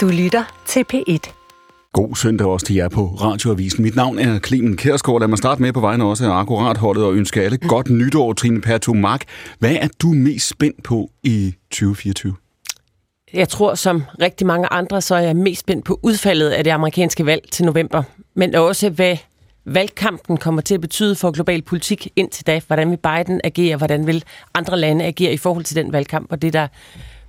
[0.00, 1.32] Du lytter til P1.
[1.92, 3.82] God søndag også til jer på Radioavisen.
[3.82, 5.20] Mit navn er Clemen Kærsgaard.
[5.20, 8.60] Lad mig starte med på vegne også af Akkuratholdet og ønske alle godt nytår, Trine
[8.60, 9.24] Pertu Mark.
[9.58, 12.34] Hvad er du mest spændt på i 2024?
[13.32, 16.70] Jeg tror, som rigtig mange andre, så er jeg mest spændt på udfaldet af det
[16.70, 18.02] amerikanske valg til november.
[18.34, 19.16] Men også, hvad
[19.64, 22.60] valgkampen kommer til at betyde for global politik indtil da.
[22.66, 23.76] Hvordan vil Biden agere?
[23.76, 24.24] Hvordan vil
[24.54, 26.32] andre lande agere i forhold til den valgkamp?
[26.32, 26.68] Og det, der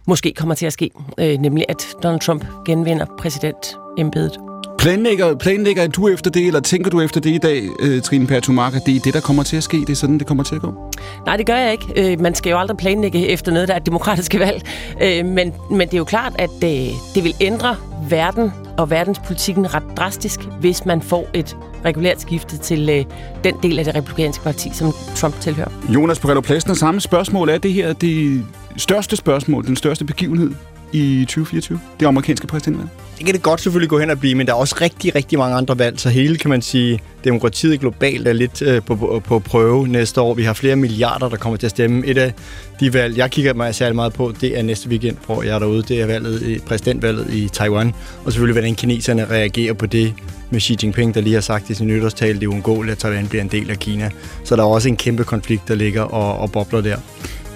[0.07, 4.51] måske kommer til at ske, øh, nemlig at Donald Trump genvinder præsidentembedet.
[4.81, 8.80] Planlægger, planlægger du efter det, eller tænker du efter det i dag, øh, Trine Pertumarker?
[8.80, 9.77] Det er det, der kommer til at ske?
[9.77, 10.91] Det er sådan, det kommer til at gå?
[11.26, 12.13] Nej, det gør jeg ikke.
[12.13, 14.62] Øh, man skal jo aldrig planlægge efter noget, der er et demokratisk valg.
[15.02, 16.70] Øh, men, men det er jo klart, at øh,
[17.16, 17.76] det vil ændre
[18.09, 23.05] verden og verdenspolitikken ret drastisk, hvis man får et regulært skifte til øh,
[23.43, 25.71] den del af det republikanske parti, som Trump tilhører.
[25.90, 27.49] Jonas Borrello Plæsner, samme spørgsmål.
[27.49, 28.45] Er det her det
[28.77, 30.52] største spørgsmål, den største begivenhed
[30.91, 31.79] i 2024?
[31.99, 32.90] Det amerikanske præsidentvalg?
[33.21, 35.40] Det kan det godt selvfølgelig gå hen og blive, men der er også rigtig, rigtig
[35.40, 39.21] mange andre valg, så hele, kan man sige, demokratiet globalt er lidt øh, på, på,
[39.26, 40.34] på prøve næste år.
[40.34, 42.05] Vi har flere milliarder, der kommer til at stemme.
[42.05, 42.34] Et af
[42.79, 45.59] de valg, jeg kigger mig særlig meget på, det er næste weekend, hvor jeg er
[45.59, 45.84] derude.
[45.84, 47.93] Det er valget, præsidentvalget i Taiwan,
[48.26, 50.13] og selvfølgelig, hvordan kineserne reagerer på det
[50.49, 53.27] med Xi Jinping, der lige har sagt i sin nytårstale, det er uundgåeligt, at Taiwan
[53.27, 54.09] bliver en del af Kina.
[54.43, 56.98] Så der er også en kæmpe konflikt, der ligger og, og bobler der.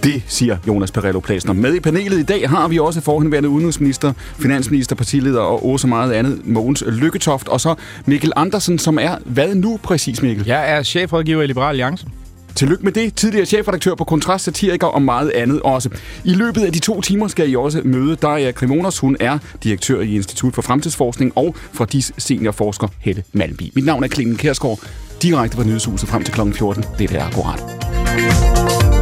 [0.05, 1.53] Det siger Jonas Perello Plæsner.
[1.53, 6.11] Med i panelet i dag har vi også forhenværende udenrigsminister, finansminister, partileder og også meget
[6.11, 7.75] andet, Mogens Lykketoft, og så
[8.05, 10.45] Mikkel Andersen, som er, hvad nu præcis, Mikkel?
[10.45, 12.07] Jeg er chefrådgiver i Liberal Alliance.
[12.55, 13.15] Tillykke med det.
[13.15, 15.89] Tidligere chefredaktør på Kontrast Satiriker og meget andet også.
[16.23, 18.99] I løbet af de to timer skal I også møde Daria Krimonos.
[18.99, 23.63] Hun er direktør i Institut for Fremtidsforskning og fra DIS seniorforsker Helle Malmby.
[23.75, 24.79] Mit navn er Clemen Kærsgaard.
[25.21, 26.41] Direkte fra Nyhedshuset frem til kl.
[26.53, 26.83] 14.
[26.99, 28.94] Det er akkurat.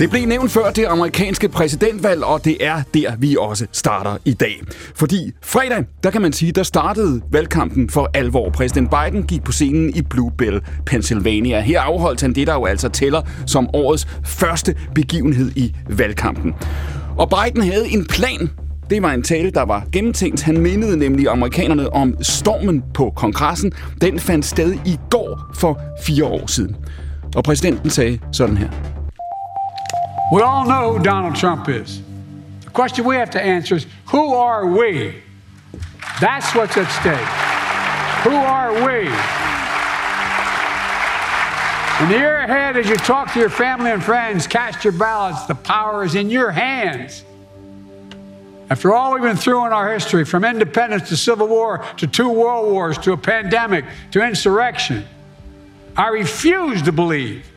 [0.00, 4.32] Det blev nævnt før det amerikanske præsidentvalg, og det er der, vi også starter i
[4.32, 4.62] dag.
[4.94, 8.50] Fordi fredag, der kan man sige, der startede valgkampen for alvor.
[8.50, 11.60] Præsident Biden gik på scenen i Bluebell, Pennsylvania.
[11.60, 16.54] Her afholdt han det, der jo altså tæller som årets første begivenhed i valgkampen.
[17.18, 18.50] Og Biden havde en plan
[18.90, 20.42] det var en tale, der var gennemtænkt.
[20.42, 23.72] Han mindede nemlig amerikanerne om stormen på kongressen.
[24.00, 26.76] Den fandt sted i går for fire år siden.
[27.36, 28.99] Og præsidenten sagde sådan her.
[30.30, 32.00] We all know who Donald Trump is.
[32.64, 35.22] The question we have to answer is who are we?
[36.20, 37.26] That's what's at stake.
[38.22, 39.08] Who are we?
[42.04, 45.46] In the year ahead, as you talk to your family and friends, cast your ballots.
[45.46, 47.24] The power is in your hands.
[48.70, 52.30] After all we've been through in our history, from independence to civil war to two
[52.30, 55.04] world wars to a pandemic to insurrection,
[55.96, 57.50] I refuse to believe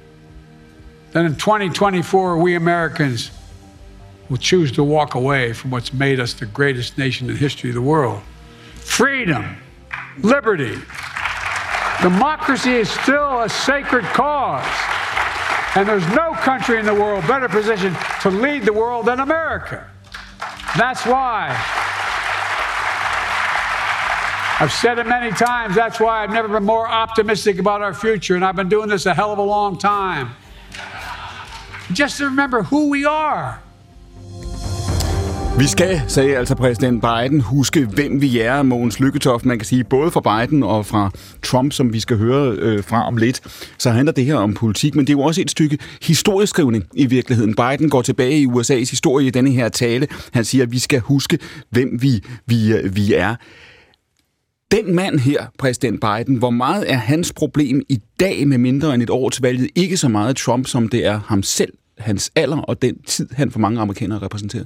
[1.14, 3.32] that in 2024, we Americans
[4.30, 7.70] will choose to walk away from what's made us the greatest nation in the history
[7.70, 8.22] of the world.
[8.76, 9.56] Freedom,
[10.20, 10.76] liberty,
[12.02, 14.66] democracy is still a sacred cause.
[15.76, 19.88] And there's no country in the world better positioned to lead the world than America.
[20.78, 21.50] That's why
[24.60, 25.76] I've said it many times.
[25.76, 28.36] That's why I've never been more optimistic about our future.
[28.36, 30.36] And I've been doing this a hell of a long time.
[32.00, 33.54] Just to remember who we are.
[35.58, 39.46] Vi skal, sagde altså præsident Biden, huske, hvem vi er, Mogens Lykketoft.
[39.46, 41.12] Man kan sige, både fra Biden og fra
[41.44, 43.42] Trump, som vi skal høre øh, fra om lidt,
[43.78, 47.06] så handler det her om politik, men det er jo også et stykke historieskrivning i
[47.06, 47.56] virkeligheden.
[47.56, 50.08] Biden går tilbage i USA's historie i denne her tale.
[50.34, 51.40] Han siger, at vi skal huske,
[51.70, 53.36] hvem vi, vi, øh, vi er.
[54.72, 59.04] Den mand her, præsident Biden, hvor meget er hans problem i dag med mindre end
[59.04, 59.70] et år til valget?
[59.76, 63.52] Ikke så meget Trump, som det er ham selv, hans alder og den tid, han
[63.52, 64.66] for mange amerikanere repræsenterer.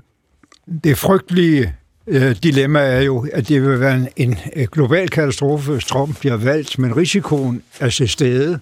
[0.83, 1.73] Det frygtelige
[2.07, 6.19] øh, dilemma er jo, at det vil være en, en øh, global katastrofe, hvis Trump
[6.19, 8.59] bliver valgt, men risikoen er til stede.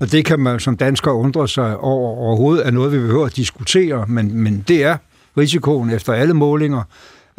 [0.00, 3.36] Og det kan man som dansker undre sig over overhovedet, er noget, vi behøver at
[3.36, 4.96] diskutere, men, men det er
[5.38, 6.82] risikoen efter alle målinger.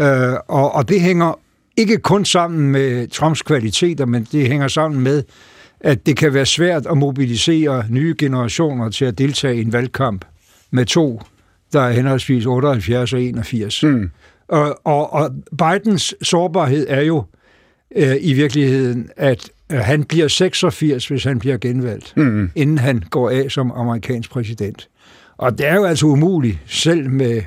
[0.02, 1.40] Øh, og, og det hænger
[1.78, 5.24] ikke kun sammen med Trumps kvaliteter, men det hænger sammen med,
[5.80, 10.26] at det kan være svært at mobilisere nye generationer til at deltage i en valgkamp
[10.72, 11.22] med to,
[11.74, 13.84] der er henholdsvis 78 og 81.
[13.84, 14.10] Mm.
[14.48, 17.24] Og, og, og Bidens sårbarhed er jo
[17.96, 22.52] øh, i virkeligheden, at han bliver 86, hvis han bliver genvalgt, mm.
[22.56, 24.90] inden han går af som amerikansk præsident.
[25.38, 27.42] Og det er jo altså umuligt, selv med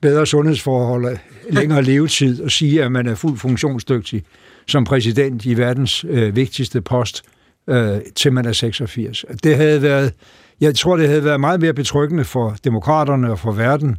[0.00, 1.18] bedre sundhedsforhold og
[1.50, 4.22] længere levetid, at sige, at man er fuldt funktionsdygtig
[4.66, 7.22] som præsident i verdens øh, vigtigste post,
[7.68, 9.24] øh, til man er 86.
[9.44, 10.12] Det havde været,
[10.62, 13.96] jeg tror, det havde været meget mere betryggende for demokraterne og for verden,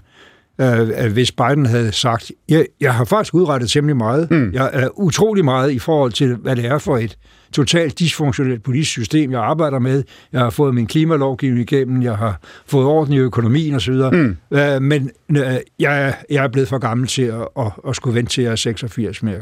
[0.61, 4.31] øh, hvis Biden havde sagt, jeg, jeg har faktisk udrettet temmelig meget.
[4.31, 4.51] Mm.
[4.53, 7.17] Jeg er utrolig meget i forhold til, hvad det er for et
[7.53, 10.03] totalt dysfunktionelt politisk system, jeg arbejder med.
[10.31, 13.93] Jeg har fået min klimalovgivning igennem, jeg har fået orden i økonomien osv.
[14.11, 14.37] Mm.
[14.51, 15.37] Øh, men øh,
[15.79, 18.55] jeg, jeg er blevet for gammel til at, at, at skulle vente til jeg er
[18.55, 19.41] 86 mere.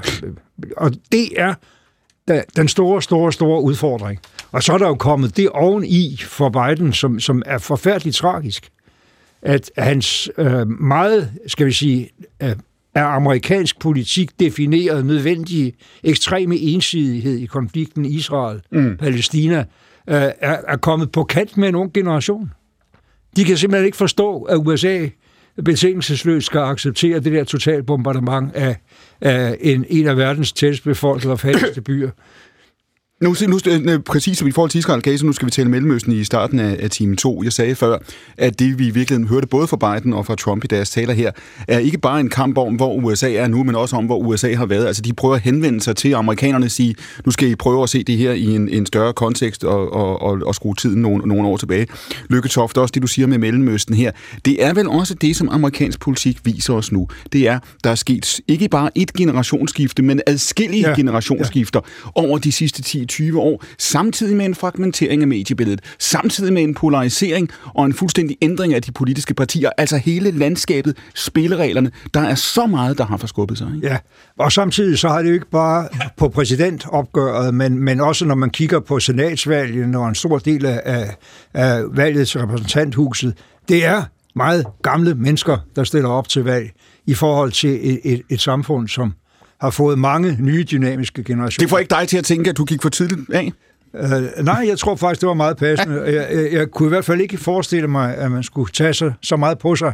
[0.77, 1.53] Og det er
[2.55, 4.19] den store, store, store udfordring.
[4.51, 8.71] Og så er der jo kommet det oveni for Biden, som, som er forfærdeligt tragisk
[9.41, 12.09] at hans øh, meget, skal vi sige,
[12.43, 12.55] øh,
[12.95, 19.63] er amerikansk politik defineret nødvendige ekstreme ensidighed i konflikten Israel-Palæstina,
[20.07, 20.13] mm.
[20.13, 22.51] øh, er, er kommet på kant med en ung generation.
[23.35, 25.07] De kan simpelthen ikke forstå, at USA
[25.65, 28.75] betingelsesløst skal acceptere det der total bombardement af,
[29.21, 32.09] af en, en af verdens tættest befolkede og fattigste byer.
[33.21, 36.11] Nu, nu øh, præcis som i forhold til Israel case, nu skal vi tale Mellemøsten
[36.13, 37.43] i starten af, af time 2.
[37.43, 37.97] Jeg sagde før,
[38.37, 41.13] at det vi i virkeligheden hørte både fra Biden og fra Trump i deres taler
[41.13, 41.31] her,
[41.67, 44.55] er ikke bare en kamp om, hvor USA er nu, men også om, hvor USA
[44.55, 44.85] har været.
[44.87, 46.95] Altså de prøver at henvende sig til amerikanerne og sige,
[47.25, 50.21] nu skal I prøve at se det her i en, en større kontekst og, og,
[50.21, 51.87] og, og skrue tiden nogle, nogle år tilbage.
[52.29, 54.11] Lykke Toft, også det du siger med Mellemøsten her,
[54.45, 57.07] det er vel også det, som amerikansk politik viser os nu.
[57.33, 60.95] Det er, der er sket ikke bare et generationsskifte, men adskillige ja.
[60.95, 62.11] generationsskifter ja.
[62.21, 66.73] over de sidste 10 20 år, samtidig med en fragmentering af mediebilledet, samtidig med en
[66.73, 71.91] polarisering og en fuldstændig ændring af de politiske partier, altså hele landskabet, spillereglerne.
[72.13, 73.67] Der er så meget, der har forskubbet sig.
[73.75, 73.87] Ikke?
[73.87, 73.97] Ja,
[74.39, 75.87] og samtidig så har det jo ikke bare
[76.17, 81.15] på præsidentopgøret, men, men også når man kigger på senatsvalget og en stor del af,
[81.53, 83.33] af valget til repræsentanthuset,
[83.69, 84.03] det er
[84.35, 86.71] meget gamle mennesker, der stiller op til valg
[87.07, 89.13] i forhold til et, et, et samfund, som
[89.61, 91.63] har fået mange nye dynamiske generationer.
[91.63, 93.51] Det får ikke dig til at tænke, at du gik for tidligt af?
[93.93, 96.01] Uh, nej, jeg tror faktisk, det var meget passende.
[96.15, 99.13] Jeg, jeg, jeg kunne i hvert fald ikke forestille mig, at man skulle tage sig
[99.21, 99.93] så meget på sig,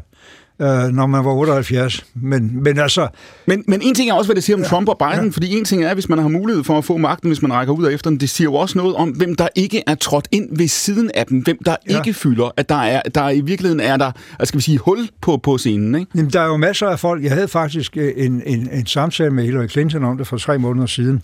[0.59, 2.05] uh, når man var 78.
[2.15, 3.07] Men, men altså...
[3.47, 5.31] Men, men en ting er også, hvad det siger om ja, Trump og Biden, ja.
[5.31, 7.73] fordi en ting er, hvis man har mulighed for at få magten, hvis man rækker
[7.73, 10.27] ud af efter den, det siger jo også noget om, hvem der ikke er trådt
[10.31, 11.97] ind ved siden af dem, hvem der ja.
[11.97, 14.11] ikke fylder, at der er, der i virkeligheden er der,
[14.43, 16.11] skal vi sige, hul på, på scenen, ikke?
[16.15, 17.23] Jamen, der er jo masser af folk.
[17.23, 20.87] Jeg havde faktisk en, en, en samtale med Hillary Clinton om det for tre måneder
[20.87, 21.23] siden,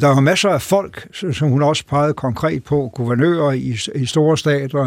[0.00, 4.38] der var masser af folk, som hun også pegede konkret på, guvernører i, i store
[4.38, 4.82] stater,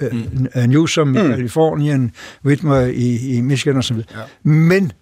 [0.00, 0.46] øh, mm.
[0.56, 1.28] uh, Newsom i mm.
[1.28, 2.12] Kalifornien,
[2.44, 3.96] Whitmer i, i Michigan osv.
[3.96, 4.50] Ja.
[4.50, 4.92] Men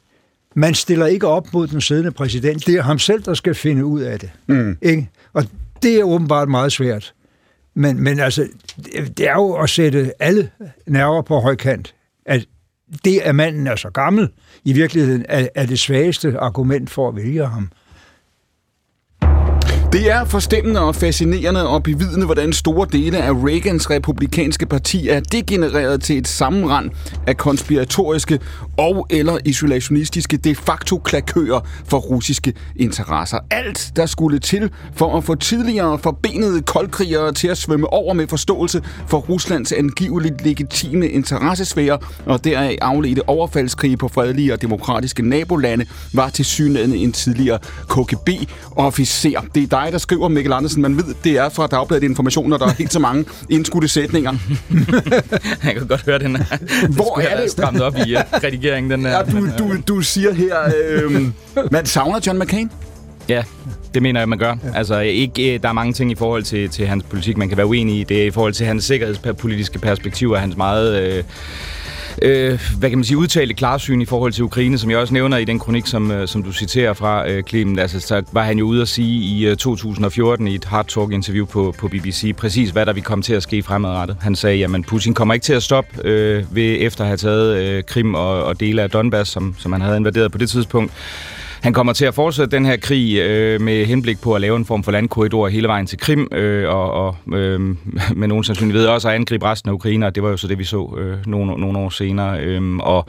[0.54, 2.66] man stiller ikke op mod den siddende præsident.
[2.66, 4.30] Det er ham selv, der skal finde ud af det.
[4.46, 4.76] Mm.
[4.82, 5.10] Ikke?
[5.32, 5.44] Og
[5.82, 7.14] det er åbenbart meget svært.
[7.74, 8.48] Men, men altså,
[9.16, 10.50] det er jo at sætte alle
[10.86, 11.94] nerver på højkant,
[12.26, 12.46] at
[13.04, 14.28] det, at manden er så gammel,
[14.64, 17.70] i virkeligheden er, er det svageste argument for at vælge ham.
[19.92, 25.20] Det er forstemmende og fascinerende at bevidne, hvordan store dele af Reagans republikanske parti er
[25.20, 26.90] degenereret til et sammenrend
[27.26, 28.40] af konspiratoriske
[28.78, 33.38] og eller isolationistiske de facto klakører for russiske interesser.
[33.50, 38.26] Alt, der skulle til for at få tidligere forbenede koldkrigere til at svømme over med
[38.26, 45.86] forståelse for Ruslands angiveligt legitime interessesfære og deraf afledte overfaldskrige på fredelige og demokratiske nabolande,
[46.12, 49.40] var til synligheden en tidligere KGB-officer.
[49.54, 50.82] Det er dig, der skriver, Mikkel Andersen.
[50.82, 54.32] Man ved, det er fra Dagbladet Information, når der er helt så mange indskudte sætninger.
[55.64, 56.44] Jeg kan godt høre, den er,
[56.88, 57.50] Hvor er det?
[57.50, 58.90] strammet op i uh, redigeringen.
[58.90, 61.22] Den ja, du, du, du siger her, øh,
[61.70, 62.70] man savner John McCain?
[63.28, 63.42] Ja,
[63.94, 64.56] det mener jeg, man gør.
[64.64, 64.78] Ja.
[64.78, 67.56] Altså, ikke, øh, der er mange ting i forhold til, til hans politik, man kan
[67.56, 68.04] være uenig i.
[68.04, 71.02] Det er i forhold til hans sikkerhedspolitiske perspektiv og hans meget...
[71.02, 71.24] Øh,
[72.22, 75.36] øh, hvad kan man sige, udtalte klarsyn i forhold til Ukraine, som jeg også nævner
[75.36, 77.78] i den kronik, som, øh, som du citerer fra, øh, Clemen.
[77.78, 81.46] Altså, så var han jo ude at sige i øh, 2014 i et Hard Talk-interview
[81.46, 84.16] på, på BBC, præcis hvad der vi komme til at ske fremadrettet.
[84.20, 87.56] Han sagde, jamen Putin kommer ikke til at stoppe øh, ved efter at have taget
[87.56, 90.92] øh, Krim og, og dele af Donbass, som, som han havde invaderet på det tidspunkt.
[91.60, 94.64] Han kommer til at fortsætte den her krig øh, med henblik på at lave en
[94.64, 97.60] form for landkorridor hele vejen til Krim, øh, og, og øh,
[98.20, 100.58] med nogen sandsynlighed også at angribe resten af Ukraine, og det var jo så det,
[100.58, 102.40] vi så øh, nogle, nogle år senere.
[102.40, 103.06] Øh, og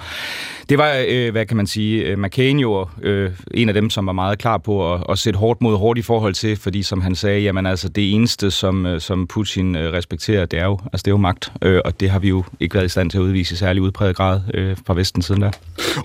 [0.69, 4.05] det var, øh, hvad kan man sige, øh, McCain jo øh, en af dem, som
[4.05, 7.01] var meget klar på at, at sætte hårdt mod hårdt i forhold til, fordi som
[7.01, 10.79] han sagde, jamen altså det eneste, som, øh, som Putin øh, respekterer, det er jo,
[10.93, 13.11] altså, det er jo magt, øh, og det har vi jo ikke været i stand
[13.11, 15.51] til at udvise i særlig udpræget grad øh, fra Vesten siden da.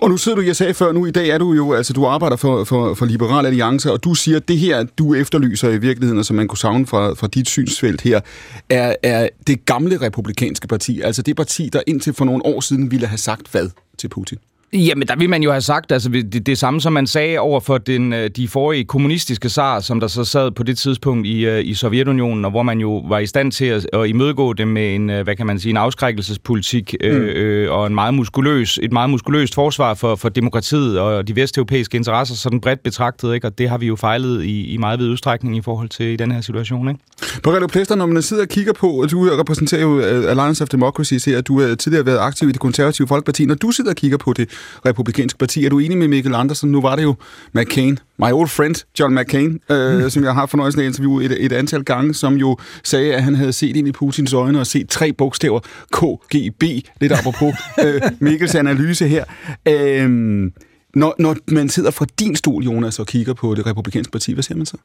[0.03, 2.07] Og nu sidder du, jeg sagde før, nu i dag er du jo, altså du
[2.07, 5.79] arbejder for, for, for Liberal Alliance, og du siger, at det her, du efterlyser i
[5.79, 8.21] virkeligheden, og som man kunne savne fra, fra dit synsfelt her,
[8.69, 12.91] er, er det gamle republikanske parti, altså det parti, der indtil for nogle år siden
[12.91, 13.69] ville have sagt hvad
[13.99, 14.39] til Putin?
[14.75, 17.61] Jamen, der vil man jo have sagt, altså det, det samme, som man sagde over
[17.61, 21.47] for den, øh, de forrige kommunistiske zar, som der så sad på det tidspunkt i,
[21.47, 24.69] øh, i Sovjetunionen, og hvor man jo var i stand til at, at imødegå det
[24.69, 27.09] med en, øh, hvad kan man sige, en afskrækkelsespolitik mm.
[27.09, 31.97] øh, og en meget muskuløs, et meget muskuløst forsvar for, for demokratiet og de vesteuropæiske
[31.97, 33.47] interesser, sådan bredt betragtet, ikke?
[33.47, 36.17] og det har vi jo fejlet i, i meget vid udstrækning i forhold til i
[36.17, 36.89] den her situation.
[36.89, 37.01] Ikke?
[37.43, 41.15] Borrello Plester, når man sidder og kigger på, og du repræsenterer jo Alliance of Democracy,
[41.15, 43.97] ser at du har tidligere været aktiv i det konservative folkeparti, når du sidder og
[43.97, 44.49] kigger på det
[44.87, 45.65] republikanske parti.
[45.65, 46.73] Er du enig med Mikkel Andersen?
[46.73, 47.15] Nu var det jo
[47.53, 50.11] McCain, my old friend John McCain, øh, mm.
[50.11, 53.23] som jeg har fornøjelsen af at interviewe et, et antal gange, som jo sagde, at
[53.23, 55.61] han havde set ind i Putins øjne og set tre bogstaver
[55.93, 56.63] KGB,
[57.01, 57.55] lidt apropos
[57.85, 59.25] øh, Mikkels analyse her.
[59.69, 60.51] Øh,
[60.95, 64.43] når, når man sidder fra din stol, Jonas, og kigger på det republikanske parti, hvad
[64.43, 64.77] ser man så?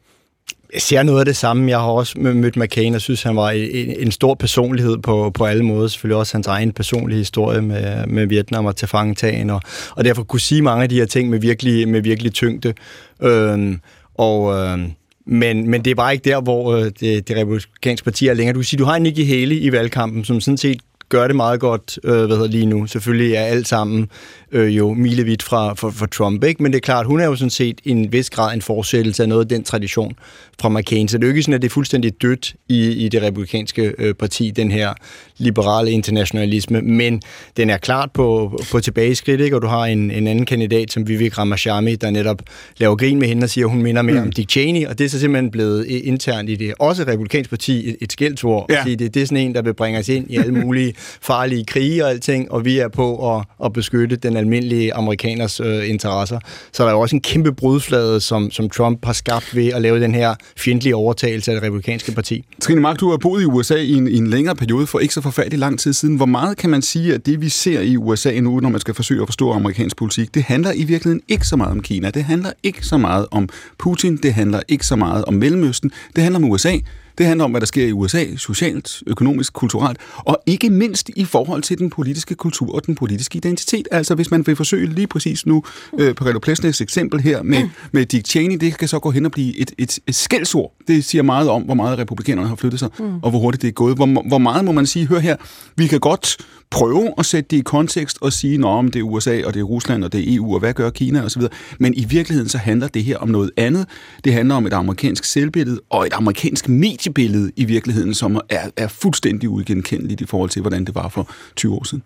[0.73, 1.69] Jeg ser noget af det samme.
[1.69, 5.45] Jeg har også mødt McCain og synes, han var en, en stor personlighed på, på
[5.45, 5.87] alle måder.
[5.87, 9.61] Selvfølgelig også hans egen personlige historie med, med Vietnam og tilfangetagen, og,
[9.91, 12.73] og derfor kunne sige mange af de her ting med virkelig, med virkelig tyngde.
[13.21, 13.79] Øhm,
[14.15, 14.53] og...
[14.53, 14.91] Øhm,
[15.29, 18.53] men, men det er bare ikke der, hvor øh, det, det republikanske parti er længere.
[18.53, 21.59] Du kan sige, du har Nikki Haley i valgkampen, som sådan set gør det meget
[21.59, 22.87] godt øh, hvad hedder, lige nu.
[22.87, 24.09] Selvfølgelig er alt sammen
[24.51, 26.63] øh, jo milevidt fra, fra, fra Trump, ikke?
[26.63, 29.23] men det er klart, hun er jo sådan set i en vis grad en forsættelse
[29.23, 30.13] af noget af den tradition
[30.61, 31.07] fra McCain.
[31.07, 33.93] Så det er jo ikke sådan, at det er fuldstændig dødt i, i det republikanske
[33.97, 34.93] øh, parti, den her
[35.37, 37.21] liberale internationalisme, men
[37.57, 39.55] den er klart på, på tilbageskridt, ikke?
[39.55, 42.41] og du har en, en anden kandidat som Vivek Ramachami, der netop
[42.77, 44.21] laver grin med hende og siger, at hun minder mere mm.
[44.21, 47.89] om Dick Cheney, og det er så simpelthen blevet internt i det også republikansk parti
[47.89, 48.65] et, et skældsord.
[48.69, 48.83] Ja.
[48.85, 52.05] Det, det er sådan en, der vil bringe os ind i alle mulige farlige krige
[52.05, 56.39] og alting, og vi er på at, at beskytte den almindelige amerikaners øh, interesser.
[56.71, 59.81] Så der er jo også en kæmpe brudflade, som, som Trump har skabt ved at
[59.81, 62.45] lave den her fjendtlige overtagelse af det republikanske parti.
[62.61, 65.13] Trine Mark, du har boet i USA i en, i en længere periode for ikke
[65.13, 66.15] så forfærdelig lang tid siden.
[66.15, 68.93] Hvor meget kan man sige, at det vi ser i USA nu, når man skal
[68.93, 72.09] forsøge at forstå amerikansk politik, det handler i virkeligheden ikke så meget om Kina.
[72.09, 74.17] Det handler ikke så meget om Putin.
[74.17, 75.91] Det handler ikke så meget om Mellemøsten.
[76.15, 76.77] Det handler om USA.
[77.17, 81.25] Det handler om, hvad der sker i USA, socialt, økonomisk, kulturelt, og ikke mindst i
[81.25, 83.87] forhold til den politiske kultur og den politiske identitet.
[83.91, 85.63] Altså hvis man vil forsøge lige præcis nu,
[85.99, 89.25] øh, på Relo Plesners eksempel her med, med Dick Cheney, det kan så gå hen
[89.25, 90.73] og blive et, et, et skældsord.
[90.87, 93.19] Det siger meget om, hvor meget republikanerne har flyttet sig, mm.
[93.21, 93.95] og hvor hurtigt det er gået.
[93.95, 95.35] Hvor, hvor meget må man sige, hør her,
[95.75, 96.37] vi kan godt
[96.69, 99.63] prøve at sætte det i kontekst og sige, om det er USA, og det er
[99.63, 101.41] Rusland, og det er EU, og hvad gør Kina osv.
[101.79, 103.87] Men i virkeligheden så handler det her om noget andet.
[104.23, 106.69] Det handler om et amerikansk selvbillede og et amerikansk
[107.07, 111.29] mediebillede i virkeligheden, som er, er fuldstændig uigenkendeligt i forhold til, hvordan det var for
[111.55, 112.03] 20 år siden.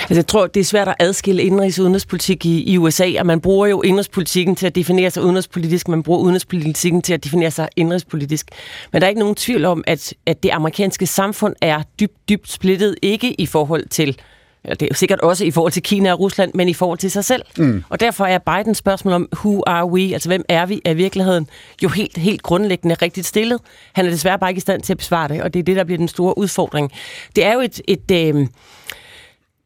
[0.00, 3.26] Altså, jeg tror, det er svært at adskille indrigs- og udenrigspolitik i, i USA, og
[3.26, 7.50] man bruger jo indrigspolitikken til at definere sig udenrigspolitisk, man bruger udenrigspolitikken til at definere
[7.50, 8.46] sig indrigspolitisk.
[8.92, 12.50] Men der er ikke nogen tvivl om, at, at det amerikanske samfund er dybt, dybt
[12.50, 14.18] splittet, ikke i forhold til
[14.68, 17.24] det er sikkert også i forhold til Kina og Rusland, men i forhold til sig
[17.24, 17.42] selv.
[17.58, 17.84] Mm.
[17.88, 21.48] Og derfor er Bidens spørgsmål om, who are we, altså hvem er vi, er virkeligheden
[21.82, 23.60] jo helt, helt grundlæggende rigtigt stillet.
[23.92, 25.76] Han er desværre bare ikke i stand til at besvare det, og det er det,
[25.76, 26.92] der bliver den store udfordring.
[27.36, 28.46] Det er jo et, et, et øh,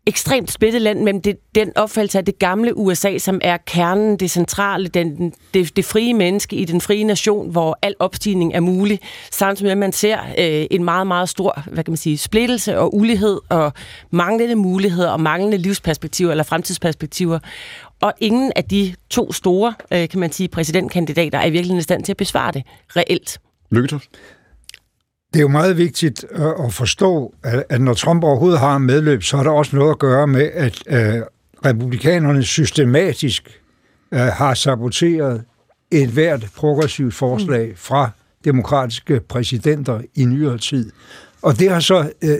[0.09, 4.31] ekstremt splittet land mellem det, den opfattelse af det gamle USA, som er kernen, det
[4.31, 9.01] centrale, den, det, det frie menneske i den frie nation, hvor al opstigning er mulig,
[9.31, 12.79] samtidig med, at man ser øh, en meget, meget stor hvad kan man sige, splittelse
[12.79, 13.73] og ulighed og
[14.11, 17.39] manglende muligheder og manglende livsperspektiver eller fremtidsperspektiver.
[18.01, 21.83] Og ingen af de to store, øh, kan man sige, præsidentkandidater er i virkeligheden i
[21.83, 22.63] stand til at besvare det
[22.97, 23.41] reelt.
[23.71, 23.89] Lykke
[25.33, 26.25] det er jo meget vigtigt
[26.67, 27.35] at forstå,
[27.69, 30.83] at når Trump overhovedet har medløb, så har der også noget at gøre med, at
[30.87, 31.23] øh,
[31.65, 33.61] republikanerne systematisk
[34.13, 35.45] øh, har saboteret
[35.91, 37.77] et hvert progressivt forslag mm.
[37.77, 38.11] fra
[38.45, 40.93] demokratiske præsidenter i nyere tid.
[41.43, 42.39] Og det har så øh,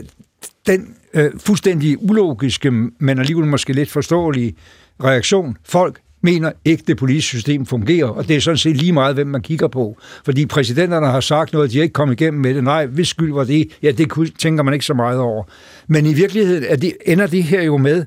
[0.67, 0.95] den
[1.39, 4.55] fuldstændig ulogiske, men alligevel måske lidt forståelige
[5.03, 9.15] reaktion, folk mener ikke, det politiske system fungerer, og det er sådan set lige meget,
[9.15, 9.97] hvem man kigger på.
[10.25, 12.63] Fordi præsidenterne har sagt noget, de er ikke kommet igennem med det.
[12.63, 13.67] Nej, hvis skyld var det?
[13.83, 15.43] Ja, det tænker man ikke så meget over.
[15.87, 18.05] Men i virkeligheden er det, ender det her jo med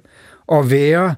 [0.52, 1.14] at være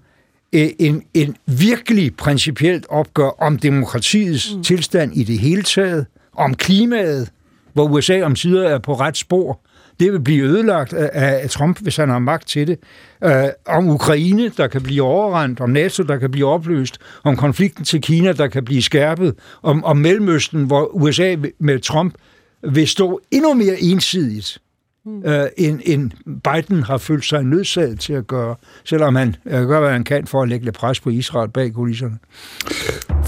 [0.53, 4.63] øh, en, en virkelig principielt opgør om demokratiets mm.
[4.63, 7.31] tilstand i det hele taget, om klimaet,
[7.73, 9.61] hvor USA om sider er på ret spor,
[10.01, 12.79] det vil blive ødelagt af Trump, hvis han har magt til det.
[13.25, 17.85] Øh, om Ukraine, der kan blive overrendt, om NATO, der kan blive opløst, om konflikten
[17.85, 22.15] til Kina, der kan blive skærpet, om, om Mellemøsten, hvor USA med Trump
[22.63, 24.59] vil stå endnu mere ensidigt,
[25.07, 25.17] mm.
[25.17, 29.81] uh, end, end Biden har følt sig nødsaget til at gøre, selvom han uh, gør,
[29.81, 32.19] hvad han kan for at lægge lidt pres på Israel bag kulisserne.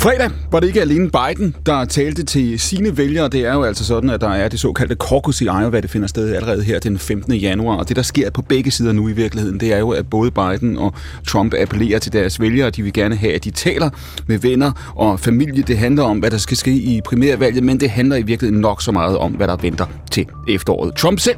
[0.07, 3.29] Fredag var det ikke alene Biden, der talte til sine vælgere.
[3.29, 6.09] Det er jo altså sådan, at der er det såkaldte caucus i Iowa, det finder
[6.09, 7.33] sted allerede her den 15.
[7.33, 7.77] januar.
[7.77, 10.31] Og det, der sker på begge sider nu i virkeligheden, det er jo, at både
[10.31, 10.95] Biden og
[11.27, 12.71] Trump appellerer til deres vælgere.
[12.71, 13.91] De vil gerne have, at de taler
[14.27, 15.63] med venner og familie.
[15.63, 18.83] Det handler om, hvad der skal ske i primærvalget, men det handler i virkeligheden nok
[18.83, 20.95] så meget om, hvad der venter til efteråret.
[20.95, 21.37] Trump selv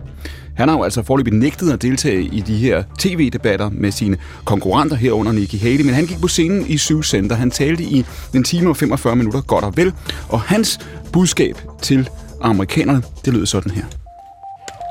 [0.58, 4.96] han har jo altså forløbig nægtet at deltage i de her tv-debatter med sine konkurrenter
[4.96, 7.36] herunder Nikki Haley, men han gik på scenen i Syv Center.
[7.36, 9.92] Han talte i en time og 45 minutter godt og vel,
[10.28, 10.80] og hans
[11.12, 12.08] budskab til
[12.40, 13.84] amerikanerne, det lød sådan her.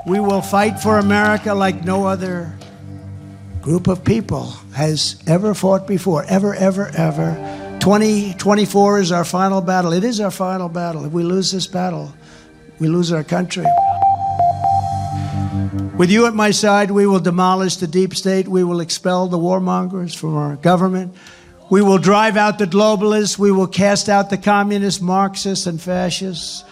[0.09, 2.45] We will fight for America like no other
[3.63, 6.24] group of people has ever fought before.
[6.29, 7.36] Ever, ever, ever.
[7.79, 9.97] 2024 is our final battle.
[9.97, 11.05] It is our final battle.
[11.05, 12.07] If we lose this battle,
[12.79, 13.65] we lose our country.
[15.97, 18.47] With you at my side, we will demolish the deep state.
[18.47, 21.15] We will expel the warmongers from our government.
[21.71, 23.39] We will drive out the globalists.
[23.39, 26.63] We will cast out the communists, Marxists, and fascists.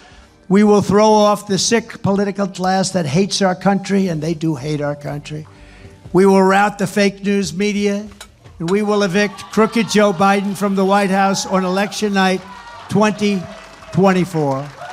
[0.48, 4.54] We will throw off the sick political class that hates our country, and they do
[4.54, 5.48] hate our country.
[6.14, 8.08] We will rout the fake news media,
[8.60, 12.42] and we will evict crooked Joe Biden from the White House on election night
[12.90, 14.85] 2024.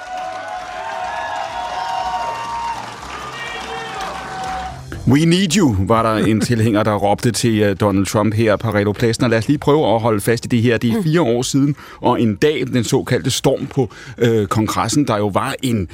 [5.08, 8.92] We need you, var der en tilhænger, der råbte til øh, Donald Trump her på
[8.92, 9.24] Pladsen.
[9.24, 10.78] Og lad os lige prøve at holde fast i det her.
[10.78, 15.16] Det er fire år siden, og en dag, den såkaldte storm på øh, kongressen, der
[15.16, 15.88] jo var en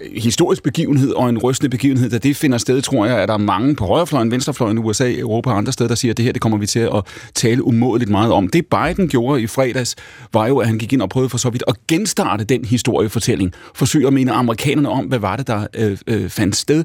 [0.00, 3.34] øh, historisk begivenhed og en rystende begivenhed, da det finder sted, tror jeg, at der
[3.34, 6.24] er mange på højrefløjen, venstrefløjen i USA, Europa og andre steder, der siger, at det
[6.24, 7.02] her det kommer vi til at
[7.34, 8.48] tale umådeligt meget om.
[8.48, 9.96] Det Biden gjorde i fredags,
[10.32, 13.52] var jo, at han gik ind og prøvede for så vidt at genstarte den historiefortælling.
[13.74, 16.84] Forsøg at mene amerikanerne om, hvad var det, der øh, øh, fandt sted.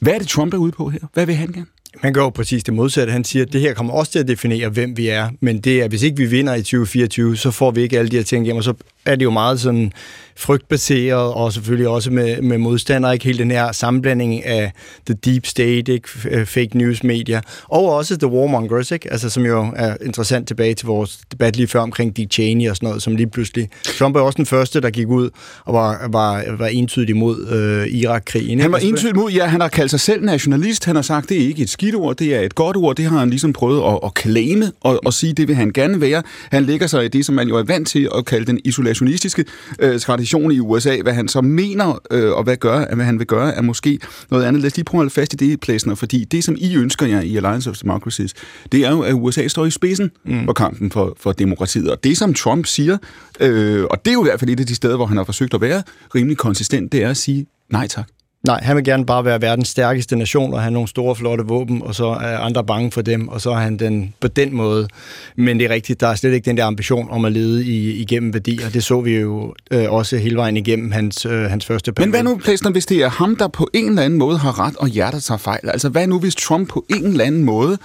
[0.00, 1.00] Hvad er det, Trump er ude på her?
[1.14, 1.66] Hvad vil han gerne?
[2.00, 3.12] Han gør jo præcis det modsatte.
[3.12, 5.30] Han siger, at det her kommer også til at definere, hvem vi er.
[5.40, 8.16] Men det er, hvis ikke vi vinder i 2024, så får vi ikke alle de
[8.16, 8.56] her ting hjem.
[8.56, 8.74] Og så
[9.06, 9.92] er det jo meget sådan
[10.38, 14.72] frygtbaseret, og selvfølgelig også med, med modstandere, ikke helt den her sammenblanding af
[15.06, 16.08] the deep state, ikke?
[16.30, 19.12] Øh, fake news medier, og også the warmongers, ikke?
[19.12, 22.76] Altså, som jo er interessant tilbage til vores debat lige før omkring Dick Cheney og
[22.76, 23.68] sådan noget, som lige pludselig...
[23.98, 25.30] Trump er også den første, der gik ud
[25.64, 28.60] og var, var, var entydig imod øh, Irak-krigen.
[28.60, 31.36] Han var entydig imod, ja, han har kaldt sig selv nationalist, han har sagt, det
[31.42, 33.92] er ikke et skidt ord, det er et godt ord, det har han ligesom prøvet
[33.92, 36.22] at, at claime og, og sige, det vil han gerne være.
[36.50, 39.44] Han lægger sig i det, som man jo er vant til at kalde den isolationistiske
[39.78, 41.02] øh, tradition i USA.
[41.02, 43.98] Hvad han så mener øh, og hvad, gør, hvad han vil gøre, er måske
[44.30, 44.62] noget andet.
[44.62, 47.06] Lad os lige prøve at holde fast i det, Plæsner, fordi det, som I ønsker
[47.06, 48.34] jer i Alliance of Democracies,
[48.72, 50.44] det er jo, at USA står i spidsen mm.
[50.44, 51.90] for kampen for, for demokratiet.
[51.90, 52.98] Og det, som Trump siger,
[53.40, 55.24] øh, og det er jo i hvert fald et af de steder, hvor han har
[55.24, 55.82] forsøgt at være
[56.14, 58.08] rimelig konsistent, det er at sige nej tak.
[58.46, 61.82] Nej, han vil gerne bare være verdens stærkeste nation og have nogle store, flotte våben,
[61.82, 64.88] og så er andre bange for dem, og så er han den på den måde.
[65.36, 67.90] Men det er rigtigt, der er slet ikke den der ambition om at lede i,
[67.90, 68.68] igennem værdier.
[68.70, 72.10] Det så vi jo øh, også hele vejen igennem hans, øh, hans første periode.
[72.10, 74.58] Men hvad nu, Plæsner, hvis det er ham, der på en eller anden måde har
[74.58, 75.68] ret, og hjertet tager fejl?
[75.68, 77.78] Altså, hvad nu, hvis Trump på en eller anden måde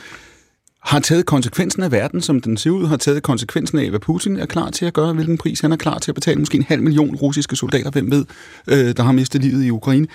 [0.84, 4.38] har taget konsekvensen af verden, som den ser ud, har taget konsekvensen af, hvad Putin
[4.38, 6.66] er klar til at gøre, hvilken pris han er klar til at betale, måske en
[6.68, 8.26] halv million russiske soldater, hvem ved,
[8.68, 10.08] øh, der har mistet livet i Ukraine.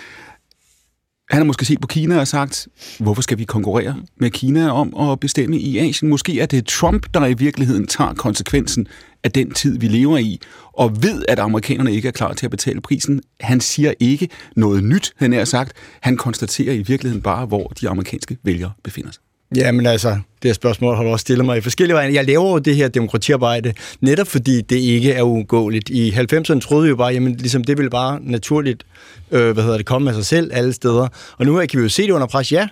[1.30, 5.10] Han har måske set på Kina og sagt, hvorfor skal vi konkurrere med Kina om
[5.10, 6.10] at bestemme i Asien?
[6.10, 8.88] Måske er det Trump, der i virkeligheden tager konsekvensen
[9.24, 10.40] af den tid, vi lever i,
[10.72, 13.22] og ved, at amerikanerne ikke er klar til at betale prisen.
[13.40, 15.72] Han siger ikke noget nyt, han er sagt.
[16.00, 19.22] Han konstaterer i virkeligheden bare, hvor de amerikanske vælgere befinder sig.
[19.56, 22.14] Ja, men altså, det her spørgsmål har du også stillet mig i forskellige veje.
[22.14, 25.90] Jeg laver jo det her demokratiarbejde, netop fordi det ikke er uundgåeligt.
[25.90, 28.86] I 90'erne troede vi jo bare, jamen ligesom det ville bare naturligt,
[29.30, 31.08] øh, hvad hedder det, komme af sig selv alle steder.
[31.38, 32.52] Og nu kan vi jo se det under pres.
[32.52, 32.68] Ja,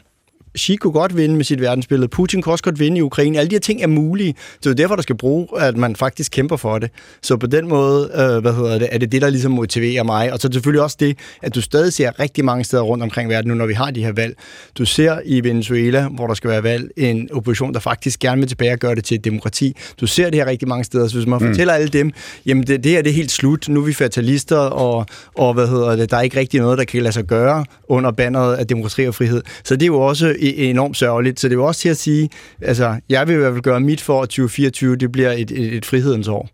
[0.59, 2.09] Xi kunne godt vinde med sit verdensbillede.
[2.09, 3.39] Putin kunne også godt vinde i Ukraine.
[3.39, 4.35] Alle de her ting er mulige.
[4.61, 6.91] Så det er derfor, der skal bruge, at man faktisk kæmper for det.
[7.23, 10.33] Så på den måde, øh, hvad hedder det, er det det, der ligesom motiverer mig.
[10.33, 13.49] Og så selvfølgelig også det, at du stadig ser rigtig mange steder rundt omkring verden
[13.49, 14.37] nu, når vi har de her valg.
[14.79, 18.49] Du ser i Venezuela, hvor der skal være valg, en opposition, der faktisk gerne vil
[18.49, 19.77] tilbage og gøre det til et demokrati.
[20.01, 21.09] Du ser det her rigtig mange steder.
[21.09, 21.47] Så hvis man mm.
[21.47, 22.13] fortæller alle dem,
[22.47, 23.69] jamen det, det her det er helt slut.
[23.69, 26.85] Nu er vi fatalister, og, og hvad hedder det, der er ikke rigtig noget, der
[26.85, 29.43] kan lade sig gøre under banneret af demokrati og frihed.
[29.65, 31.41] Så det er jo også enormt sørgeligt.
[31.41, 32.31] Så det er jo også til at sige,
[32.61, 35.75] altså, jeg vil i hvert fald gøre mit for, at 2024 det bliver et, et,
[35.75, 36.49] et frihedens år.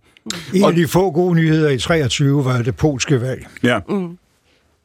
[0.54, 3.46] En af de få gode nyheder i 23 var det polske valg.
[3.62, 3.78] Ja.
[3.88, 4.18] Mm.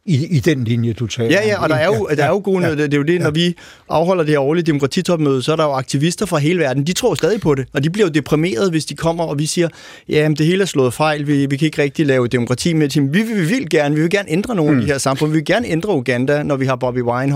[0.08, 2.41] I, i den linje, du taler Ja, ja, og der er jo, der er jo
[2.43, 3.56] gode ja, det, det er jo det, når vi
[3.89, 7.15] afholder det her årlige demokratitopmøde, så er der jo aktivister fra hele verden, de tror
[7.15, 9.70] stadig på det, og de bliver jo deprimeret, hvis de kommer, og vi siger,
[10.10, 13.13] ja, det hele er slået fejl, vi, vi kan ikke rigtig lave demokrati med det.
[13.13, 14.78] Vi, vi, vi vil gerne, vi vil gerne ændre nogle mm.
[14.78, 17.36] af de her samfund, vi vil gerne ændre Uganda, når vi har Bobby Wine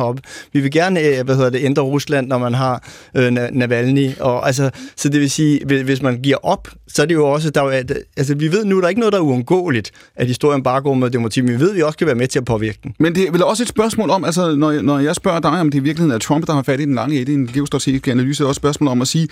[0.53, 2.83] vi vil gerne, øh, hvad hedder det, ændre Rusland, når man har
[3.15, 7.15] øh, Navalny, og altså, så det vil sige, hvis man giver op, så er det
[7.15, 7.83] jo også, der er,
[8.17, 10.93] altså vi ved nu, der er ikke noget, der er uundgåeligt, at historien bare går
[10.93, 12.95] med demokrati, men vi ved, at vi også kan være med til at påvirke den.
[12.99, 15.71] Men det er vel også et spørgsmål om, altså når, når jeg spørger dig, om
[15.71, 18.43] det i virkeligheden er Trump, der har fat i den lange i en geostrategisk analyse,
[18.43, 19.27] er også et spørgsmål om at sige,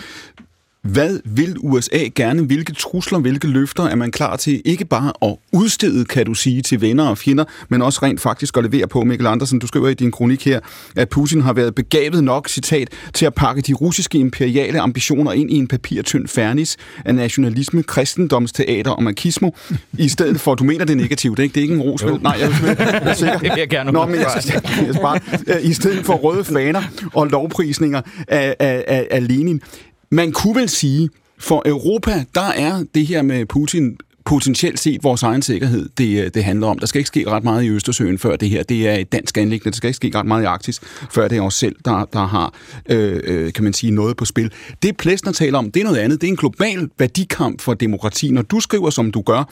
[0.84, 2.46] hvad vil USA gerne?
[2.46, 6.62] Hvilke trusler, hvilke løfter er man klar til ikke bare at udstede, kan du sige,
[6.62, 9.60] til venner og fjender, men også rent faktisk at levere på, Mikkel Andersen.
[9.60, 10.60] Du skriver i din kronik her,
[10.96, 15.52] at Putin har været begavet nok, citat, til at pakke de russiske imperiale ambitioner ind
[15.52, 19.52] i en papirtynd fernis af nationalisme, kristendomsteater og marxismo,
[19.98, 21.54] i stedet for, du mener det er negativt, ikke?
[21.54, 22.04] Det er ikke en ros?
[22.04, 23.38] Nej, jeg, jeg, jeg er sikker.
[23.40, 25.20] Det vil jeg gerne Nå, men jeg, jeg, jeg, bare,
[25.62, 26.82] I stedet for røde faner
[27.14, 29.62] og lovprisninger af, af, af, af Lenin.
[30.12, 35.24] Man kunne vel sige, for Europa, der er det her med Putin potentielt set vores
[35.24, 36.80] egen sikkerhed, det, øh, det handler om.
[36.80, 38.64] Der skal ikke ske ret meget i Østersøen før det her.
[38.64, 39.72] Det er et dansk anlæggende.
[39.72, 40.80] Der skal ikke ske ret meget i Arktis,
[41.12, 42.54] før det er os selv, der, der har,
[42.90, 44.52] øh, øh, kan man sige, noget på spil.
[44.84, 46.22] Det Plessner taler om, det er noget andet.
[46.22, 48.32] Det er en global værdikamp for demokrati.
[48.32, 49.44] Når du skriver, som du gør,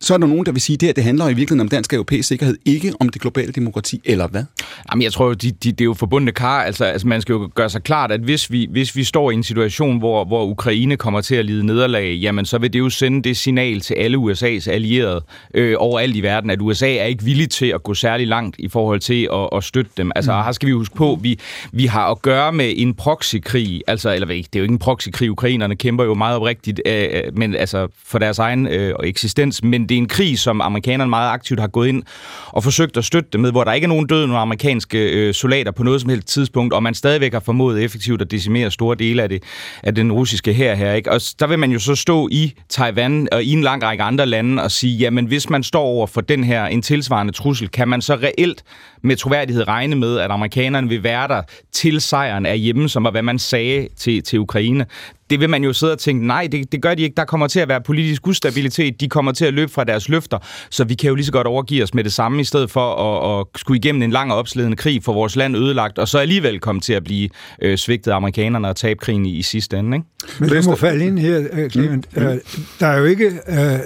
[0.00, 1.68] så er der nogen, der vil sige, at det her det handler i virkeligheden om
[1.68, 4.44] dansk og europæisk sikkerhed, ikke om det globale demokrati, eller hvad?
[4.90, 6.62] Jamen, jeg tror, de, de, det er jo forbundne kar.
[6.62, 9.34] Altså, altså, man skal jo gøre sig klart, at hvis vi, hvis vi står i
[9.34, 12.90] en situation, hvor, hvor Ukraine kommer til at lide nederlag, jamen, så vil det jo
[12.90, 17.24] sende det signal til alle USA's allierede øh, overalt i verden, at USA er ikke
[17.24, 20.12] villig til at gå særlig langt i forhold til at, at støtte dem.
[20.14, 20.44] Altså, mm.
[20.44, 21.38] her skal vi huske på, vi,
[21.72, 25.30] vi har at gøre med en proxykrig, altså, eller det er jo ikke en proxykrig,
[25.30, 29.94] ukrainerne kæmper jo meget oprigtigt, øh, men, altså, for deres egen øh, eksistens, men det
[29.94, 32.02] er en krig, som amerikanerne meget aktivt har gået ind
[32.46, 35.34] og forsøgt at støtte det med, hvor der ikke er nogen døde nogle amerikanske øh,
[35.34, 38.96] soldater på noget som helst tidspunkt, og man stadigvæk har formået effektivt at decimere store
[38.96, 39.42] dele af, det,
[39.82, 40.92] af den russiske her her.
[40.92, 41.12] Ikke?
[41.12, 44.26] Og der vil man jo så stå i Taiwan og i en lang række andre
[44.26, 47.88] lande og sige, jamen hvis man står over for den her en tilsvarende trussel, kan
[47.88, 48.64] man så reelt
[49.04, 53.10] med troværdighed regne med, at amerikanerne vil være der til sejren er hjemme, som var
[53.10, 54.86] hvad man sagde til, til Ukraine
[55.30, 57.14] det vil man jo sidde og tænke, nej, det, det gør de ikke.
[57.16, 59.00] Der kommer til at være politisk ustabilitet.
[59.00, 60.38] De kommer til at løbe fra deres løfter.
[60.70, 62.94] Så vi kan jo lige så godt overgive os med det samme, i stedet for
[62.94, 66.18] at, at skulle igennem en lang og opslidende krig for vores land ødelagt, og så
[66.18, 67.28] alligevel komme til at blive
[67.62, 69.96] øh, svigtet af amerikanerne og tabe krigen i, i sidste ende.
[69.96, 70.08] Ikke?
[70.40, 72.16] Men du må falde ind her, øh, Clement.
[72.16, 72.22] Mm.
[72.22, 72.38] Øh,
[72.80, 73.78] der er jo ikke øh, øh,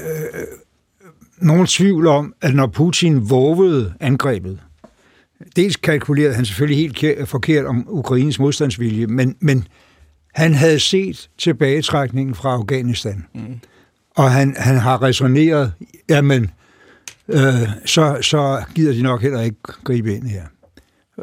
[1.40, 4.58] nogen tvivl om, at når Putin vågede angrebet,
[5.56, 9.68] dels kalkulerede han selvfølgelig helt forkert om Ukraines modstandsvilje, men, men
[10.34, 13.60] han havde set tilbagetrækningen fra Afghanistan, mm.
[14.16, 15.72] og han, han har resoneret,
[16.08, 16.50] jamen,
[17.28, 20.42] øh, så, så gider de nok heller ikke gribe ind her.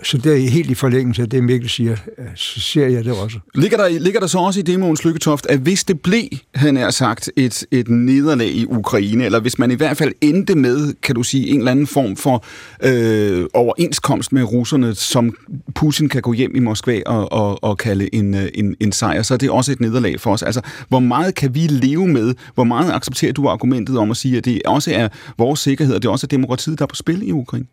[0.03, 3.13] Så det er helt i forlængelse af det, Mikkel siger, øh, så ser jeg det
[3.23, 3.39] også.
[3.55, 6.23] Ligger der, ligger der så også i demoens Lykketoft, at hvis det blev,
[6.55, 10.55] han er sagt, et, et nederlag i Ukraine, eller hvis man i hvert fald endte
[10.55, 12.45] med, kan du sige, en eller anden form for
[12.83, 15.35] øh, overenskomst med russerne, som
[15.75, 19.21] Putin kan gå hjem i Moskva og, og, og kalde en, øh, en, en sejr,
[19.21, 20.43] så er det også et nederlag for os.
[20.43, 22.33] Altså, hvor meget kan vi leve med?
[22.55, 26.01] Hvor meget accepterer du argumentet om at sige, at det også er vores sikkerhed, og
[26.01, 27.65] det også er demokratiet, der er på spil i Ukraine?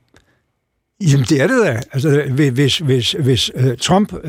[1.10, 1.80] Jamen, det er det da.
[1.92, 4.20] Altså, hvis, hvis, hvis uh, Trump uh,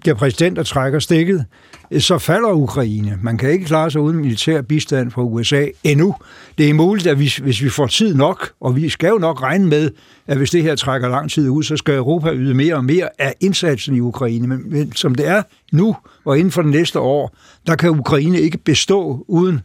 [0.00, 1.44] bliver præsident og trækker stikket,
[1.90, 3.18] øh, så falder Ukraine.
[3.22, 6.14] Man kan ikke klare sig uden militær bistand fra USA endnu.
[6.58, 9.42] Det er muligt, at hvis, hvis vi får tid nok, og vi skal jo nok
[9.42, 9.90] regne med,
[10.26, 13.08] at hvis det her trækker lang tid ud, så skal Europa yde mere og mere
[13.18, 14.46] af indsatsen i Ukraine.
[14.46, 18.40] Men, men som det er nu, og inden for det næste år, der kan Ukraine
[18.40, 19.60] ikke bestå uden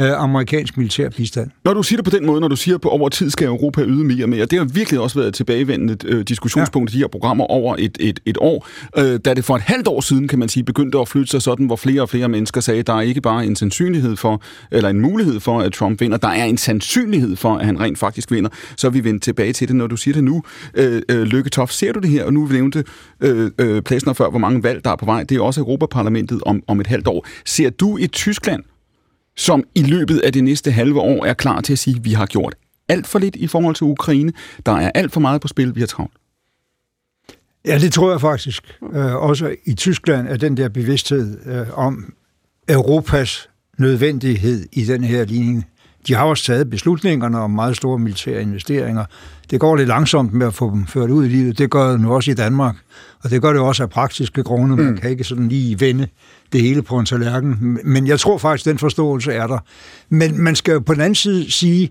[0.00, 1.50] øh, amerikansk militær bistand.
[1.64, 3.82] Når du siger det på den måde, når du siger, på over tid skal Europa
[3.82, 6.94] yde mere og mere, det har virkelig også været et tilbagevendende øh, diskussionspunkt ja.
[6.94, 8.68] i de her programmer over et, et, et år.
[8.98, 11.42] Øh, da det for et halvt år siden, kan man sige, begyndte at flytte sig
[11.42, 14.42] sådan, hvor flere og flere mennesker sagde, at der er ikke bare en sandsynlighed for,
[14.70, 17.98] eller en mulighed for, at Trump vinder, der er en sandsynlighed for, at han rent
[17.98, 18.50] faktisk vinder.
[18.76, 20.42] Så vi vendt tilbage til det, når du siger det nu.
[20.74, 22.24] Øh, øh, Lykke Toft, ser du det her?
[22.24, 22.84] Og nu vi nævnte
[23.20, 25.22] øh, øh, pladsen før, hvor mange valg der er på vej.
[25.22, 27.26] Det er også Europaparlamentet om, om et halvt år.
[27.44, 28.62] Ser du i Tyskland
[29.36, 32.12] som i løbet af det næste halve år er klar til at sige, at vi
[32.12, 32.54] har gjort
[32.88, 34.32] alt for lidt i forhold til Ukraine.
[34.66, 36.12] Der er alt for meget på spil, vi har travlt.
[37.66, 38.78] Ja, det tror jeg faktisk.
[38.94, 42.14] Øh, også i Tyskland er den der bevidsthed øh, om
[42.68, 45.66] Europas nødvendighed i den her ligning.
[46.06, 49.04] De har også taget beslutningerne om meget store militære investeringer.
[49.50, 51.58] Det går lidt langsomt med at få dem ført ud i livet.
[51.58, 52.76] Det gør det nu også i Danmark.
[53.22, 54.76] Og det gør det også af praktiske grunde.
[54.76, 54.98] Man mm.
[54.98, 56.08] kan ikke sådan lige vende
[56.52, 57.78] det hele på en tallerken.
[57.84, 59.58] Men jeg tror faktisk, den forståelse er der.
[60.08, 61.90] Men man skal jo på den anden side sige,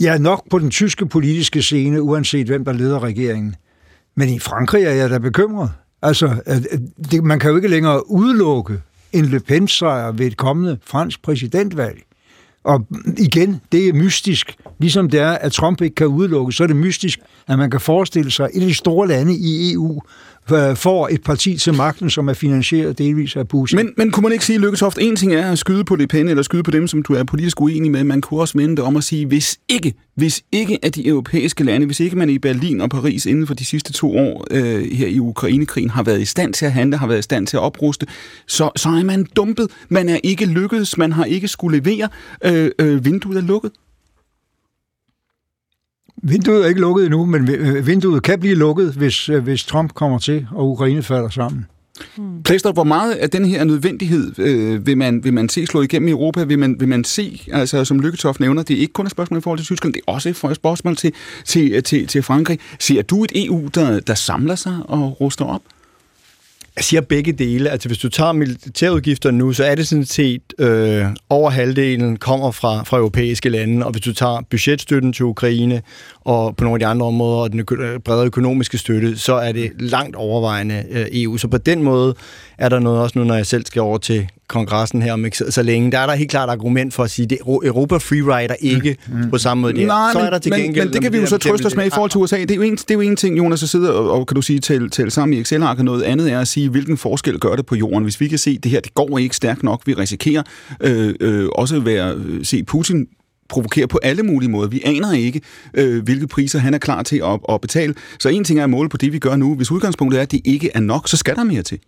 [0.00, 3.54] Ja, nok på den tyske politiske scene, uanset hvem der leder regeringen.
[4.16, 5.70] Men i Frankrig er jeg da bekymret.
[6.02, 6.42] Altså,
[7.10, 8.80] det, man kan jo ikke længere udelukke
[9.12, 12.02] en Le Pen-sejr ved et kommende fransk præsidentvalg.
[12.64, 12.86] Og
[13.18, 14.56] igen, det er mystisk.
[14.78, 17.80] Ligesom det er, at Trump ikke kan udelukke, så er det mystisk, at man kan
[17.80, 20.02] forestille sig, at et af de store lande i EU
[20.52, 23.76] Øh, får et parti til magten, som er finansieret delvis af Putin.
[23.76, 26.28] Men, men kunne man ikke sige, Lykketoft, en ting er at skyde på Le Pen,
[26.28, 28.84] eller skyde på dem, som du er politisk uenig med, man kunne også vende det
[28.84, 32.38] om at sige, hvis ikke, hvis ikke at de europæiske lande, hvis ikke man i
[32.38, 36.20] Berlin og Paris inden for de sidste to år øh, her i Ukrainekrigen har været
[36.20, 38.06] i stand til at handle, har været i stand til at opruste,
[38.46, 39.68] så, så er man dumpet.
[39.88, 42.08] Man er ikke lykkedes, man har ikke skulle levere.
[42.44, 43.70] Øh, øh, vinduet er lukket.
[46.22, 49.94] Vinduet er ikke lukket endnu, men øh, vinduet kan blive lukket, hvis, øh, hvis Trump
[49.94, 51.66] kommer til, og Ukraine falder sammen.
[52.16, 52.42] Hmm.
[52.42, 56.08] Plæster, hvor meget af den her nødvendighed øh, vil, man, vil man se slå igennem
[56.08, 56.44] i Europa?
[56.44, 59.38] Vil man, vil man se, altså som Lykketoff nævner, det er ikke kun et spørgsmål
[59.38, 61.12] i forhold til Tyskland, det er også et spørgsmål til,
[61.44, 62.58] til, til, til Frankrig.
[62.78, 65.62] Ser du et EU, der, der samler sig og ruster op?
[66.76, 67.70] Jeg siger begge dele.
[67.70, 72.50] Altså, hvis du tager militærudgifter nu, så er det sådan set øh, over halvdelen kommer
[72.50, 75.82] fra, fra europæiske lande, og hvis du tager budgetstøtten til Ukraine
[76.20, 79.52] og på nogle af de andre områder, og den øh, bredere økonomiske støtte, så er
[79.52, 81.36] det langt overvejende øh, EU.
[81.36, 82.14] Så på den måde
[82.58, 85.36] er der noget også nu, når jeg selv skal over til kongressen her om ikke
[85.36, 88.54] så, så længe, der er der helt klart argument for at sige, at Europa freerider
[88.60, 89.30] ikke mm, mm.
[89.30, 89.74] på samme måde.
[89.74, 89.86] Der.
[89.86, 91.76] Nej, så er der til men, gengæld, men det kan vi jo så trøste os
[91.76, 92.36] med i forhold til USA.
[92.40, 94.34] Det er jo en, det er jo en ting, Jonas, at sidde og, og kan
[94.34, 97.38] du sige, tale, tale sammen i Excel-ark, og noget andet er at sige, hvilken forskel
[97.38, 98.02] gør det på jorden.
[98.02, 100.42] Hvis vi kan se, at det her det går ikke stærkt nok, vi risikerer
[100.80, 103.06] øh, øh, også at øh, se Putin
[103.48, 104.68] provokere på alle mulige måder.
[104.68, 105.40] Vi aner ikke,
[105.74, 107.94] øh, hvilke priser han er klar til at, at betale.
[108.18, 109.54] Så en ting er at måle på det, vi gør nu.
[109.54, 111.78] Hvis udgangspunktet er, at det ikke er nok, så skal der mere til.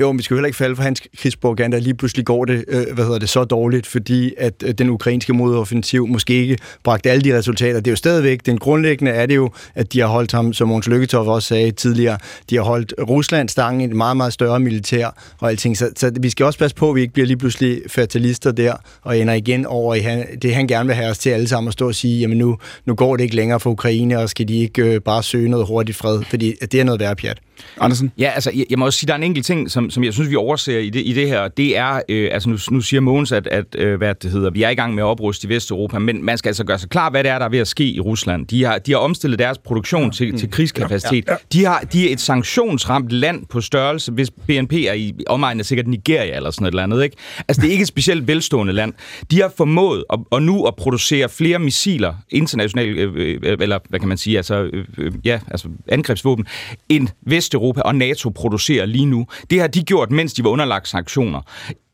[0.00, 1.78] Jo, men vi skal heller ikke falde for hans krigspropaganda.
[1.78, 5.32] Lige pludselig går det, øh, hvad hedder det, så dårligt, fordi at øh, den ukrainske
[5.32, 7.80] modoffensiv måske ikke bragte alle de resultater.
[7.80, 10.68] Det er jo stadigvæk, den grundlæggende er det jo, at de har holdt ham, som
[10.68, 12.18] Måns Lykketoff også sagde tidligere,
[12.50, 15.76] de har holdt Rusland stangen i et meget, meget større militær og alting.
[15.76, 18.74] Så, så vi skal også passe på, at vi ikke bliver lige pludselig fatalister der
[19.02, 21.68] og ender igen over i han, det, han gerne vil have os til alle sammen
[21.68, 24.48] at stå og sige, jamen nu, nu går det ikke længere for Ukraine, og skal
[24.48, 27.38] de ikke øh, bare søge noget hurtigt fred, fordi det er noget værre pjat.
[27.80, 28.12] Andersen?
[28.18, 30.12] Ja, altså, jeg, jeg må også sige, der er en enkelt ting, som, som jeg
[30.12, 31.48] synes, vi overser i det, i det her.
[31.48, 34.62] Det er, øh, altså nu, nu siger Mogens, at, at øh, hvad det hedder, vi
[34.62, 37.10] er i gang med at opruste i Vesteuropa, men man skal altså gøre sig klar,
[37.10, 38.46] hvad det er, der er ved at ske i Rusland.
[38.46, 41.24] De har, de har omstillet deres produktion til, til krigskapacitet.
[41.26, 41.58] Ja, ja, ja.
[41.58, 45.66] De, har, de er et sanktionsramt land på størrelse, hvis BNP er i omegnen af
[45.66, 47.04] sikkert Nigeria eller sådan et eller andet.
[47.04, 47.16] Ikke?
[47.48, 48.92] Altså, det er ikke et specielt velstående land.
[49.30, 54.00] De har formået at, at nu at producere flere missiler, internationale, øh, øh, eller hvad
[54.00, 56.46] kan man sige, altså, øh, øh ja, altså angrebsvåben,
[56.88, 59.26] end Vest Vesteuropa og NATO producerer lige nu.
[59.50, 61.40] Det har de gjort, mens de var underlagt sanktioner.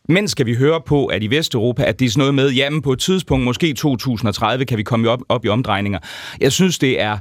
[0.09, 2.83] Men skal vi høre på, at i Vesteuropa, at det er sådan noget med, jamen
[2.83, 5.99] på et tidspunkt, måske 2030, kan vi komme op, op i omdrejninger.
[6.40, 7.19] Jeg synes, det er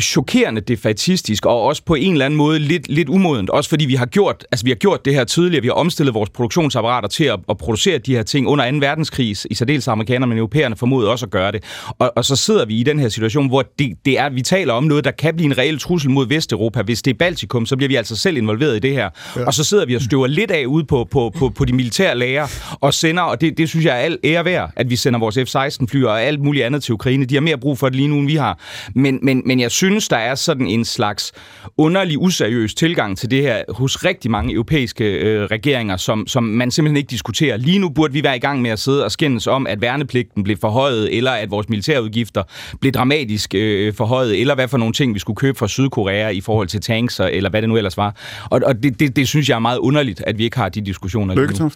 [0.00, 3.50] chokerende defaitistisk, og også på en eller anden måde lidt, lidt umodent.
[3.50, 6.14] Også fordi vi har gjort, altså vi har gjort det her tidligere, vi har omstillet
[6.14, 8.76] vores produktionsapparater til at, at producere de her ting under 2.
[8.76, 11.64] verdenskrig, i særdeleshed amerikanerne, men europæerne formodede også at gøre det.
[11.98, 14.72] Og, og så sidder vi i den her situation, hvor det, det er, vi taler
[14.72, 16.82] om noget, der kan blive en reel trussel mod Vesteuropa.
[16.82, 19.10] Hvis det er Baltikum, så bliver vi altså selv involveret i det her.
[19.36, 19.44] Ja.
[19.44, 22.18] Og så sidder vi og støver lidt af ud på, på, på, på de militære
[22.18, 25.18] lager og sender, og det, det synes jeg er al ære værd, at vi sender
[25.18, 27.24] vores F-16-fly og alt muligt andet til Ukraine.
[27.24, 28.58] De har mere brug for det lige nu, end vi har.
[28.94, 31.32] Men, men, men jeg synes, synes, der er sådan en slags
[31.78, 36.70] underlig, useriøs tilgang til det her hos rigtig mange europæiske øh, regeringer, som, som man
[36.70, 37.56] simpelthen ikke diskuterer.
[37.56, 40.44] Lige nu burde vi være i gang med at sidde og skændes om, at værnepligten
[40.44, 42.42] blev forhøjet, eller at vores militærudgifter
[42.80, 46.40] blev dramatisk øh, forhøjet, eller hvad for nogle ting, vi skulle købe fra Sydkorea i
[46.40, 48.16] forhold til tanks, eller hvad det nu ellers var.
[48.50, 50.80] Og, og det, det, det synes jeg er meget underligt, at vi ikke har de
[50.80, 51.70] diskussioner lige nu.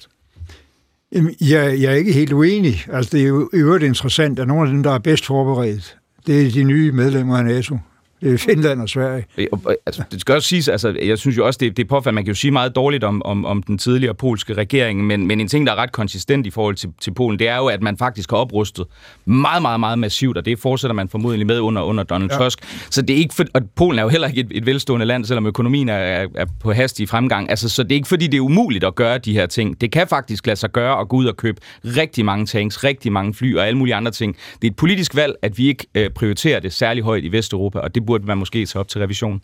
[1.41, 2.85] Jeg, jeg er ikke helt uenig.
[2.93, 6.47] Altså, det er jo øvrigt interessant, at nogle af dem, der er bedst forberedt, det
[6.47, 7.79] er de nye medlemmer af NATO.
[8.21, 9.27] Det er Finland og Sverige.
[9.87, 12.25] Altså, det skal også siges, altså, jeg synes jo også, det, det er påfaldende, man
[12.25, 15.49] kan jo sige meget dårligt om, om, om den tidligere polske regering, men, men en
[15.49, 17.99] ting, der er ret konsistent i forhold til, til Polen, det er jo, at man
[17.99, 18.87] faktisk har oprustet
[19.25, 22.39] meget, meget, meget massivt, og det fortsætter man formodentlig med under, under Donald ja.
[22.39, 22.59] Tusk.
[22.91, 25.25] Så det er ikke for, og Polen er jo heller ikke et, et velstående land,
[25.25, 27.51] selvom økonomien er, er, er på hastig fremgang.
[27.51, 29.81] Altså, så det er ikke fordi, det er umuligt at gøre de her ting.
[29.81, 33.13] Det kan faktisk lade sig gøre at gå ud og købe rigtig mange tanks, rigtig
[33.13, 34.37] mange fly og alle mulige andre ting.
[34.63, 37.79] Det er et politisk valg, at vi ikke øh, prioriterer det særlig højt i Vesteuropa,
[37.79, 39.43] og det burde man måske tage op til revision.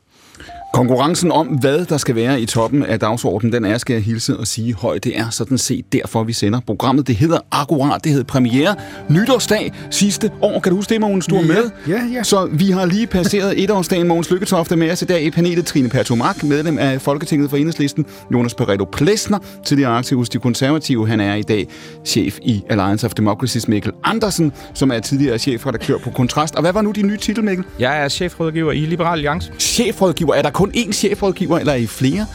[0.75, 4.37] Konkurrencen om, hvad der skal være i toppen af dagsordenen, den er, skal jeg hilse
[4.37, 5.05] og sige højt.
[5.05, 7.07] Det er sådan set derfor, vi sender programmet.
[7.07, 8.75] Det hedder akkurat, det hedder premiere.
[9.09, 10.61] Nytårsdag sidste år.
[10.61, 11.27] Kan du huske det, Mogens?
[11.27, 11.71] Du Ja, med.
[11.89, 12.23] ja, ja.
[12.23, 14.09] Så vi har lige passeret etårsdagen.
[14.09, 15.67] Mogens Lykketoft er med os i dag i panelet.
[15.67, 18.07] Trine Pertumak, medlem af Folketinget for Enhedslisten.
[18.33, 21.09] Jonas Pareto Plesner, tidligere aktiv hos De Konservative.
[21.09, 21.67] Han er i dag
[22.05, 23.69] chef i Alliance of Democracies.
[23.69, 26.55] Mikkel Andersen, som er tidligere chefredaktør på Kontrast.
[26.55, 27.65] Og hvad var nu din nye titel, Mikkel?
[27.79, 29.53] Jeg er chefrådgiver i Liberal Alliance.
[29.59, 30.35] Chefrådgiver.
[30.35, 32.27] Er der kun én chefrådgiver, eller er I flere?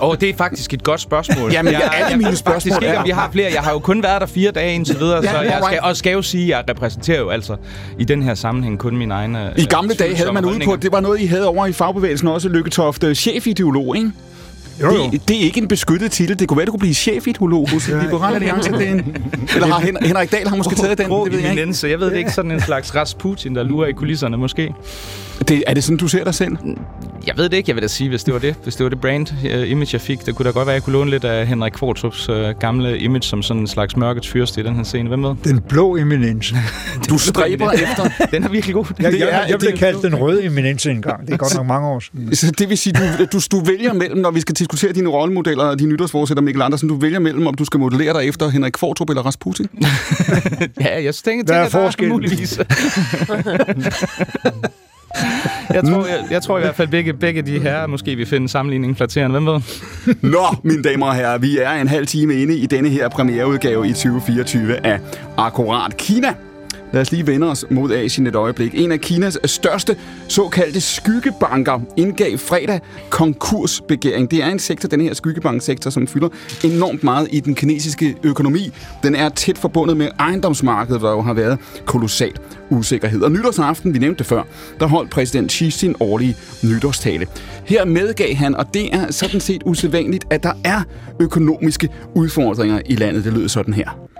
[0.00, 1.52] Og det er faktisk et godt spørgsmål.
[1.52, 3.50] Jamen, alle jeg mine ved spørgsmål faktisk ikke, er- om vi har flere.
[3.54, 6.12] Jeg har jo kun været der fire dage indtil videre, så jeg skal, og skal
[6.12, 7.56] jo sige, at jeg repræsenterer jo altså
[7.98, 10.92] i den her sammenhæng kun mine egne I gamle dage havde man ude på, det
[10.92, 14.10] var noget, I havde over i fagbevægelsen også, Lykketoft, øh, chefideolog, ikke?
[14.82, 15.10] Jo, jo.
[15.12, 16.38] Det, det er ikke en beskyttet titel.
[16.38, 18.72] Det kunne være, du kunne blive chefideolog hos Liberale Alliance.
[18.72, 19.16] Det er en...
[19.54, 21.10] Eller har Hen- Henrik Dahl har måske taget den?
[21.10, 21.48] Det ved jeg ikke.
[21.62, 21.88] eminence.
[21.88, 24.74] Jeg ved det ikke, sådan en slags Rasputin, der lurer i kulisserne måske.
[25.48, 26.56] Det, er det sådan, du ser dig selv?
[27.26, 28.54] Jeg ved det ikke, jeg vil da sige, hvis det var det.
[28.62, 30.78] Hvis det var det brand uh, image, jeg fik, det kunne da godt være, at
[30.78, 34.28] jeg kunne låne lidt af Henrik Kvartrups uh, gamle image som sådan en slags mørkets
[34.28, 35.08] fyrste i den her scene.
[35.08, 35.34] Hvem ved?
[35.44, 36.54] Den blå eminence.
[37.08, 38.10] Du stræber efter...
[38.30, 38.84] Den er virkelig god.
[38.98, 41.26] Jeg, er- jeg, jeg blev kaldt den røde eminence engang.
[41.26, 42.36] Det er godt nok mange år siden.
[42.36, 45.64] Så det vil sige, du, du, du vælger mellem, når vi skal diskutere dine rollemodeller
[45.64, 48.72] og dine nytårsforsætter, Mikkel Andersen, du vælger mellem, om du skal modellere dig efter Henrik
[48.72, 49.66] Kvartrup eller Rasputin?
[50.80, 52.12] Ja, jeg tænker, er tænker, der forskellen?
[52.12, 52.58] muligvis.
[55.74, 58.48] jeg, tror, jeg, jeg tror i hvert fald, begge, begge de her måske vi finde
[58.48, 59.40] sammenligningen flatterende.
[59.40, 59.60] Hvem ved?
[60.30, 63.88] Nå, mine damer og herrer, vi er en halv time inde i denne her premiereudgave
[63.88, 65.00] i 2024 af
[65.36, 66.34] Akkurat Kina.
[66.92, 68.74] Lad os lige vende os mod Asien et øjeblik.
[68.74, 69.96] En af Kinas største
[70.28, 74.30] såkaldte skyggebanker indgav fredag konkursbegæring.
[74.30, 76.28] Det er en sektor, den her skyggebanksektor, som fylder
[76.64, 78.72] enormt meget i den kinesiske økonomi.
[79.02, 83.22] Den er tæt forbundet med ejendomsmarkedet, hvor jo har været kolossalt usikkerhed.
[83.22, 84.42] Og nytårsaften, vi nævnte det før,
[84.80, 87.26] der holdt præsident Xi sin årlige nytårstale.
[87.64, 90.82] Her medgav han, og det er sådan set usædvanligt, at der er
[91.20, 93.24] økonomiske udfordringer i landet.
[93.24, 94.10] Det lød sådan her.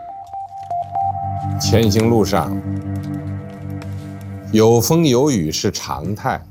[1.61, 2.61] 前行路上，
[4.53, 6.41] 有风有雨是常态。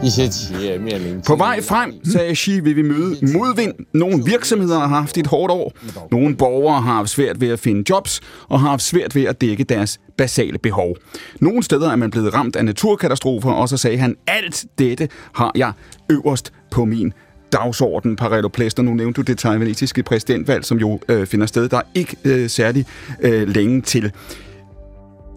[0.00, 3.74] 一些企业面临 På vej frem, sagde Xi, vil vi møde modvind.
[3.94, 5.72] Nogle virksomheder har haft et hårdt år.
[6.10, 9.40] Nogle borgere har haft svært ved at finde jobs og har haft svært ved at
[9.40, 10.96] dække deres basale behov.
[11.40, 15.52] Nogle steder er man blevet ramt af naturkatastrofer, og så sagde han, alt dette har
[15.54, 15.72] jeg
[16.10, 17.12] øverst på min
[17.53, 18.83] dagsorden, Pareto Plester.
[18.83, 21.69] Nu nævnte du det taiwanesiske præsidentvalg, som jo øh, finder sted.
[21.69, 22.85] Der er ikke øh, særlig
[23.21, 24.11] øh, længe til.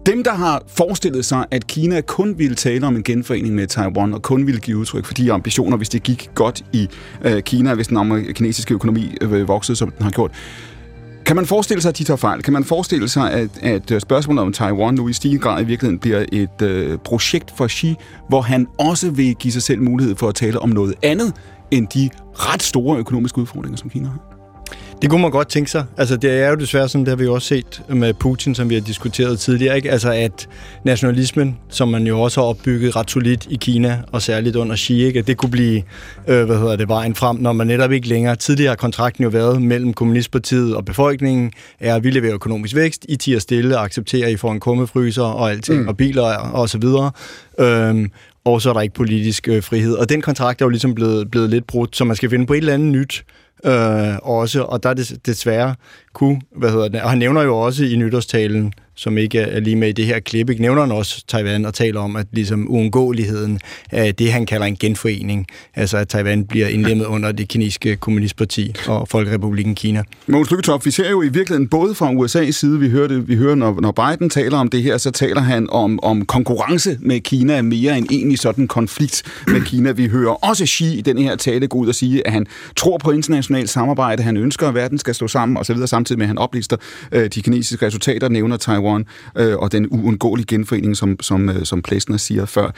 [0.05, 4.13] Dem, der har forestillet sig, at Kina kun ville tale om en genforening med Taiwan,
[4.13, 6.87] og kun ville give udtryk for de ambitioner, hvis det gik godt i
[7.25, 10.31] øh, Kina, hvis den kinesiske økonomi øh, voksede, som den har gjort.
[11.25, 12.41] Kan man forestille sig, at de tager fejl?
[12.41, 15.65] Kan man forestille sig, at, at øh, spørgsmålet om Taiwan nu i stigende grad i
[15.65, 17.95] virkeligheden bliver et øh, projekt for Xi,
[18.29, 21.33] hvor han også vil give sig selv mulighed for at tale om noget andet
[21.71, 24.37] end de ret store økonomiske udfordringer, som Kina har?
[25.01, 25.85] Det kunne man godt tænke sig.
[25.97, 28.69] Altså, det er jo desværre sådan, det har vi jo også set med Putin, som
[28.69, 29.91] vi har diskuteret tidligere, ikke?
[29.91, 30.49] Altså, at
[30.83, 35.03] nationalismen, som man jo også har opbygget ret solidt i Kina, og særligt under Xi,
[35.03, 35.19] ikke?
[35.19, 35.83] At det kunne blive,
[36.27, 38.35] øh, hvad hedder det, vejen frem, når man netop ikke længere...
[38.35, 43.05] Tidligere har kontrakten jo været mellem Kommunistpartiet og befolkningen, er at vi leverer økonomisk vækst,
[43.09, 45.87] I tiger stille og accepterer, at I får en kummefryser og alting, mm.
[45.87, 47.11] og biler og så videre.
[47.59, 48.11] Øhm,
[48.47, 49.93] og så er der ikke politisk øh, frihed.
[49.93, 52.53] Og den kontrakt er jo ligesom blevet, blevet lidt brudt, så man skal finde på
[52.53, 53.25] et eller andet nyt,
[53.65, 55.75] øh, også, og der er det desværre
[56.13, 59.75] kunne, hvad hedder det, og han nævner jo også i nytårstalen, som ikke er lige
[59.75, 62.71] med i det her klip, ikke nævner han også Taiwan og taler om, at ligesom
[62.71, 63.59] uundgåeligheden
[63.91, 68.75] af det, han kalder en genforening, altså at Taiwan bliver indlemmet under det kinesiske kommunistparti
[68.87, 70.03] og Folkerepublikken Kina.
[70.27, 73.35] Mogens Lykketoft, vi ser jo i virkeligheden både fra USA's side, vi hører, det, vi
[73.35, 77.19] hører når, når Biden taler om det her, så taler han om, om konkurrence med
[77.19, 79.91] Kina mere end egentlig sådan konflikt med Kina.
[79.91, 82.97] Vi hører også Xi i den her tale gå ud og sige, at han tror
[82.97, 86.37] på internationalt samarbejde, han ønsker, at verden skal stå sammen osv., samtidig med, at han
[86.37, 86.77] oplister
[87.11, 88.86] øh, de kinesiske resultater, nævner Taiwan
[89.37, 92.71] øh, og den uundgåelige genforening, som, som, øh, som Plessner siger før.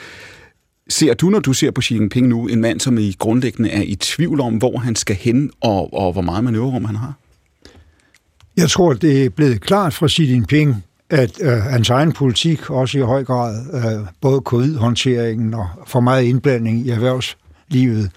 [0.88, 3.82] Ser du, når du ser på Xi Jinping nu, en mand, som i grundlæggende er
[3.82, 7.12] i tvivl om, hvor han skal hen, og, og hvor meget manøvrerum han har?
[8.56, 12.98] Jeg tror, det er blevet klart fra Xi Jinping, at øh, hans egen politik, også
[12.98, 18.10] i høj grad, øh, både covid-håndteringen og for meget indblanding i erhvervslivet,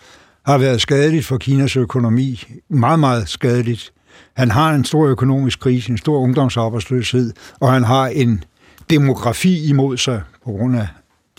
[0.45, 2.43] har været skadeligt for Kinas økonomi.
[2.69, 3.93] Meget, meget skadeligt.
[4.34, 8.43] Han har en stor økonomisk krise, en stor ungdomsarbejdsløshed, og han har en
[8.89, 10.88] demografi imod sig på grund af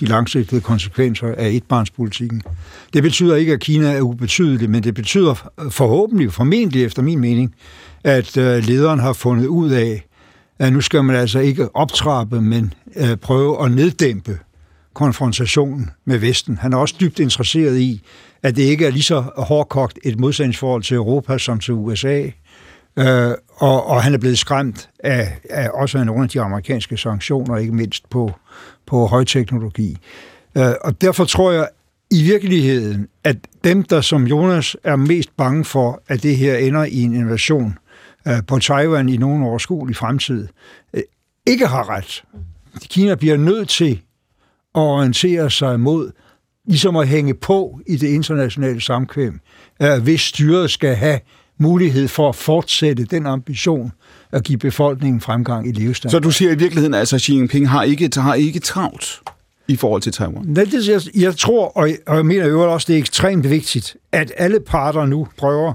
[0.00, 2.42] de langsigtede konsekvenser af etbarnspolitikken.
[2.92, 5.34] Det betyder ikke, at Kina er ubetydelig, men det betyder
[5.70, 7.54] forhåbentlig, formentlig efter min mening,
[8.04, 10.06] at øh, lederen har fundet ud af,
[10.58, 14.38] at nu skal man altså ikke optrappe, men øh, prøve at neddæmpe
[14.94, 16.58] konfrontationen med Vesten.
[16.58, 18.02] Han er også dybt interesseret i,
[18.42, 22.22] at det ikke er lige så hårdkogt et modsætningsforhold til Europa som til USA.
[22.98, 26.96] Øh, og, og han er blevet skræmt af, af også af nogle af de amerikanske
[26.96, 28.32] sanktioner, ikke mindst på,
[28.86, 29.96] på højteknologi.
[30.56, 31.68] Øh, og derfor tror jeg
[32.10, 36.84] i virkeligheden, at dem, der som Jonas er mest bange for, at det her ender
[36.84, 37.78] i en invasion
[38.28, 40.48] øh, på Taiwan i nogen overskuelig fremtid,
[40.94, 41.02] øh,
[41.46, 42.24] ikke har ret.
[42.90, 44.00] Kina bliver nødt til
[44.74, 46.10] at orientere sig mod,
[46.66, 49.40] ligesom at hænge på i det internationale samkvem,
[49.82, 51.20] øh, hvis styret skal have
[51.58, 53.92] mulighed for at fortsætte den ambition
[54.32, 56.10] at give befolkningen fremgang i levestand.
[56.10, 59.20] Så du siger i virkeligheden, altså Xi Jinping har ikke, har ikke travlt
[59.68, 60.44] i forhold til Taiwan?
[60.44, 63.50] Nej, det, jeg, jeg tror, og jeg, og jeg mener jo også, det er ekstremt
[63.50, 65.72] vigtigt, at alle parter nu prøver,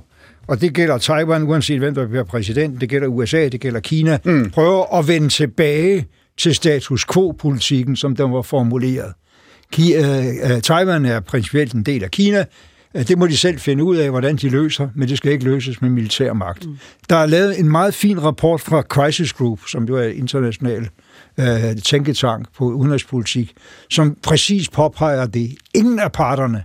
[0.47, 4.17] og det gælder Taiwan, uanset hvem der bliver præsident, det gælder USA, det gælder Kina,
[4.25, 4.49] mm.
[4.49, 6.07] prøver at vende tilbage
[6.37, 9.13] til status quo-politikken, som den var formuleret.
[9.71, 12.45] Ki, uh, uh, Taiwan er principielt en del af Kina,
[12.93, 15.81] det må de selv finde ud af, hvordan de løser, men det skal ikke løses
[15.81, 16.65] med militær magt.
[16.65, 16.77] Mm.
[17.09, 20.89] Der er lavet en meget fin rapport fra Crisis Group, som jo er international
[21.39, 23.53] øh, tænketank på udenrigspolitik,
[23.89, 25.55] som præcis påpeger det.
[25.75, 26.63] Ingen af parterne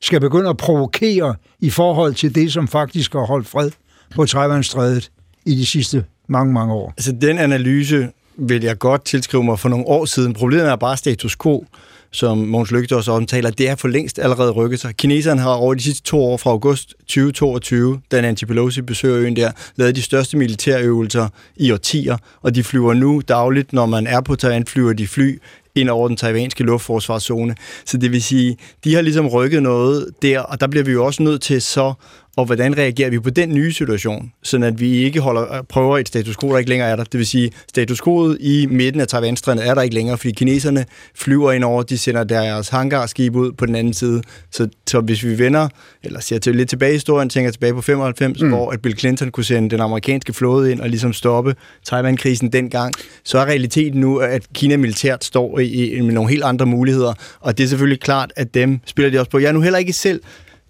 [0.00, 3.70] skal begynde at provokere i forhold til det, som faktisk har holdt fred
[4.14, 5.10] på Taiwanstrædet
[5.46, 6.94] i de sidste mange, mange år.
[6.96, 8.08] Altså den analyse
[8.38, 10.32] vil jeg godt tilskrive mig for nogle år siden.
[10.32, 11.66] Problemet er bare status quo
[12.10, 14.96] som Måns Lygte også omtaler, det er for længst allerede rykket sig.
[14.96, 19.36] Kineserne har over de sidste to år fra august 2022, da Nancy Pelosi besøger øen
[19.36, 24.20] der, lavet de største militærøvelser i årtier, og de flyver nu dagligt, når man er
[24.20, 25.40] på Taiwan, flyver de fly
[25.74, 27.54] ind over den taiwanske luftforsvarszone.
[27.84, 31.06] Så det vil sige, de har ligesom rykket noget der, og der bliver vi jo
[31.06, 31.94] også nødt til så
[32.36, 36.08] og hvordan reagerer vi på den nye situation, så at vi ikke holder, prøver et
[36.08, 37.04] status quo, der ikke længere er der.
[37.04, 40.84] Det vil sige, status quo i midten af taiwan er der ikke længere, fordi kineserne
[41.14, 44.22] flyver ind over, de sender deres hangarskib ud på den anden side.
[44.50, 45.68] Så, så hvis vi vender,
[46.02, 48.48] eller ser til lidt tilbage i historien, tænker tilbage på 95, mm.
[48.48, 52.92] hvor at Bill Clinton kunne sende den amerikanske flåde ind og ligesom stoppe Taiwan-krisen dengang,
[53.24, 57.14] så er realiteten nu, at Kina militært står i, i, med nogle helt andre muligheder,
[57.40, 59.38] og det er selvfølgelig klart, at dem spiller de også på.
[59.38, 60.20] Jeg er nu heller ikke selv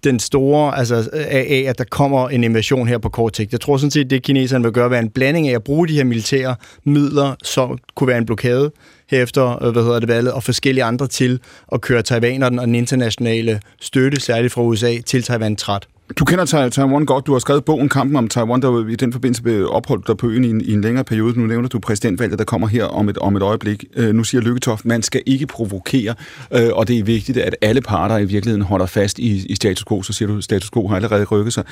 [0.07, 3.51] den store, altså af, at der kommer en invasion her på kort sigt.
[3.51, 5.93] Jeg tror sådan set, det kineserne vil gøre, være en blanding af at bruge de
[5.93, 8.71] her militære midler, som kunne være en blokade
[9.09, 11.39] herefter, øh, hvad hedder det, valget, og forskellige andre til
[11.71, 15.87] at køre taiwanerne og den internationale støtte, særligt fra USA, til Taiwan træt.
[16.15, 17.27] Du kender Taiwan godt.
[17.27, 20.27] Du har skrevet bogen Kampen om Taiwan, der i den forbindelse blev opholdt der på
[20.29, 21.39] øen i en, i en længere periode.
[21.39, 23.85] Nu nævner du præsidentvalget, der kommer her om et, om et øjeblik.
[23.95, 26.15] Øh, nu siger Lykketoft, man skal ikke provokere,
[26.51, 29.85] øh, og det er vigtigt, at alle parter i virkeligheden holder fast i, i status
[29.85, 30.01] quo.
[30.01, 31.63] Så siger du, status quo har allerede rykket sig.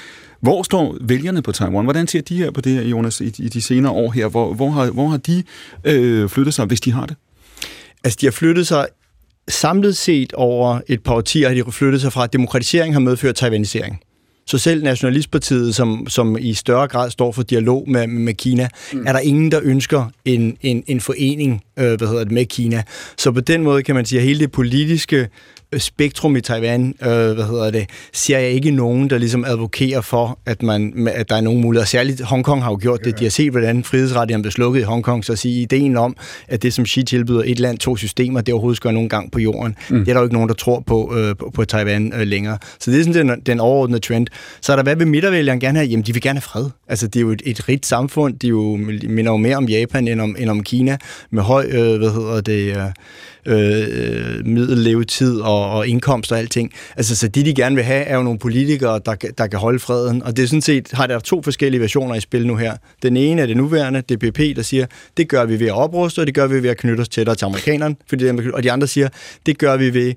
[0.42, 1.84] Hvor står vælgerne på Taiwan?
[1.84, 4.28] Hvordan ser de her på det her, Jonas, i, i de senere år her?
[4.28, 5.44] Hvor, hvor, har, hvor har de
[5.86, 7.16] øh, flyttet sig, hvis de har det?
[8.04, 8.88] Altså, de har flyttet sig
[9.48, 13.36] samlet set over et par årtier, har de flyttet sig fra, at demokratisering har medført
[13.36, 14.00] taiwanisering.
[14.48, 19.08] Så selv Nationalistpartiet, som, som i større grad står for dialog med, med Kina, mm.
[19.08, 22.84] er der ingen, der ønsker en, en, en forening øh, hvad hedder det, med Kina.
[23.18, 25.30] Så på den måde kan man sige, at hele det politiske
[25.80, 30.40] spektrum i Taiwan, øh, hvad hedder det, ser jeg ikke nogen, der ligesom advokerer for,
[30.46, 31.86] at, man, at der er nogen muligheder.
[31.86, 33.20] Særligt Hongkong har jo gjort det.
[33.20, 36.16] De har set, hvordan frihedsrettigheden blev slukket i Hongkong, så at sige ideen om,
[36.48, 39.40] at det som Xi tilbyder et land, to systemer, det overhovedet skal nogen gang på
[39.40, 39.76] jorden.
[39.90, 40.00] Mm.
[40.00, 42.58] Det er der jo ikke nogen, der tror på øh, på, på Taiwan øh, længere.
[42.80, 44.28] Så det er sådan den, den overordnede trend.
[44.62, 45.90] Så er der, hvad vil midtervælgerne gerne have?
[45.90, 46.70] Jamen, de vil gerne have fred.
[46.88, 48.40] Altså, det er jo et, et rigt samfund.
[48.40, 48.76] De jo,
[49.10, 50.98] minder jo mere om Japan end om, end om Kina,
[51.32, 52.86] med høj, øh, hvad hedder det, øh,
[53.46, 56.72] øh, middellevetid og, og indkomst og alting.
[56.98, 59.80] Altså, så det, de gerne vil have, er jo nogle politikere, der, der kan holde
[59.80, 60.24] freden.
[60.24, 62.78] Og det er sådan set, har der to forskellige versioner i spil nu her.
[63.04, 64.86] Den ene er det nuværende, DPP, der siger,
[65.18, 67.36] det gør vi ved at opruste, og det gør vi ved at knytte os tættere
[67.36, 67.96] til amerikanerne.
[68.10, 69.10] Fordi, og de andre siger,
[69.46, 70.14] det gør vi ved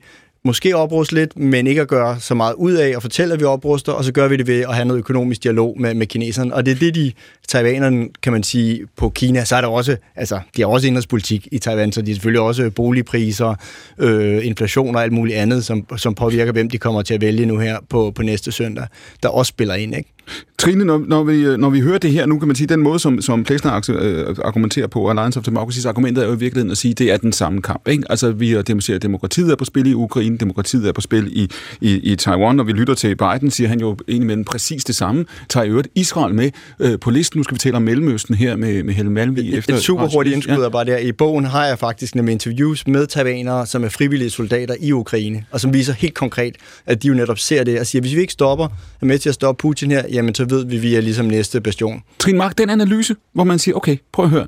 [0.49, 3.45] måske opruste lidt, men ikke at gøre så meget ud af og fortælle, at vi
[3.45, 6.55] opruster, og så gør vi det ved at have noget økonomisk dialog med, med kineserne.
[6.55, 7.13] Og det er det, de
[7.49, 11.49] taiwanerne, kan man sige, på Kina, så er der også, altså, de har også indrigspolitik
[11.53, 13.55] i Taiwan, så de er selvfølgelig også boligpriser,
[13.99, 17.47] øh, inflation og alt muligt andet, som, som påvirker, hvem de kommer til at vælge
[17.47, 18.87] nu her på, på næste søndag,
[19.23, 20.11] der også spiller ind, ikke?
[20.59, 22.99] Trine, når, når, vi, når vi hører det her, nu kan man sige, den måde,
[22.99, 26.79] som, som Plesner øh, argumenterer på, Alliance of Democracies argumentet er jo i virkeligheden at
[26.79, 27.89] sige, at det er den samme kamp.
[27.89, 28.05] Ikke?
[28.11, 31.51] Altså, vi demonstrerer, demokratiet er på spil i Ukraine, demokratiet er på spil i,
[31.81, 35.25] i, i Taiwan, når vi lytter til Biden, siger han jo indimellem præcis det samme.
[35.49, 36.51] Tager i øvrigt Israel med
[36.81, 37.39] øh, på listen.
[37.39, 39.49] Nu skal vi tale om Mellemøsten her med, med Helle Malmvig.
[39.49, 40.69] Et, efter et super hurtigt indskud ja.
[40.69, 40.99] bare der.
[40.99, 45.45] I bogen har jeg faktisk nemlig interviews med taiwanere, som er frivillige soldater i Ukraine,
[45.51, 46.55] og som viser helt konkret,
[46.87, 48.69] at de jo netop ser det og siger, hvis vi ikke stopper,
[49.01, 51.27] er med til at stoppe Putin her, jamen så ved vi, at vi er ligesom
[51.27, 52.03] næste bastion.
[52.19, 54.47] Trin Mark, den analyse, hvor man siger, okay, prøv at høre,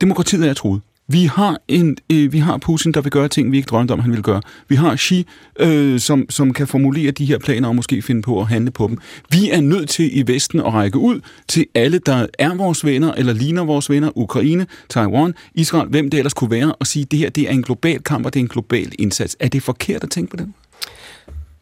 [0.00, 0.80] demokratiet er truet.
[1.08, 4.00] Vi har, en, øh, vi har Putin, der vil gøre ting, vi ikke drømte om,
[4.00, 4.42] han vil gøre.
[4.68, 5.26] Vi har Xi,
[5.60, 8.86] øh, som, som kan formulere de her planer og måske finde på at handle på
[8.86, 8.98] dem.
[9.30, 13.12] Vi er nødt til i Vesten at række ud til alle, der er vores venner
[13.12, 14.18] eller ligner vores venner.
[14.18, 17.50] Ukraine, Taiwan, Israel, hvem det ellers kunne være, og sige, at det her det er
[17.50, 19.36] en global kamp, og det er en global indsats.
[19.40, 20.54] Er det forkert at tænke på den?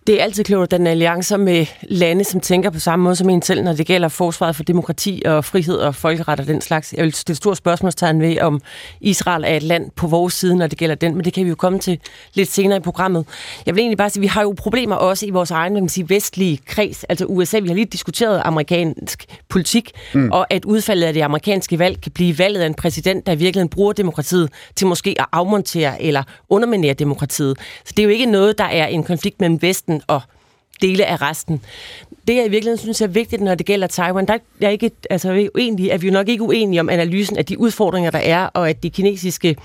[0.08, 3.28] Det er altid klogt, at den alliancer med lande, som tænker på samme måde som
[3.28, 6.94] en selv, når det gælder forsvaret for demokrati og frihed og folkeret og den slags.
[6.96, 8.60] Jeg vil stille stort spørgsmålstegn ved, om
[9.00, 11.48] Israel er et land på vores side, når det gælder den, men det kan vi
[11.48, 11.98] jo komme til
[12.34, 13.26] lidt senere i programmet.
[13.66, 15.82] Jeg vil egentlig bare sige, at vi har jo problemer også i vores egen man
[15.82, 17.58] kan sige, vestlige kreds, altså USA.
[17.58, 20.30] Vi har lige diskuteret amerikansk politik, mm.
[20.32, 23.36] og at udfaldet af det amerikanske valg kan blive valget af en præsident, der i
[23.36, 27.58] virkeligheden bruger demokratiet til måske at afmontere eller underminere demokratiet.
[27.84, 30.20] Så det er jo ikke noget, der er en konflikt mellem Vesten og
[30.82, 31.62] dele af resten.
[32.28, 35.48] Det, jeg i virkeligheden synes er vigtigt, når det gælder Taiwan, der er ikke, altså,
[35.54, 38.70] uenige, er vi jo nok ikke uenige om analysen af de udfordringer, der er, og
[38.70, 39.56] at de kinesiske øh,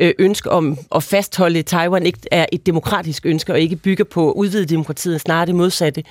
[0.00, 4.32] Øh, ønske om at fastholde Taiwan ikke er et demokratisk ønske, og ikke bygger på
[4.32, 6.04] udvidet demokratiet, snarere det modsatte.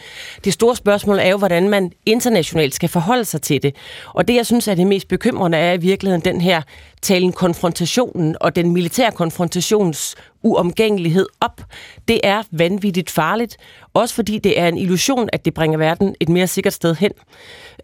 [0.44, 3.76] Det store spørgsmål er jo, hvordan man internationalt skal forholde sig til det.
[4.14, 6.62] Og det, jeg synes er det mest bekymrende, er i virkeligheden den her
[7.02, 11.62] talen konfrontationen og den militære konfrontations uomgængelighed op.
[12.08, 13.58] Det er vanvittigt farligt,
[13.94, 17.12] også fordi det er en illusion, at det bringer verden et mere sikkert sted hen.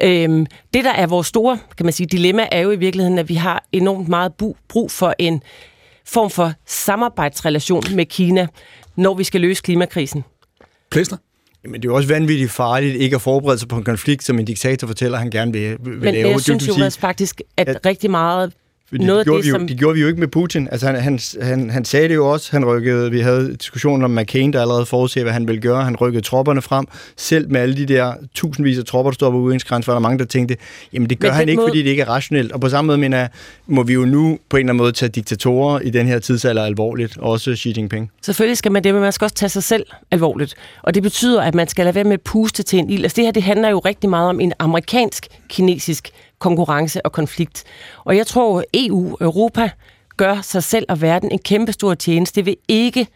[0.01, 3.29] Øhm, det, der er vores store kan man sige, dilemma, er jo i virkeligheden, at
[3.29, 4.33] vi har enormt meget
[4.67, 5.41] brug for en
[6.05, 8.47] form for samarbejdsrelation med Kina,
[8.95, 10.23] når vi skal løse klimakrisen.
[10.91, 11.17] Plæster?
[11.63, 14.39] Men det er jo også vanvittigt farligt ikke at forberede sig på en konflikt, som
[14.39, 16.29] en diktator fortæller, han gerne vil, vil Men lave.
[16.29, 18.53] jeg synes jo faktisk, at, at rigtig meget
[18.93, 19.67] fordi Noget det, gjorde det, vi jo, som...
[19.67, 20.67] det gjorde vi jo ikke med Putin.
[20.71, 22.51] Altså, han, han, han, han sagde det jo også.
[22.51, 25.83] Han rykkede, vi havde diskussionen om McCain, der allerede forudser, hvad han ville gøre.
[25.83, 26.85] Han rykkede tropperne frem.
[27.17, 30.19] Selv med alle de der tusindvis af tropper, der står på udgangsgrænsen, var der mange,
[30.19, 30.57] der tænkte,
[30.93, 31.69] jamen det gør Men han ikke, måde...
[31.69, 32.51] fordi det ikke er rationelt.
[32.51, 33.29] Og på samme måde, mener jeg,
[33.67, 36.63] må vi jo nu på en eller anden måde tage diktatorer i den her tidsalder
[36.63, 37.17] alvorligt.
[37.17, 38.11] Også Xi Jinping.
[38.21, 40.55] Selvfølgelig skal man det, men man skal også tage sig selv alvorligt.
[40.83, 43.03] Og det betyder, at man skal lade være med at puste til en ild.
[43.03, 46.11] Altså det her, det handler jo rigtig meget om en amerikansk-kinesisk
[46.43, 47.63] konkurrence og konflikt.
[48.03, 49.69] Og jeg tror, EU, Europa,
[50.17, 52.35] gør sig selv og verden en kæmpe stor tjeneste.
[52.35, 53.07] Det vil ikke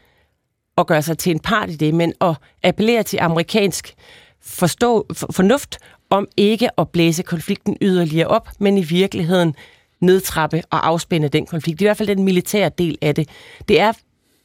[0.77, 3.93] at gøre sig til en part i det, men at appellere til amerikansk
[4.41, 5.77] forstå, for, fornuft
[6.09, 9.55] om ikke at blæse konflikten yderligere op, men i virkeligheden
[10.01, 11.79] nedtrappe og afspænde den konflikt.
[11.79, 13.29] Det er i hvert fald den militære del af det.
[13.67, 13.91] Det er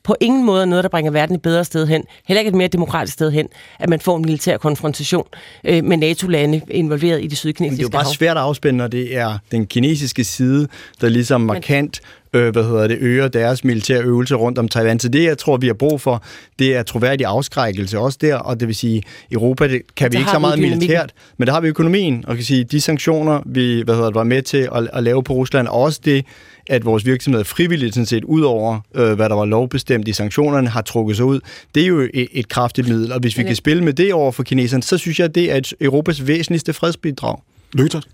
[0.04, 2.68] på ingen måde noget, der bringer verden et bedre sted hen, heller ikke et mere
[2.68, 3.48] demokratisk sted hen,
[3.78, 5.26] at man får en militær konfrontation
[5.64, 8.86] øh, med NATO-lande involveret i det sydkinesiske Det er jo bare svært at afspænde, når
[8.86, 10.68] det er den kinesiske side,
[11.00, 12.00] der ligesom markant
[12.32, 15.00] øh, hvad hedder det, øger deres militære øvelser rundt om Taiwan.
[15.00, 16.22] Så det, jeg tror, vi har brug for,
[16.58, 19.02] det er troværdig afskrækkelse også der, og det vil sige,
[19.32, 22.44] Europa det kan vi ikke så meget militært, men der har vi økonomien, og kan
[22.44, 25.68] sige, de sanktioner, vi hvad hedder det, var med til at, at lave på Rusland,
[25.68, 26.24] og også det,
[26.66, 30.68] at vores virksomheder frivilligt, sådan set, ud over øh, hvad der var lovbestemt i sanktionerne,
[30.68, 31.40] har trukket sig ud.
[31.74, 34.32] Det er jo et, et kraftigt middel, og hvis vi kan spille med det over
[34.32, 37.36] for kineserne, så synes jeg, det er et Europas væsentligste fredsbidrag.
[37.72, 38.08] Løters?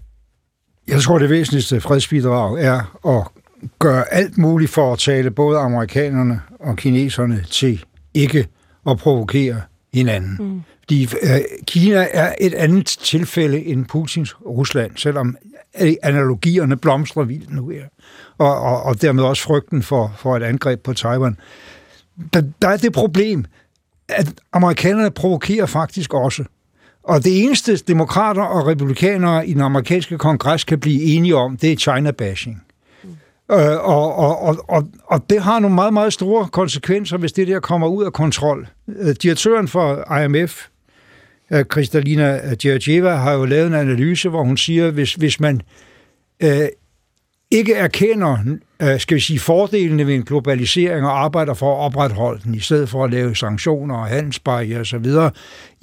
[0.88, 3.37] Jeg tror, det væsentligste fredsbidrag er at
[3.78, 7.84] gøre alt muligt for at tale både amerikanerne og kineserne til
[8.14, 8.48] ikke
[8.90, 9.60] at provokere
[9.94, 10.36] hinanden.
[10.40, 10.60] Mm.
[10.80, 15.36] Fordi øh, Kina er et andet tilfælde end Putins Rusland, selvom
[16.02, 17.84] analogierne blomstrer vildt nu her.
[18.38, 21.36] Og, og, og dermed også frygten for, for et angreb på Taiwan.
[22.32, 23.44] Der, der er det problem,
[24.08, 26.44] at amerikanerne provokerer faktisk også.
[27.02, 31.72] Og det eneste demokrater og republikanere i den amerikanske kongres kan blive enige om, det
[31.72, 32.67] er China-bashing.
[33.52, 37.48] Øh, og, og, og, og, og det har nogle meget, meget store konsekvenser, hvis det
[37.48, 38.68] der kommer ud af kontrol.
[38.88, 40.66] Øh, direktøren for IMF,
[41.50, 45.60] øh, Kristalina Georgieva, har jo lavet en analyse, hvor hun siger, hvis, hvis man
[46.42, 46.68] øh,
[47.50, 48.38] ikke erkender,
[48.82, 52.60] øh, skal vi sige, fordelene ved en globalisering og arbejder for at opretholde den, i
[52.60, 55.06] stedet for at lave sanktioner og handelsbarriere osv.,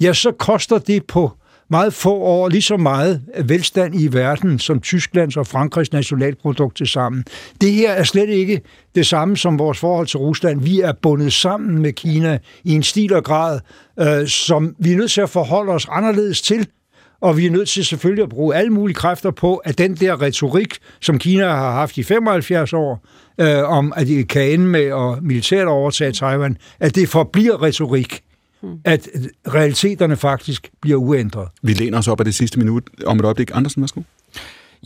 [0.00, 1.32] ja, så koster det på
[1.70, 6.86] meget få år lige så meget velstand i verden som Tysklands og Frankrigs nationalprodukt til
[6.86, 7.24] sammen.
[7.60, 8.60] Det her er slet ikke
[8.94, 10.60] det samme som vores forhold til Rusland.
[10.60, 13.60] Vi er bundet sammen med Kina i en stil og grad,
[14.00, 16.68] øh, som vi er nødt til at forholde os anderledes til.
[17.20, 20.22] Og vi er nødt til selvfølgelig at bruge alle mulige kræfter på, at den der
[20.22, 23.06] retorik, som Kina har haft i 75 år,
[23.40, 28.22] øh, om at de kan ende med at militært overtage Taiwan, at det forbliver retorik
[28.62, 28.80] Mm.
[28.84, 29.08] at
[29.54, 31.48] realiteterne faktisk bliver uændret.
[31.62, 33.50] Vi læner os op af det sidste minut om et øjeblik.
[33.54, 34.00] Andersen, værsgo.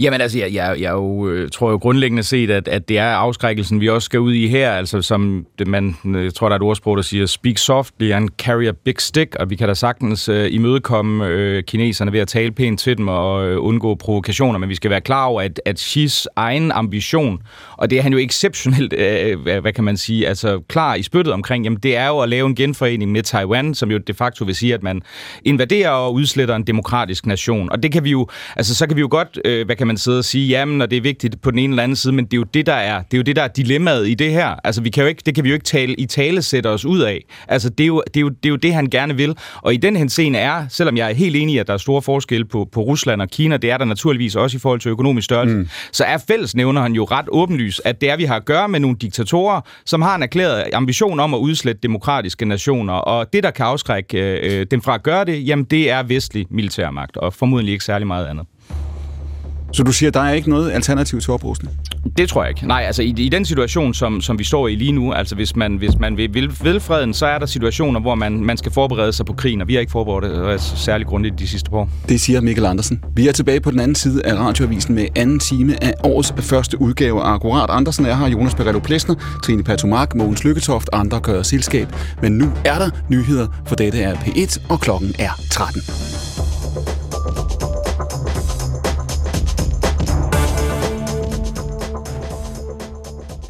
[0.01, 3.07] Jamen altså, jeg, jeg, jeg jo, øh, tror jo grundlæggende set, at, at det er
[3.07, 4.73] afskrækkelsen, vi også skal ud i her.
[4.73, 8.11] Altså som det, man, øh, jeg tror, der er et ordsprog, der siger, speak softly
[8.11, 12.21] and carry a big stick, og vi kan da sagtens øh, imødekomme øh, kineserne ved
[12.21, 15.43] at tale pænt til dem og øh, undgå provokationer, men vi skal være klar over,
[15.43, 17.43] at, at Xis egen ambition,
[17.77, 21.03] og det er han jo exceptionelt, øh, hvad, hvad kan man sige, altså klar i
[21.03, 24.15] spyttet omkring, jamen det er jo at lave en genforening med Taiwan, som jo de
[24.15, 25.03] facto vil sige, at man
[25.45, 27.73] invaderer og udsletter en demokratisk nation.
[27.73, 28.27] Og det kan vi jo,
[28.57, 30.91] altså så kan vi jo godt, øh, hvad kan man sidde og sige, jamen, og
[30.91, 32.73] det er vigtigt på den ene eller anden side, men det er jo det, der
[32.73, 34.55] er, det er jo det, der er dilemmaet i det her.
[34.65, 36.85] Altså, vi kan jo ikke, det kan vi jo ikke tale, i tale sætte os
[36.85, 37.25] ud af.
[37.49, 39.37] Altså, det er, jo, det, er jo, det er jo det, han gerne vil.
[39.63, 42.03] Og i den henseende er, selvom jeg er helt enig i, at der er store
[42.03, 45.25] forskelle på, på Rusland og Kina, det er der naturligvis også i forhold til økonomisk
[45.25, 45.69] størrelse, mm.
[45.93, 48.81] så er fællesnævner han jo ret åbenlys, at det er, vi har at gøre med
[48.81, 53.51] nogle diktatorer, som har en erklæret ambition om at udslette demokratiske nationer, og det, der
[53.51, 57.73] kan afskrække øh, dem fra at gøre det, jamen det er vestlig militærmagt, og formodentlig
[57.73, 58.47] ikke særlig meget andet.
[59.73, 61.75] Så du siger, der er ikke noget alternativ til oprustning?
[62.17, 62.67] Det tror jeg ikke.
[62.67, 65.57] Nej, altså i, i den situation, som, som vi står i lige nu, altså hvis
[65.57, 68.73] man, hvis man vil, vil, vil freden, så er der situationer, hvor man, man skal
[68.73, 71.79] forberede sig på krigen, og vi har ikke forberedt det særlig grundigt de sidste par
[71.79, 71.89] år.
[72.09, 73.05] Det siger Mikkel Andersen.
[73.17, 76.81] Vi er tilbage på den anden side af radioavisen med anden time af årets første
[76.81, 77.71] udgave af Akkurat.
[77.71, 79.15] Andersen er her, Jonas Perretto Plesner,
[79.45, 81.89] Trine Patomark, Mogens Lykketoft, andre gør selskab.
[82.23, 86.50] Men nu er der nyheder, for dette er P1, og klokken er 13.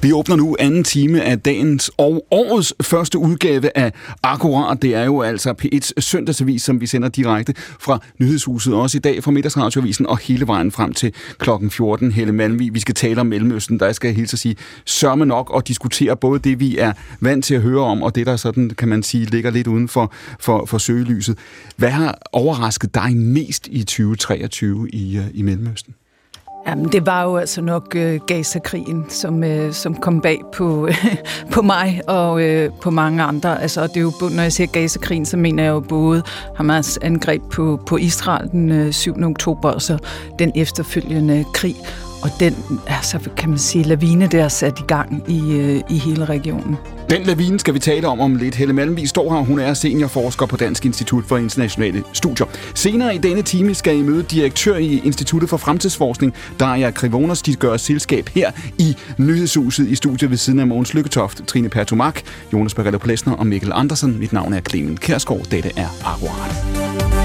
[0.02, 3.92] Vi åbner nu anden time af dagens og årets første udgave af
[4.22, 4.82] Akkurat.
[4.82, 9.24] Det er jo altså P1's søndagsavis, som vi sender direkte fra Nyhedshuset også i dag
[9.24, 12.12] fra Middagsradioavisen og hele vejen frem til klokken 14.
[12.12, 13.80] Helle Malmvi, vi skal tale om Mellemøsten.
[13.80, 17.44] Der skal jeg hilse at sige sørme nok og diskutere både det, vi er vant
[17.44, 20.12] til at høre om, og det, der sådan, kan man sige, ligger lidt uden for,
[20.40, 21.38] for, for søgelyset.
[21.76, 25.94] Hvad har overrasket dig mest i 2023 i, øh, i Mellemøsten?
[26.66, 31.16] Jamen, det var jo altså nok øh, Gaza-krigen, som, øh, som kom bag på, øh,
[31.54, 33.62] på mig og øh, på mange andre.
[33.62, 36.22] Altså, det er jo, når jeg siger Gaza-krigen, så mener jeg jo både
[36.56, 39.14] Hamas angreb på, på Israel den øh, 7.
[39.22, 39.98] oktober, og så
[40.38, 41.76] den efterfølgende krig.
[42.22, 42.56] Og den,
[42.86, 46.76] altså, kan man sige, lavine, der er sat i gang i, øh, i hele regionen.
[47.10, 48.54] Den lavine skal vi tale om om lidt.
[48.54, 49.40] Helle Malmvig står her.
[49.40, 52.46] Hun er seniorforsker på Dansk Institut for Internationale Studier.
[52.74, 57.42] Senere i denne time skal I møde direktør i Instituttet for Fremtidsforskning, Daria Krivonos.
[57.42, 62.20] De gør selskab her i Nyhedshuset i studiet ved siden af Mogens Lykketoft, Trine Pertumak,
[62.52, 64.18] Jonas Barretto Plesner og Mikkel Andersen.
[64.18, 65.44] Mit navn er Clemen Kærsgaard.
[65.50, 67.19] Dette er Akkurat.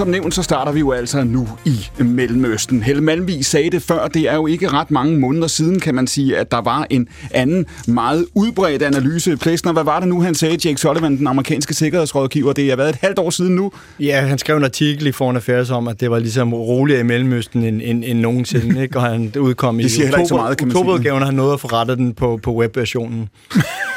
[0.00, 2.82] Som nævnt, så starter vi jo altså nu i Mellemøsten.
[2.82, 6.06] Helle Malmvig sagde det før, det er jo ikke ret mange måneder siden, kan man
[6.06, 9.36] sige, at der var en anden meget udbredt analyse.
[9.36, 12.52] Plæsner, hvad var det nu, han sagde, Jake Sullivan, den amerikanske sikkerhedsrådgiver?
[12.52, 13.72] Det har været et halvt år siden nu.
[13.98, 17.04] Ja, han skrev en artikel i Foreign Affairs om, at det var ligesom roligere i
[17.04, 18.96] Mellemøsten end, end, end nogensinde, ikke?
[18.96, 21.12] og han udkom det siger i oktober, ikke så meget, kan man sige.
[21.12, 23.28] og han nåede at forrette den på, på webversionen.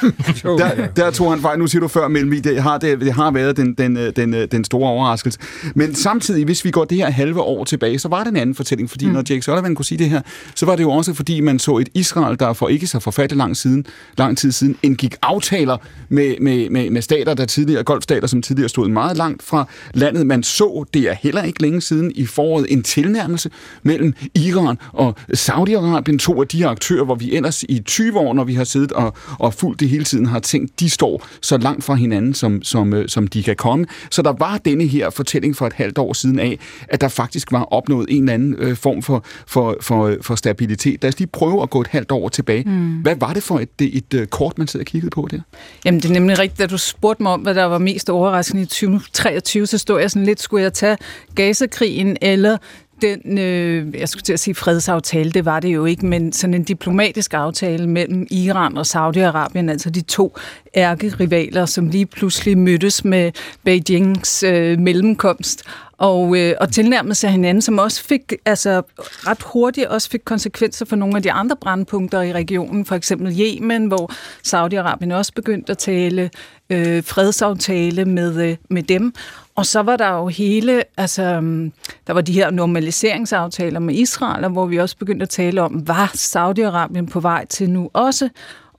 [0.43, 1.59] der, der tog han fejl.
[1.59, 4.63] Nu siger du før, Mellemvig, det har, det, det har været den, den, den, den
[4.63, 5.39] store overraskelse.
[5.75, 8.55] Men samtidig, hvis vi går det her halve år tilbage, så var det en anden
[8.55, 9.11] fortælling, fordi mm.
[9.11, 10.21] når Jake Sullivan kunne sige det her,
[10.55, 13.37] så var det jo også, fordi man så et Israel, der for ikke så forfattet
[13.37, 13.85] lang, siden,
[14.17, 15.77] lang tid siden indgik aftaler
[16.09, 20.27] med, med, med, med stater, der tidligere, golfstater, som tidligere stod meget langt fra landet.
[20.27, 23.49] Man så, det er heller ikke længe siden i foråret, en tilnærmelse
[23.83, 28.43] mellem Iran og Saudi-Arabien, to af de aktører, hvor vi ellers i 20 år, når
[28.43, 31.83] vi har siddet og, og fulgt det hele tiden, har tænkt, de står så langt
[31.83, 33.85] fra hinanden, som, som, som de kan komme.
[34.09, 37.51] Så der var denne her fortælling for et halvt år siden af, at der faktisk
[37.51, 41.03] var opnået en eller anden øh, form for, for, for, for stabilitet.
[41.03, 42.63] Lad os lige prøve at gå et halvt år tilbage.
[42.63, 43.01] Mm.
[43.01, 45.39] Hvad var det for et, et, et øh, kort, man sidder og kiggede på der?
[45.85, 48.63] Jamen, det er nemlig rigtigt, da du spurgte mig om, hvad der var mest overraskende
[48.63, 50.97] i 2023, så stod jeg sådan lidt, skulle jeg tage
[51.35, 52.57] Gaza-krigen eller
[53.03, 56.53] den, øh, jeg skulle til at sige fredsaftale, det var det jo ikke, men sådan
[56.53, 60.37] en diplomatisk aftale mellem Iran og Saudi-Arabien, altså de to
[60.75, 63.31] ærkerivaler, som lige pludselig mødtes med
[63.63, 65.63] Beijings øh, mellemkomst
[65.97, 70.85] og, øh, og tilnærmede sig hinanden, som også fik, altså ret hurtigt også fik konsekvenser
[70.85, 74.11] for nogle af de andre brandpunkter i regionen, for eksempel Yemen, hvor
[74.47, 76.29] Saudi-Arabien også begyndte at tale
[76.69, 79.13] øh, fredsaftale med, øh, med dem.
[79.55, 81.73] Og så var der jo hele, altså, øhm,
[82.07, 86.11] der var de her normaliseringsaftaler med Israel, hvor vi også begyndte at tale om, var
[86.13, 88.29] Saudi-Arabien på vej til nu også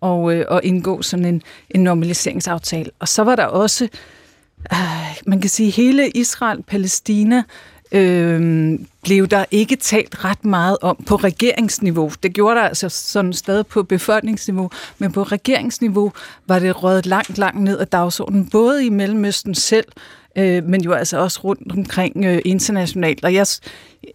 [0.00, 2.90] og, øh, og indgå sådan en, en normaliseringsaftale.
[2.98, 3.88] Og så var der også,
[4.72, 7.42] øh, man kan sige, hele Israel-Palæstina
[7.92, 12.12] øh, blev der ikke talt ret meget om på regeringsniveau.
[12.22, 16.12] Det gjorde der altså sådan stadig på befolkningsniveau, men på regeringsniveau
[16.46, 19.86] var det røget langt, langt ned af dagsordenen, både i Mellemøsten selv,
[20.36, 23.24] øh, men jo altså også rundt omkring øh, internationalt.
[23.24, 23.46] Og jeg,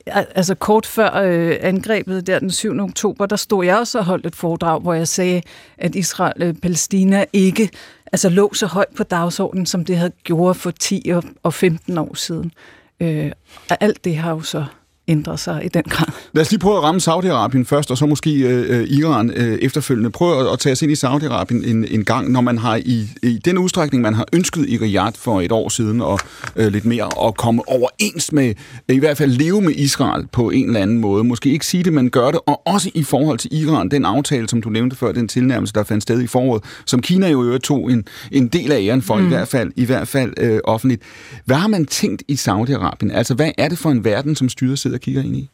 [0.07, 2.79] altså kort før øh, angrebet der den 7.
[2.79, 5.41] oktober, der stod jeg også og holdt et foredrag, hvor jeg sagde,
[5.77, 7.69] at Israel-Palæstina øh, ikke
[8.11, 11.11] altså lå så højt på dagsordenen, som det havde gjort for 10
[11.43, 12.51] og 15 år siden.
[12.99, 13.31] Øh,
[13.69, 14.65] og alt det har jo så
[15.09, 16.07] ændret sig i den grad.
[16.33, 20.09] Lad os lige prøve at ramme Saudi-Arabien først, og så måske øh, Iran øh, efterfølgende.
[20.09, 23.07] Prøv at, at tage os ind i Saudi-Arabien en, en gang, når man har i,
[23.23, 26.19] i den udstrækning, man har ønsket i Riyadh for et år siden, og
[26.55, 28.53] øh, lidt mere, at komme overens med,
[28.89, 31.23] i hvert fald leve med Israel på en eller anden måde.
[31.23, 34.49] Måske ikke sige det, men gøre det, og også i forhold til Iran, den aftale,
[34.49, 37.91] som du nævnte før, den tilnærmelse, der fandt sted i foråret, som Kina jo tog
[37.91, 39.25] en, en del af æren for, mm.
[39.25, 41.01] i hvert fald, i hvert fald øh, offentligt.
[41.45, 43.13] Hvad har man tænkt i Saudi-Arabien?
[43.13, 45.49] Altså, hvad er det for en verden, som styret sidder og kigger ind i?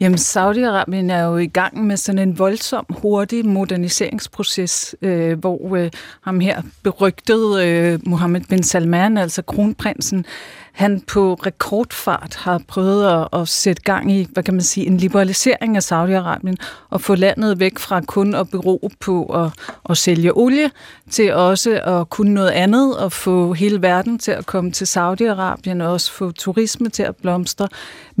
[0.00, 5.90] Jamen, Saudi-Arabien er jo i gang med sådan en voldsom, hurtig moderniseringsproces, øh, hvor øh,
[6.20, 10.24] ham her berygtede øh, Mohammed bin Salman, altså kronprinsen,
[10.72, 14.96] han på rekordfart har prøvet at, at sætte gang i, hvad kan man sige, en
[14.96, 16.54] liberalisering af Saudi-Arabien
[16.90, 19.50] og få landet væk fra kun at bero på at,
[19.90, 20.70] at sælge olie,
[21.10, 25.82] til også at kunne noget andet og få hele verden til at komme til Saudi-Arabien
[25.82, 27.68] og også få turisme til at blomstre,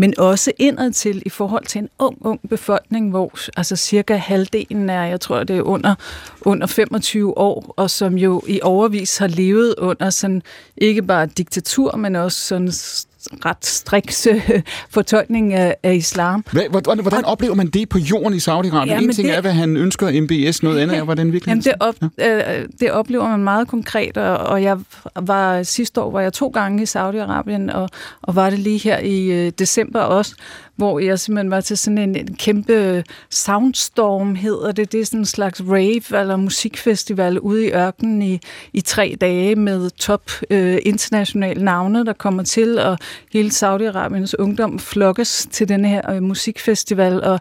[0.00, 4.90] men også indad til i forhold til en ung, ung befolkning, hvor altså cirka halvdelen
[4.90, 5.94] er, jeg tror det er under,
[6.40, 10.42] under 25 år, og som jo i overvis har levet under sådan
[10.76, 12.72] ikke bare diktatur, men også sådan
[13.46, 14.28] ret striks
[14.90, 16.44] fortolkning af, af islam.
[16.70, 18.86] Hvordan, hvordan oplever man det på jorden i Saudi-Arabien?
[18.86, 21.64] Ja, en ting det, er, hvad han ønsker MBS, noget andet er, hvordan virkelig jamen
[21.64, 22.60] det, op, ja.
[22.60, 24.78] øh, det oplever man meget konkret, og, og jeg
[25.20, 27.88] var sidste år var jeg to gange i Saudi-Arabien, og,
[28.22, 30.34] og var det lige her i øh, december også,
[30.80, 34.92] hvor jeg simpelthen var til sådan en, en kæmpe soundstorm, hedder det.
[34.92, 38.40] Det er sådan en slags rave eller musikfestival ude i ørkenen i,
[38.72, 42.98] i tre dage med top øh, internationale navne, der kommer til, og
[43.32, 47.40] hele Saudi-Arabiens ungdom flokkes til den her øh, musikfestival, og,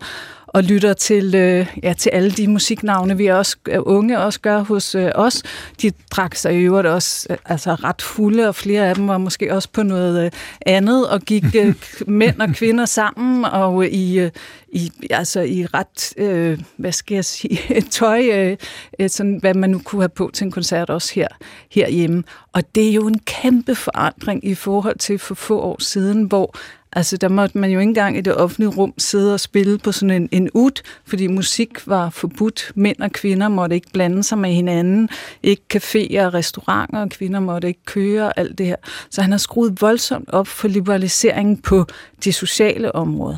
[0.53, 4.59] og lytter til, øh, ja, til alle de musiknavne, vi også øh, unge også gør
[4.59, 5.43] hos øh, os.
[5.81, 9.17] De drak sig i øvrigt også øh, altså ret fulde, og flere af dem var
[9.17, 10.31] måske også på noget øh,
[10.65, 11.75] andet, og gik øh,
[12.07, 14.31] mænd og kvinder sammen, og øh, i, øh,
[14.71, 18.57] i, altså i ret, øh, hvad skal jeg sige, tøj, øh,
[18.99, 21.27] øh, sådan, hvad man nu kunne have på til en koncert også her,
[21.71, 22.23] herhjemme.
[22.53, 26.55] Og det er jo en kæmpe forandring i forhold til for få år siden, hvor
[26.93, 29.91] Altså, der måtte man jo ikke engang i det offentlige rum sidde og spille på
[29.91, 32.71] sådan en, en ud, fordi musik var forbudt.
[32.75, 35.09] Mænd og kvinder måtte ikke blande sig med hinanden.
[35.43, 38.75] Ikke caféer og restauranter, og kvinder måtte ikke køre og alt det her.
[39.09, 41.85] Så han har skruet voldsomt op for liberaliseringen på
[42.23, 43.37] de sociale områder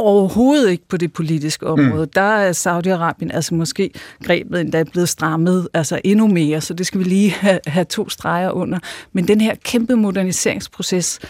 [0.00, 2.04] overhovedet ikke på det politiske område.
[2.04, 2.10] Mm.
[2.10, 3.90] Der er Saudi-Arabien altså måske
[4.24, 8.08] grebet endda blevet strammet altså endnu mere, så det skal vi lige have, have to
[8.08, 8.78] streger under.
[9.12, 11.20] Men den her kæmpe moderniseringsproces,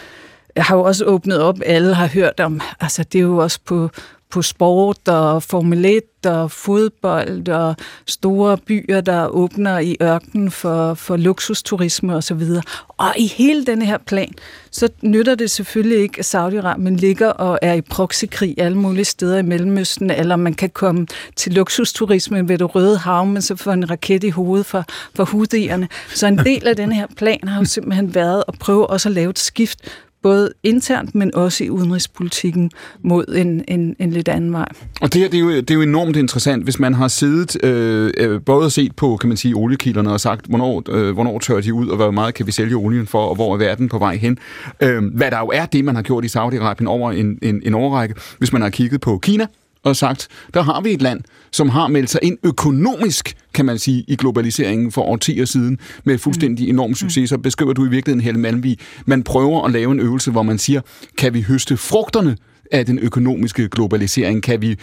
[0.57, 3.89] har jo også åbnet op, alle har hørt om, altså det er jo også på,
[4.31, 7.75] på sport og Formel 1 og fodbold og
[8.07, 12.41] store byer, der åbner i ørkenen for, for luksusturisme osv.
[12.41, 12.63] Og,
[12.97, 14.33] og i hele denne her plan,
[14.71, 19.37] så nytter det selvfølgelig ikke, at Saudi-Arabien ligger og er i proxykrig alle mulige steder
[19.37, 23.71] i Mellemøsten, eller man kan komme til luksusturisme ved det røde hav, men så får
[23.71, 24.85] en raket i hovedet for,
[25.15, 25.87] for hudierne.
[26.15, 29.15] Så en del af den her plan har jo simpelthen været at prøve også at
[29.15, 29.79] lave et skift
[30.23, 34.67] både internt, men også i udenrigspolitikken mod en, en, en lidt anden vej.
[35.01, 37.63] Og det, her, det, er jo, det er jo enormt interessant, hvis man har siddet
[37.63, 41.61] øh, øh, både set på, kan man sige, oliekilderne og sagt, hvornår, øh, hvornår tør
[41.61, 43.97] de ud, og hvor meget kan vi sælge olien for, og hvor er verden på
[43.97, 44.37] vej hen.
[44.81, 47.73] Øh, hvad der jo er det, man har gjort i Saudi-Arabien over en, en, en
[47.73, 48.15] årrække.
[48.37, 49.47] hvis man har kigget på Kina,
[49.83, 51.21] og sagt, der har vi et land,
[51.51, 56.17] som har meldt sig ind økonomisk, kan man sige, i globaliseringen for årtier siden, med
[56.17, 56.69] fuldstændig mm.
[56.69, 57.29] enorm succes.
[57.29, 60.57] Så beskriver du i virkeligheden, Helle Malmvig, man prøver at lave en øvelse, hvor man
[60.57, 60.81] siger,
[61.17, 62.37] kan vi høste frugterne
[62.71, 64.43] af den økonomiske globalisering?
[64.43, 64.77] Kan vi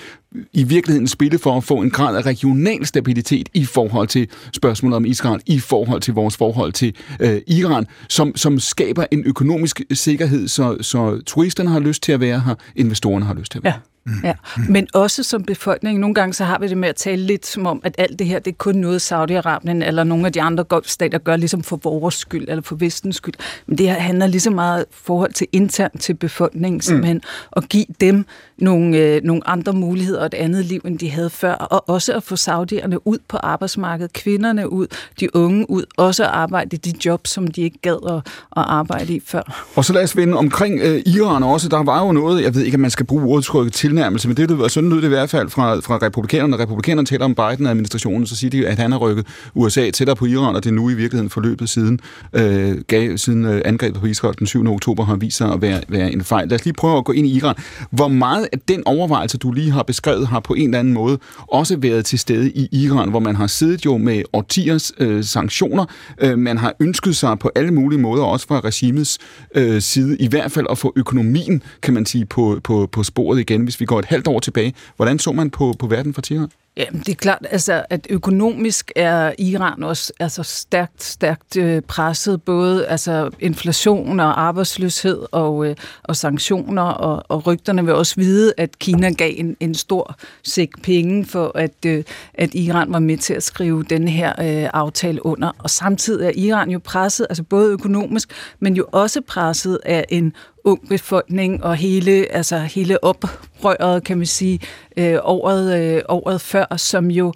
[0.53, 4.97] i virkeligheden spille for at få en grad af regional stabilitet i forhold til spørgsmålet
[4.97, 9.81] om Israel, i forhold til vores forhold til øh, Iran, som, som skaber en økonomisk
[9.93, 13.65] sikkerhed, så, så turisterne har lyst til at være her, investorerne har lyst til at
[13.65, 13.79] være Ja.
[14.25, 14.35] Ja,
[14.69, 15.99] men også som befolkning.
[15.99, 18.27] Nogle gange så har vi det med at tale lidt som om, at alt det
[18.27, 21.77] her, det er kun noget Saudi-Arabien eller nogle af de andre golfstater gør ligesom for
[21.77, 23.35] vores skyld eller for vestens skyld.
[23.67, 27.23] Men det her handler lige så meget forhold til internt til befolkningen, simpelthen mm.
[27.57, 28.27] at give dem
[28.59, 32.13] nogle, øh, nogle andre muligheder og et andet liv, end de havde før, og også
[32.13, 34.87] at få saudierne ud på arbejdsmarkedet, kvinderne ud,
[35.21, 38.15] de unge ud, også at arbejde i de jobs, som de ikke gad at,
[38.57, 39.67] at arbejde i før.
[39.77, 41.69] Og så lad os vende omkring øh, Iran også.
[41.69, 44.51] Der var jo noget, jeg ved ikke, om man skal bruge udtrykket tilnærmelse, men det
[44.51, 46.51] lyder, sådan lyder det i hvert fald fra, fra republikanerne.
[46.51, 50.27] Når republikanerne taler om Biden-administrationen, så siger de, at han har rykket USA tættere på
[50.27, 52.01] Iran, og det er nu i virkeligheden forløbet siden,
[52.33, 54.67] øh, gav, siden øh, angrebet på Israel den 7.
[54.67, 56.49] oktober har vist sig at være, være en fejl.
[56.49, 57.55] Lad os lige prøve at gå ind i Iran.
[57.91, 61.19] Hvor meget af den overvejelse, du lige har beskrevet, har på en eller anden måde
[61.53, 65.85] også været til stede i Iran, hvor man har siddet jo med årtiers øh, sanktioner.
[66.21, 69.19] Øh, man har ønsket sig på alle mulige måder, også fra regimets
[69.55, 73.41] øh, side, i hvert fald at få økonomien, kan man sige, på, på, på sporet
[73.41, 74.75] igen, hvis vi går et halvt år tilbage.
[74.97, 76.51] Hvordan så man på, på verden for Iran?
[76.79, 82.43] Jamen, det er klart, altså, at økonomisk er Iran også altså, stærkt, stærkt øh, presset,
[82.43, 88.53] både altså, inflation og arbejdsløshed og, øh, og sanktioner, og, og rygterne vil også vide,
[88.57, 92.05] at Kina gav en, en stor sæk penge for, at, øh,
[92.35, 95.53] at Iran var med til at skrive den her øh, aftale under.
[95.59, 100.33] Og samtidig er Iran jo presset, altså både økonomisk, men jo også presset af en
[100.65, 104.61] ung befolkning og hele, altså hele oprøret, kan man sige,
[104.99, 107.33] øh, året, øh, året før, som jo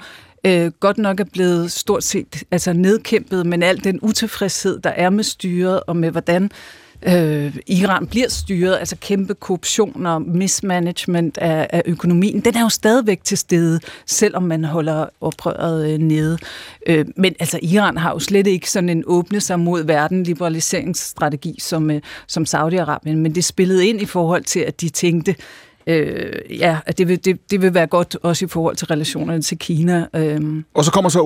[0.47, 5.11] øh, godt nok er blevet stort set altså nedkæmpet, men al den utilfredshed, der er
[5.11, 6.51] med styret og med hvordan
[7.07, 12.69] øh, Iran bliver styret, altså kæmpe korruption og mismanagement af, af økonomien, den er jo
[12.69, 16.39] stadigvæk til stede, selvom man holder oprøret øh, nede.
[16.87, 21.57] Øh, men altså Iran har jo slet ikke sådan en åbne sig mod verden liberaliseringsstrategi
[21.61, 25.35] som, øh, som Saudi-Arabien, men det spillede ind i forhold til, at de tænkte,
[25.87, 29.59] øh, ja, det vil, det, det vil være godt også i forhold til relationerne til
[29.59, 30.07] Kina.
[30.17, 30.41] Øh.
[30.75, 31.19] Og så kommer så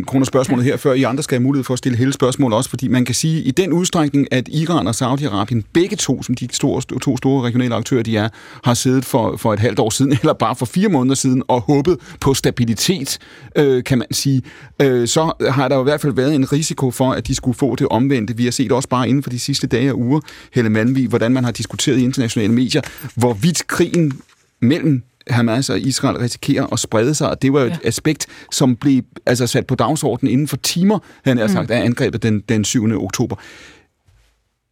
[0.00, 2.52] 48.000 kroner spørgsmålet her, før I andre skal have mulighed for at stille hele spørgsmål
[2.52, 6.34] også, fordi man kan sige, i den udstrækning, at Iran og Saudi-Arabien, begge to, som
[6.34, 8.28] de store, to store regionale aktører, de er,
[8.64, 11.60] har siddet for, for et halvt år siden, eller bare for fire måneder siden, og
[11.60, 13.18] håbet på stabilitet,
[13.56, 14.42] øh, kan man sige,
[14.82, 17.58] øh, så har der jo i hvert fald været en risiko for, at de skulle
[17.58, 18.36] få det omvendte.
[18.36, 20.20] Vi har set også bare inden for de sidste dage og uger,
[20.54, 22.80] Helle Malmvig, hvordan man har diskuteret i internationale medier,
[23.14, 24.20] hvorvidt krigen
[24.60, 27.88] mellem Hamas og Israel risikerer at sprede sig, og det var jo et ja.
[27.88, 31.74] aspekt, som blev altså, sat på dagsordenen inden for timer, han har sagt, mm.
[31.74, 33.04] af angrebet den, den 7.
[33.04, 33.36] oktober.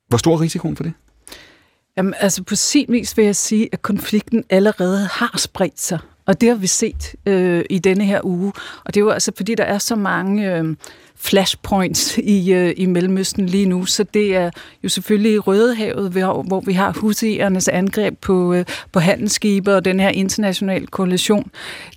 [0.09, 0.93] Hvor stor er risikoen for det?
[1.97, 5.99] Jamen, altså på sin vis vil jeg sige, at konflikten allerede har spredt sig.
[6.27, 8.53] Og det har vi set øh, i denne her uge.
[8.85, 10.77] Og det er jo altså, fordi der er så mange øh,
[11.21, 13.87] flashpoints i, øh, i Mellemøsten lige nu.
[13.87, 14.51] Så det er
[14.85, 19.85] jo selvfølgelig i Rødehavet, hvor, hvor vi har husiernes angreb på, øh, på handelsskibe og
[19.85, 21.51] den her internationale koalition.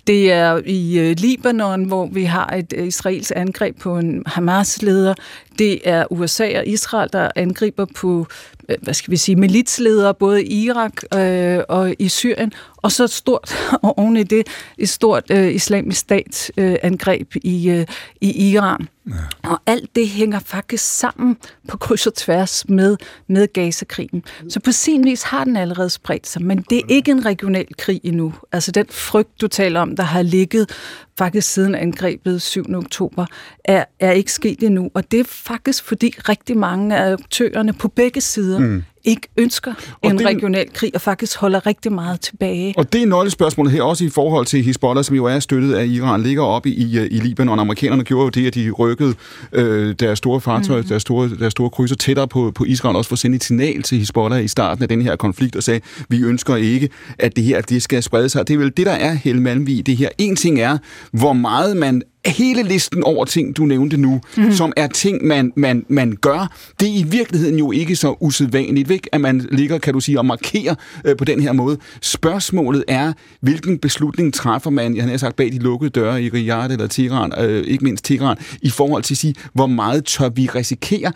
[0.06, 5.14] Det er i øh, Libanon, hvor vi har et øh, israels angreb på en Hamas-leder.
[5.58, 8.26] Det er USA og Israel, der angriber på
[8.68, 13.04] øh, hvad skal vi sige, militsledere, både i Irak øh, og i Syrien, og så
[13.04, 14.46] et stort, og oven i det,
[14.78, 17.86] et stort øh, islamisk statsangreb øh, i, øh,
[18.20, 18.88] i Iran.
[19.08, 19.12] Ja.
[19.42, 21.36] Og alt det hænger faktisk sammen
[21.68, 22.96] på kryds og tværs med,
[23.28, 24.24] med Gaza-krigen.
[24.48, 27.66] Så på sin vis har den allerede spredt sig, men det er ikke en regional
[27.78, 28.34] krig endnu.
[28.52, 30.70] Altså den frygt, du taler om, der har ligget
[31.18, 32.74] faktisk siden angrebet 7.
[32.74, 33.26] oktober,
[33.64, 34.90] er, er ikke sket endnu.
[34.94, 39.74] Og det er faktisk, fordi rigtig mange af aktørerne på begge sider mm ikke ønsker
[40.02, 42.74] og en det, regional krig, og faktisk holder rigtig meget tilbage.
[42.76, 45.86] Og det er nøglespørgsmålet her, også i forhold til Hezbollah, som jo er støttet af
[45.86, 47.58] Iran, ligger oppe i, i Libanon.
[47.58, 49.14] Amerikanerne gjorde jo det, at de rykkede
[49.52, 50.88] øh, deres store fartøjer, mm.
[50.88, 53.82] deres, store, deres store krydser tættere på, på Israel, også for at sende et signal
[53.82, 56.88] til Hezbollah i starten af den her konflikt, og sagde, vi ønsker ikke,
[57.18, 58.48] at det her det skal sprede sig.
[58.48, 60.08] Det er vel det, der er, Helle Malmvig, det her.
[60.18, 60.78] En ting er,
[61.12, 64.52] hvor meget man hele listen over ting, du nævnte nu, mm.
[64.52, 68.90] som er ting, man, man, man gør, det er i virkeligheden jo ikke så usædvanligt,
[68.90, 69.14] ikke?
[69.14, 71.78] at man ligger, kan du sige, og markerer øh, på den her måde.
[72.00, 76.72] Spørgsmålet er, hvilken beslutning træffer man, jeg har sagt, bag de lukkede døre i Riyadh
[76.72, 80.48] eller Tehran, øh, ikke mindst Tehran, i forhold til at sige, hvor meget tør vi
[80.54, 81.12] risikere?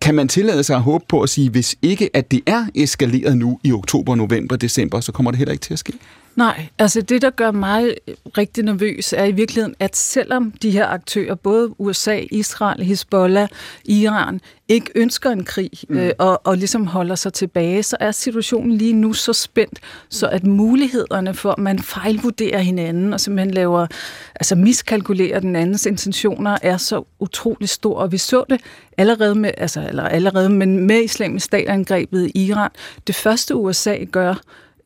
[0.00, 3.36] Kan man tillade sig at håbe på at sige, hvis ikke at det er eskaleret
[3.36, 5.92] nu i oktober, november, december, så kommer det heller ikke til at ske?
[6.40, 7.94] Nej, altså det, der gør mig
[8.38, 13.48] rigtig nervøs, er i virkeligheden, at selvom de her aktører, både USA, Israel, Hezbollah,
[13.84, 15.98] Iran, ikke ønsker en krig mm.
[15.98, 20.28] øh, og, og ligesom holder sig tilbage, så er situationen lige nu så spændt, så
[20.28, 23.86] at mulighederne for, at man fejlvurderer hinanden og simpelthen laver,
[24.34, 27.98] altså miskalkulerer den andens intentioner, er så utrolig stor.
[27.98, 28.60] Og vi så det
[28.98, 32.70] allerede med, altså, eller allerede, men med islamisk statangrebet i Iran.
[33.06, 34.34] Det første USA gør,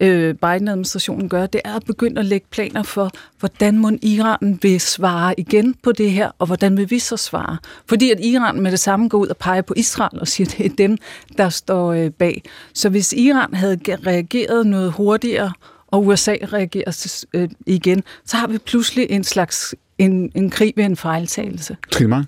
[0.01, 4.81] øh, Biden-administrationen gør, det er at begynde at lægge planer for, hvordan må Iran vil
[4.81, 7.59] svare igen på det her, og hvordan vil vi så svare?
[7.87, 10.55] Fordi at Iran med det samme går ud og peger på Israel og siger, at
[10.59, 10.99] det er dem,
[11.39, 12.43] der står øh, bag.
[12.75, 15.53] Så hvis Iran havde reageret noget hurtigere,
[15.87, 20.85] og USA reagerer øh, igen, så har vi pludselig en slags en, en krig ved
[20.85, 21.77] en fejltagelse.
[21.93, 22.27] Trine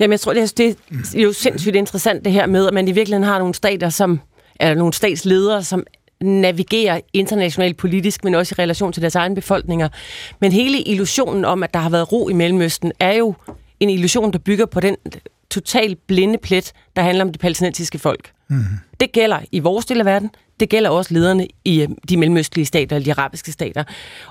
[0.00, 0.76] Jamen, jeg tror, det er, det
[1.16, 4.20] er jo sindssygt interessant det her med, at man i virkeligheden har nogle stater, som
[4.60, 5.84] eller nogle statsledere, som
[6.22, 9.88] navigere internationalt politisk, men også i relation til deres egne befolkninger.
[10.40, 13.34] Men hele illusionen om, at der har været ro i Mellemøsten, er jo
[13.80, 14.96] en illusion, der bygger på den
[15.50, 18.32] totalt blinde plet, der handler om det palæstinensiske folk.
[18.48, 18.64] Mm.
[19.00, 22.66] Det gælder i vores del af verden, det gælder også lederne i øh, de mellemøstlige
[22.66, 23.84] stater, eller de arabiske stater.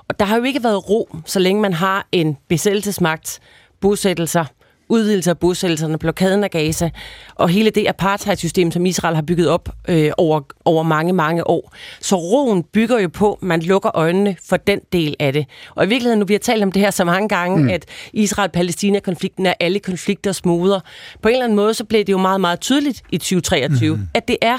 [0.08, 3.40] Og der har jo ikke været ro, så længe man har en besættelsesmagt,
[3.80, 4.46] bosættelser,
[4.90, 6.90] udvidelse af bosættelserne, blokaden af Gaza,
[7.36, 11.74] og hele det apartheid-system, som Israel har bygget op øh, over, over mange, mange år.
[12.02, 15.46] Så roen bygger jo på, at man lukker øjnene for den del af det.
[15.76, 17.70] Og i virkeligheden, nu vi har talt om det her så mange gange, mm.
[17.70, 20.80] at Israel-Palæstina-konflikten er alle konflikter moder.
[21.22, 24.08] På en eller anden måde, så blev det jo meget, meget tydeligt i 2023, mm.
[24.14, 24.58] at det er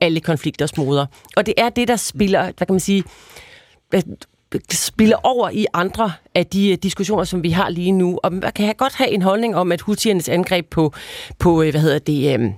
[0.00, 1.06] alle konflikters moder.
[1.36, 3.04] Og det er det, der spiller, hvad kan man sige,
[4.70, 8.18] spiller over i andre af de øh, diskussioner, som vi har lige nu.
[8.22, 10.92] Og man kan godt have en holdning om, at Houthiernes angreb på,
[11.38, 12.52] på øh, hvad hedder det, øhm,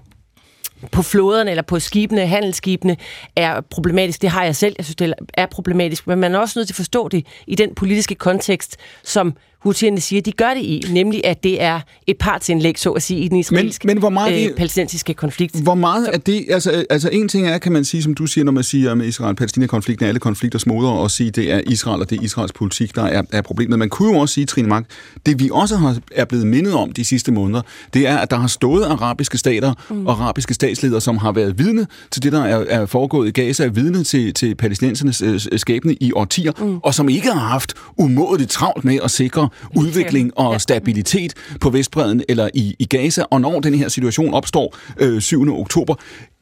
[0.92, 2.96] på flåderne eller på skibene, handelsskibene,
[3.36, 4.22] er problematisk.
[4.22, 4.74] Det har jeg selv.
[4.78, 6.06] Jeg synes, det er problematisk.
[6.06, 10.00] Men man er også nødt til at forstå det i den politiske kontekst, som Houthierne
[10.00, 13.28] siger, de gør det i, nemlig at det er et partsindlæg, så at sige, i
[13.28, 15.60] den israelske men, men hvor meget øh, palæstinensiske konflikt.
[15.60, 18.44] Hvor meget er det, altså, altså en ting er, kan man sige, som du siger,
[18.44, 22.18] når man siger med Israel-Palæstina-konflikten, alle konflikter smoder, og sige, det er Israel og det
[22.18, 23.78] er Israels politik, der er, er problemet.
[23.78, 24.84] Man kunne jo også sige, Trine Mark,
[25.26, 27.62] det vi også har, er blevet mindet om de sidste måneder,
[27.94, 30.06] det er, at der har stået arabiske stater mm.
[30.06, 33.64] og arabiske statsledere, som har været vidne til det, der er, er foregået i Gaza,
[33.64, 36.78] er vidne til, til palæstinensernes øh, skæbne i årtier, mm.
[36.82, 42.22] og som ikke har haft umådeligt travlt med at sikre udvikling og stabilitet på Vestbreden
[42.28, 43.22] eller i, i Gaza.
[43.30, 45.60] Og når den her situation opstår øh, 7.
[45.60, 45.94] oktober,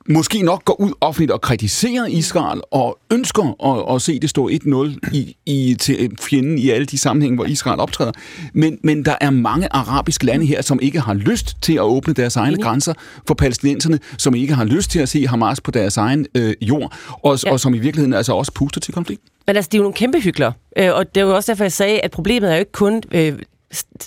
[0.08, 4.48] måske nok går ud offentligt og kritiserer Israel og ønsker at, at se det stå
[4.48, 8.12] 1-0 i, i, til fjenden i alle de sammenhænge, hvor Israel optræder.
[8.54, 12.14] Men, men der er mange arabiske lande her, som ikke har lyst til at åbne
[12.14, 12.62] deres egne mm.
[12.62, 12.94] grænser
[13.26, 16.92] for palæstinenserne, som ikke har lyst til at se Hamas på deres egen øh, jord,
[17.24, 17.52] og, ja.
[17.52, 19.22] og som i virkeligheden altså også puster til konflikt.
[19.46, 20.52] Men altså, det er jo nogle kæmpe hyggeler.
[20.78, 23.02] Øh, og det er jo også derfor, jeg sagde, at problemet er jo ikke kun
[23.12, 23.38] øh,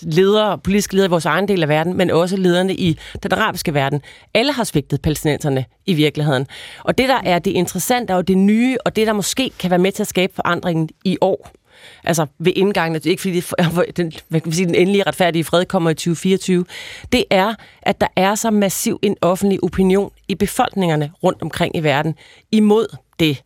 [0.01, 3.73] ledere, politiske ledere i vores egen del af verden, men også lederne i den arabiske
[3.73, 4.01] verden.
[4.33, 6.47] Alle har svigtet palæstinenserne i virkeligheden.
[6.83, 9.79] Og det, der er det interessante og det nye, og det, der måske kan være
[9.79, 11.51] med til at skabe forandringen i år,
[12.03, 15.65] altså ved indgangen, ikke fordi det, den, hvad kan man sige, den endelige retfærdige fred
[15.65, 16.65] kommer i 2024,
[17.11, 21.79] det er, at der er så massiv en offentlig opinion i befolkningerne rundt omkring i
[21.79, 22.15] verden
[22.51, 23.43] imod det,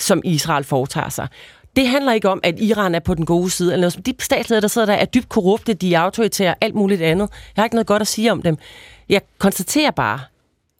[0.00, 1.28] som Israel foretager sig.
[1.76, 3.72] Det handler ikke om, at Iran er på den gode side.
[3.72, 4.06] Eller noget.
[4.06, 7.28] De statsledere, der sidder der, er dybt korrupte, de er autoritære, alt muligt andet.
[7.56, 8.56] Jeg har ikke noget godt at sige om dem.
[9.08, 10.20] Jeg konstaterer bare,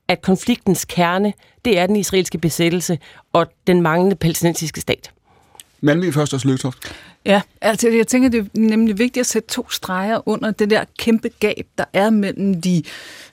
[0.09, 1.33] at konfliktens kerne,
[1.65, 2.99] det er den israelske besættelse
[3.33, 5.11] og den manglende palæstinensiske stat.
[5.81, 6.95] Malmø først og Løgtoft.
[7.27, 10.85] Ja, altså jeg tænker, det er nemlig vigtigt at sætte to streger under det der
[10.99, 12.83] kæmpe gab, der er mellem de,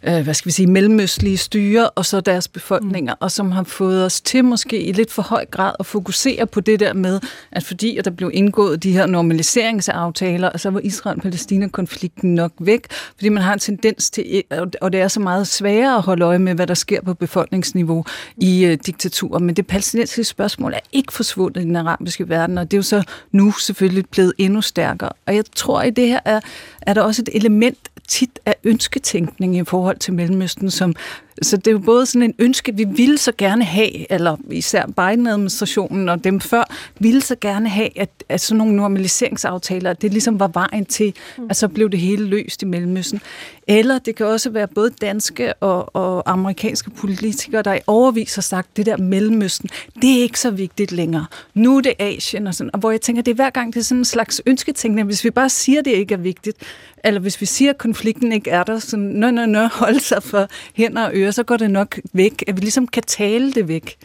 [0.04, 3.18] øh, hvad skal vi sige, mellemøstlige styre og så deres befolkninger, mm.
[3.20, 6.60] og som har fået os til måske i lidt for høj grad at fokusere på
[6.60, 7.20] det der med,
[7.52, 12.88] at fordi at der blev indgået de her normaliseringsaftaler, og så var Israel-Palæstina-konflikten nok væk,
[13.16, 16.26] fordi man har en tendens til, øh, og det er så meget sværere at holde
[16.26, 18.06] øje med, hvad der sker på befolkningsniveau
[18.38, 22.72] i øh, diktaturer, men det palæstinensiske spørgsmål er ikke forsvundet i den arabiske verden, og
[22.72, 25.10] det er jo så nu selvfølgelig selvfølgelig blevet endnu stærkere.
[25.26, 26.40] Og jeg tror, at det her er,
[26.86, 27.78] er der også et element
[28.08, 30.96] tit af ønsketænkning i forhold til Mellemøsten, som
[31.42, 34.86] så det er jo både sådan en ønske, vi ville så gerne have, eller især
[34.86, 36.64] Biden-administrationen og dem før,
[37.00, 41.14] ville så gerne have, at, at sådan nogle normaliseringsaftaler, at det ligesom var vejen til,
[41.38, 41.48] mm.
[41.50, 43.22] at så blev det hele løst i Mellemøsten.
[43.68, 48.42] Eller det kan også være både danske og, og amerikanske politikere, der i overvis har
[48.42, 49.70] sagt, det der Mellemøsten,
[50.02, 51.26] det er ikke så vigtigt længere.
[51.54, 53.80] Nu er det Asien og sådan, og hvor jeg tænker, det er hver gang, det
[53.80, 55.06] er sådan en slags ønsketænkning.
[55.06, 56.58] Hvis vi bare siger, det ikke er vigtigt,
[57.04, 60.24] eller hvis vi siger, at konflikten ikke er der, så nø, nø, nø, hold sig
[60.24, 63.68] for hænder og ører, så går det nok væk, at vi ligesom kan tale det
[63.68, 63.96] væk.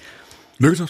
[0.59, 0.83] Lykkes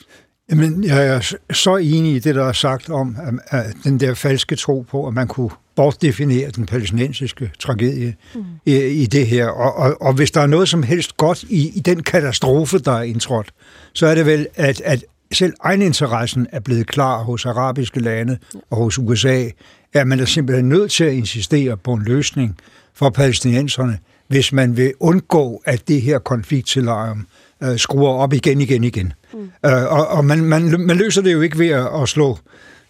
[0.50, 3.16] Jamen, jeg er så enig i det, der er sagt om
[3.50, 8.44] at, at den der falske tro på, at man kunne bortdefinere den palæstinensiske tragedie mm.
[8.66, 9.46] i, i det her.
[9.46, 12.92] Og, og, og hvis der er noget som helst godt i, i den katastrofe, der
[12.92, 13.50] er indtrådt,
[13.92, 18.38] så er det vel, at, at selv egeninteressen er blevet klar hos arabiske lande
[18.70, 19.48] og hos USA,
[19.92, 22.56] at man er simpelthen nødt til at insistere på en løsning
[22.94, 27.26] for palæstinenserne, hvis man vil undgå, at det her konfliktscenarium
[27.62, 29.12] øh, skruer op igen, igen, igen.
[29.32, 29.38] Mm.
[29.66, 32.38] Øh, og og man, man, man løser det jo ikke ved at, at slå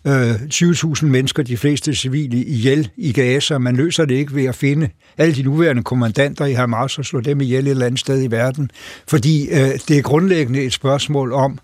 [0.06, 3.58] øh, 20.000 mennesker, de fleste civile, ihjel i Gaza.
[3.58, 4.88] Man løser det ikke ved at finde
[5.18, 8.26] alle de nuværende kommandanter i Hamas og slå dem ihjel et eller andet sted i
[8.26, 8.70] verden.
[9.08, 11.58] Fordi øh, det er grundlæggende et spørgsmål om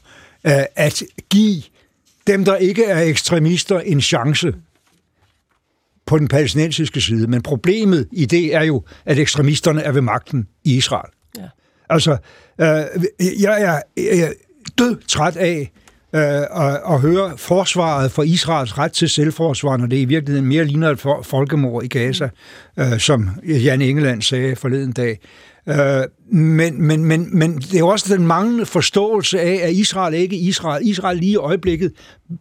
[0.47, 1.63] øh, at give
[2.27, 4.53] dem, der ikke er ekstremister, en chance
[6.07, 7.27] på den palæstinensiske side.
[7.27, 11.11] Men problemet i det er jo, at ekstremisterne er ved magten i Israel.
[11.39, 11.49] Ja.
[11.91, 12.13] Altså,
[12.61, 12.67] øh,
[13.41, 14.33] jeg, er, jeg er
[14.79, 15.73] død træt af
[16.15, 20.65] øh, at, at høre forsvaret for Israels ret til selvforsvar, når det i virkeligheden mere
[20.65, 22.29] ligner et for, folkemord i Gaza,
[22.79, 25.19] øh, som Jan Engeland sagde forleden dag.
[25.69, 30.37] Øh, men, men, men, men det er også den manglende forståelse af, at Israel ikke
[30.37, 30.89] Israel.
[30.89, 31.93] Israel lige i øjeblikket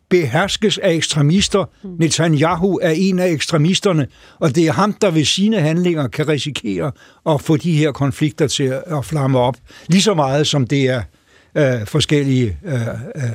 [0.10, 1.66] beherskes af ekstremister.
[2.00, 4.08] Netanyahu er en af ekstremisterne,
[4.40, 6.92] og det er ham, der ved sine handlinger kan risikere
[7.30, 9.56] at få de her konflikter til at flamme op.
[9.88, 11.02] Lige så meget som det er
[11.58, 12.74] øh, forskellige øh,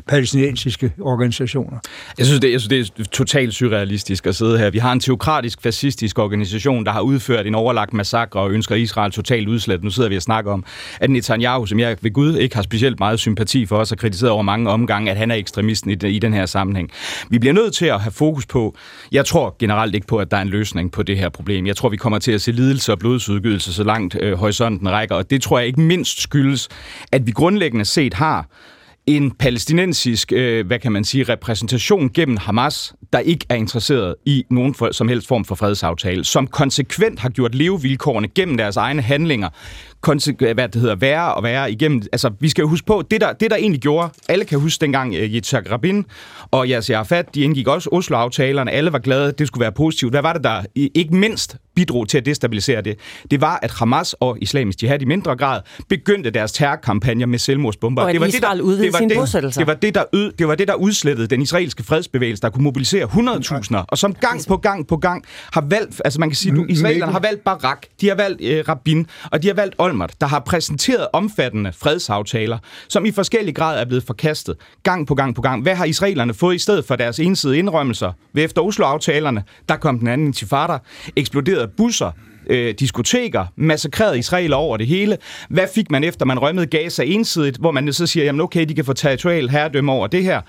[0.08, 1.78] palæstinensiske organisationer.
[2.18, 4.70] Jeg synes, det, jeg synes, det er totalt surrealistisk at sidde her.
[4.70, 9.12] Vi har en teokratisk, fascistisk organisation, der har udført en overlagt massakre og ønsker Israel
[9.12, 9.84] totalt udslet.
[9.84, 10.64] Nu sidder vi og snakker om,
[11.00, 14.30] at Netanyahu, som jeg ved Gud ikke har specielt meget sympati for os, har kritiseret
[14.32, 16.90] over mange omgange, at han er ekstremisten i, den- i den her sammenhæng.
[17.30, 18.76] Vi bliver nødt til at have fokus på,
[19.12, 21.66] jeg tror generelt ikke på, at der er en løsning på det her problem.
[21.66, 25.14] Jeg tror, vi kommer til at se lidelse og blodsudgydelse så langt øh, horisonten rækker,
[25.14, 26.68] og det tror jeg ikke mindst skyldes,
[27.12, 28.46] at vi grundlæggende set har
[29.08, 34.44] en palæstinensisk, øh, hvad kan man sige, repræsentation gennem Hamas, der ikke er interesseret i
[34.50, 39.02] nogen for, som helst form for fredsaftale, som konsekvent har gjort levevilkårene gennem deres egne
[39.02, 39.48] handlinger,
[40.06, 42.02] konse- hvad det hedder, værre og værre igennem.
[42.12, 44.80] Altså, vi skal jo huske på, det der, det der egentlig gjorde, alle kan huske
[44.80, 46.04] dengang uh, Yitzhak Rabin
[46.50, 50.12] og Yasser Arafat, de indgik også Oslo-aftalerne, alle var glade, det skulle være positivt.
[50.12, 52.98] Hvad var det, der i- ikke mindst bidrog til at destabilisere det?
[53.30, 58.02] Det var, at Hamas og islamisk jihad i mindre grad begyndte deres terrorkampagner med selvmordsbomber.
[58.02, 59.16] Og at det var Israel det, udvidede det var det.
[59.58, 62.64] Det var det, der yd, det var det, der udslettede den israelske fredsbevægelse, der kunne
[62.64, 66.56] mobilisere 100.000, og som gang på gang på gang har valgt, altså man kan sige,
[66.56, 70.14] du, israelerne har valgt Barak, de har valgt øh, Rabin, og de har valgt Olmert,
[70.20, 72.58] der har præsenteret omfattende fredsaftaler,
[72.88, 75.62] som i forskellig grad er blevet forkastet gang på gang på gang.
[75.62, 78.12] Hvad har israelerne fået i stedet for deres ensidige indrømmelser?
[78.32, 80.78] Ved efter Oslo-aftalerne, der kom den anden intifada,
[81.16, 82.10] eksploderede busser,
[82.46, 85.18] øh, diskoteker, massakreret israeler over det hele.
[85.48, 88.74] Hvad fik man efter, man rømmede Gaza ensidigt, hvor man så siger, jamen okay, de
[88.74, 90.40] kan få territorial herredømme over det her.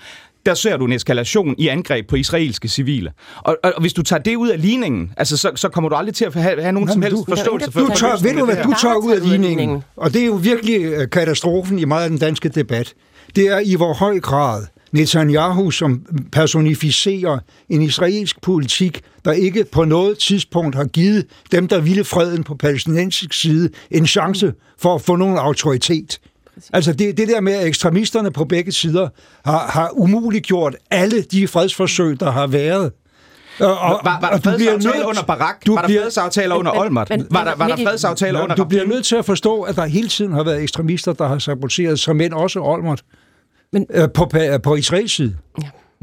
[0.46, 3.10] Der ser du en eskalation i angreb på israelske civile.
[3.36, 5.96] Og, og, og hvis du tager det ud af ligningen, altså, så, så kommer du
[5.96, 8.34] aldrig til at have, have nogen Jamen, som helst du- forståelse for Du tør, ved
[8.38, 9.82] du, hvad det du tager ud af ligningen.
[9.96, 12.94] Og det er jo virkelig øh, katastrofen i meget af den danske debat.
[13.36, 14.62] Det er i hvor høj grad
[14.92, 17.38] Netanyahu, som personificerer
[17.68, 22.54] en israelsk politik, der ikke på noget tidspunkt har givet dem, der ville freden på
[22.54, 26.18] palæstinensisk side, en chance for at få nogen autoritet.
[26.72, 29.08] Altså det, det der med, at ekstremisterne på begge sider
[29.44, 32.92] har, har umuliggjort alle de fredsforsøg, der har været.
[33.60, 35.66] Og, og, Var, var der og du bliver fredsaftaler nødt- under Barak?
[35.66, 37.10] du Var der bliver- fredsaftaler under Olmert?
[37.10, 39.86] men- Var der, var der fredsaftaler under du bliver nødt til at forstå, at der
[39.86, 43.02] hele tiden har været ekstremister, der har saboteret, som men også Olmert,
[43.72, 44.30] Men- øh, på,
[44.62, 45.36] på Israels side.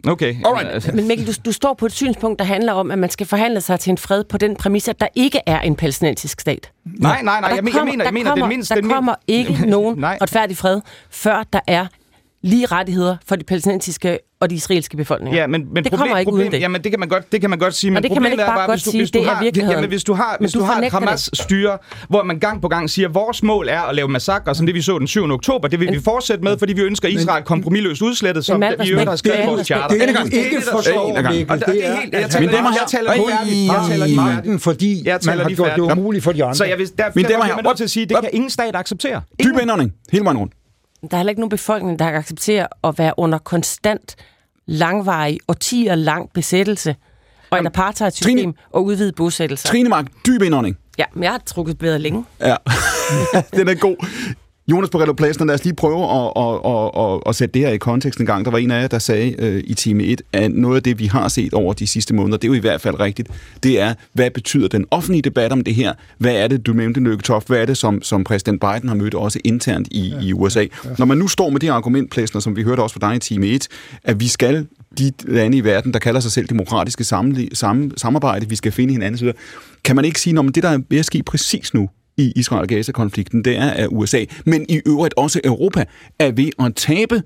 [0.08, 0.36] Okay.
[0.46, 0.94] Alright.
[0.94, 3.62] Men Mikkel, du, du står på et synspunkt, der handler om, at man skal forhandle
[3.62, 6.72] sig til en fred på den præmis, at der ikke er en palæstinensisk stat.
[6.86, 7.50] nej, nej, nej.
[7.50, 8.76] Jeg, der jeg mener, jeg mener, kommer, den mindste...
[8.76, 10.82] der den min- kommer ikke nogen retfærdig fred,
[11.12, 11.86] før der er
[12.42, 15.40] lige rettigheder for de palæstinensiske og de israelske befolkninger.
[15.40, 16.62] Ja, men, men det problem, kommer ikke problem, uden det.
[16.62, 18.32] Jamen, det kan man godt, det kan man godt sige, men det kan man problemet
[18.32, 19.78] ikke er bare bare, godt hvis du, sige, hvis du det er har, virkeligheden.
[19.78, 21.08] Jamen, hvis du har, hvis du du har et fornægter det.
[21.08, 21.78] Hamas styre,
[22.10, 24.82] hvor man gang på gang siger, vores mål er at lave massakre, som det vi
[24.82, 25.32] så den 7.
[25.32, 29.10] oktober, det vil vi fortsætte med, fordi vi ønsker Israel kompromisløst udslettet, som vi øvrigt
[29.10, 29.96] har skrevet i vores charter.
[29.96, 31.36] Det er ikke forstår, En gang.
[31.36, 35.50] Mikkel, Og det, det er helt, jeg taler, og taler i magten, fordi man har
[35.50, 36.56] gjort det umuligt for de andre.
[36.56, 38.18] Så jeg vil, der, Mine damer og jeg herrer, er nødt til at sige, det
[38.22, 39.22] kan ingen stat acceptere.
[39.44, 39.92] Dyb indånding.
[40.12, 40.54] Hele vejen rundt.
[41.02, 44.16] Der er heller ikke nogen befolkning, der kan acceptere at være under konstant,
[44.66, 46.96] langvarig, årtier lang besættelse
[47.50, 49.70] og et apartheid-system Trine- og udvidet bosættelser.
[49.70, 50.78] Trine Mark, dyb indånding.
[50.98, 52.26] Ja, men jeg har trukket bedre længe.
[52.40, 52.56] Ja,
[53.58, 54.06] den er god.
[54.72, 57.70] Jonas Borrello Pladsen, lad os lige prøve at, at, at, at, at sætte det her
[57.70, 58.46] i kontekst en gang.
[58.46, 61.00] Der var en af jer, der sagde øh, i time 1, at noget af det,
[61.00, 63.30] vi har set over de sidste måneder, det er jo i hvert fald rigtigt,
[63.64, 65.94] det er, hvad betyder den offentlige debat om det her?
[66.18, 69.14] Hvad er det, du nævnte, Lykketoft, hvad er det, som, som præsident Biden har mødt
[69.14, 70.60] også internt i, ja, i USA?
[70.60, 70.90] Ja, ja.
[70.98, 73.20] Når man nu står med det argument, Plæsner, som vi hørte også fra dig i
[73.20, 73.68] time 1,
[74.04, 74.68] at vi skal
[75.00, 78.94] de lande i verden, der kalder sig selv demokratiske samle, sam, samarbejde, vi skal finde
[78.94, 79.34] hinanden, så
[79.84, 83.46] kan man ikke sige, at det, der er ved at ske præcis nu, i Israel-Gaza-konflikten,
[83.46, 85.86] det er, at USA, men i øvrigt også Europa,
[86.20, 87.22] er ved at tabe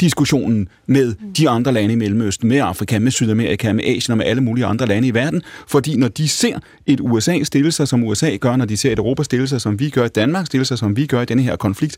[0.00, 4.26] diskussionen med de andre lande i Mellemøsten, med Afrika, med Sydamerika, med Asien og med
[4.26, 5.42] alle mulige andre lande i verden.
[5.68, 8.98] Fordi når de ser et USA stille sig, som USA gør, når de ser et
[8.98, 11.56] Europa stille sig, som vi gør, Danmark stille sig, som vi gør i denne her
[11.56, 11.96] konflikt,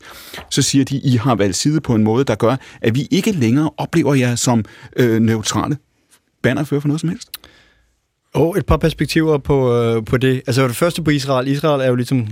[0.49, 3.31] så siger de, I har valgt side på en måde, der gør, at vi ikke
[3.31, 4.65] længere oplever jer som
[4.95, 5.77] øh, neutrale
[6.41, 7.29] bannerfører for noget som helst.
[8.33, 10.41] Og et par perspektiver på, øh, på det.
[10.47, 11.47] Altså det første på Israel.
[11.47, 12.27] Israel er jo ligesom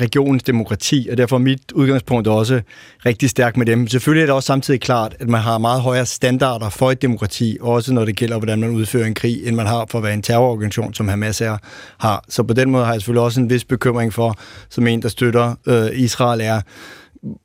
[0.00, 2.60] regionens demokrati, og derfor er mit udgangspunkt også
[3.06, 3.88] rigtig stærkt med dem.
[3.88, 7.58] Selvfølgelig er det også samtidig klart, at man har meget højere standarder for et demokrati,
[7.60, 10.14] også når det gælder, hvordan man udfører en krig, end man har for at være
[10.14, 11.56] en terrororganisation, som Hamas er,
[11.98, 12.24] har.
[12.28, 14.36] Så på den måde har jeg selvfølgelig også en vis bekymring for,
[14.68, 16.60] som en, der støtter øh, Israel, er,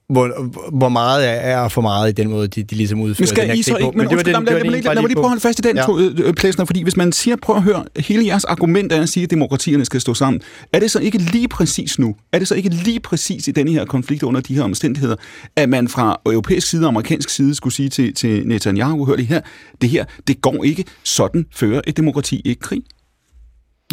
[0.10, 3.49] hvor, hvor meget er for meget i den måde, de, de ligesom udfører skal den
[3.49, 3.91] her Israel, krig på.
[3.91, 5.77] Men, men undskyld, lad, lad, lad, lad mig lige prøve at holde fast i den,
[5.77, 5.84] ja.
[5.84, 9.10] to, øh, Plæsner, fordi hvis man siger, prøv at høre, hele jeres argument er at
[9.10, 10.41] sige, at demokratierne skal stå sammen.
[10.73, 13.72] Er det så ikke lige præcis nu, er det så ikke lige præcis i denne
[13.72, 15.15] her konflikt under de her omstændigheder,
[15.56, 19.27] at man fra europæisk side og amerikansk side skulle sige til, til Netanyahu, hør det
[19.27, 19.41] her,
[19.81, 22.81] det her, det går ikke, sådan fører et demokrati ikke krig?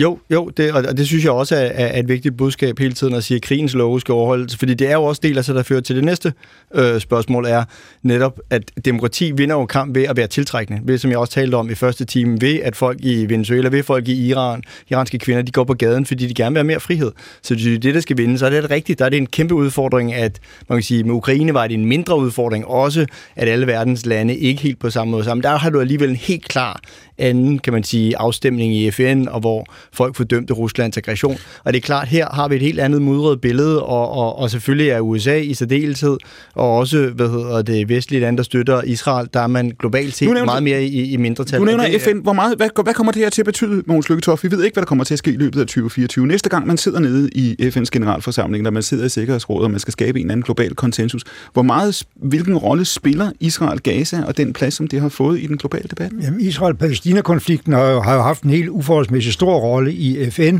[0.00, 3.14] Jo, jo, det, og det synes jeg også er, er et vigtigt budskab hele tiden
[3.14, 5.54] at sige, at krigens love skal overholdes, fordi det er jo også del af sig,
[5.54, 6.32] der fører til det næste
[6.74, 7.64] øh, spørgsmål, er
[8.02, 11.54] netop, at demokrati vinder jo kamp ved at være tiltrækkende, ved, som jeg også talte
[11.54, 15.42] om i første time, ved at folk i Venezuela, ved folk i Iran, iranske kvinder,
[15.42, 17.12] de går på gaden, fordi de gerne vil have mere frihed.
[17.42, 18.38] Så det er det, der skal vinde.
[18.38, 21.14] Så er det rigtigt, der er det en kæmpe udfordring, at man kan sige, med
[21.14, 23.06] Ukraine var det en mindre udfordring, også
[23.36, 25.42] at alle verdens lande ikke helt på samme måde sammen.
[25.42, 26.80] Der har du alligevel en helt klar
[27.18, 31.36] anden, kan man sige, afstemning i FN, og hvor folk fordømte Ruslands aggression.
[31.64, 34.50] Og det er klart, her har vi et helt andet mudret billede, og, og, og
[34.50, 36.16] selvfølgelig er USA i særdeleshed,
[36.54, 40.28] og også, hvad hedder det, vestlige lande, der støtter Israel, der er man globalt set
[40.28, 41.60] nævner, meget mere i, i mindretal.
[41.60, 42.18] Du nævner FN.
[42.22, 44.44] Hvor meget, hvad, hvad kommer det her til at betyde, Mogens Lykketoft?
[44.44, 46.26] Vi ved ikke, hvad der kommer til at ske i løbet af 2024.
[46.26, 49.80] Næste gang man sidder nede i FN's generalforsamling, når man sidder i Sikkerhedsrådet, og man
[49.80, 54.52] skal skabe en anden global konsensus, hvor meget, hvilken rolle spiller Israel, Gaza og den
[54.52, 56.12] plads, som det har fået i den globale debat?
[56.22, 60.58] Jamen, Israel-Palæstina-konflikten har jo, har jo haft en helt uforholdsmæssig stor rolle i FN.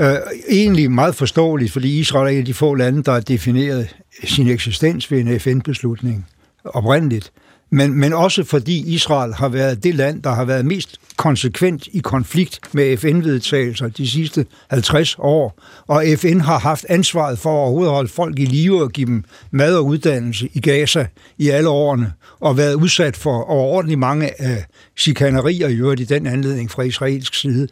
[0.00, 0.16] Øh,
[0.50, 4.48] egentlig meget forståeligt, fordi Israel er en af de få lande, der har defineret sin
[4.48, 6.26] eksistens ved en FN-beslutning
[6.64, 7.32] oprindeligt.
[7.70, 11.98] Men, men også fordi Israel har været det land, der har været mest konsekvent i
[11.98, 15.58] konflikt med FN-vedtagelser de sidste 50 år.
[15.86, 19.24] Og FN har haft ansvaret for at overhovedet holde folk i live og give dem
[19.50, 21.06] mad og uddannelse i Gaza
[21.38, 24.64] i alle årene, og været udsat for overordentligt mange af
[24.96, 27.68] chikanerier i øvrigt i den anledning fra israelsk side.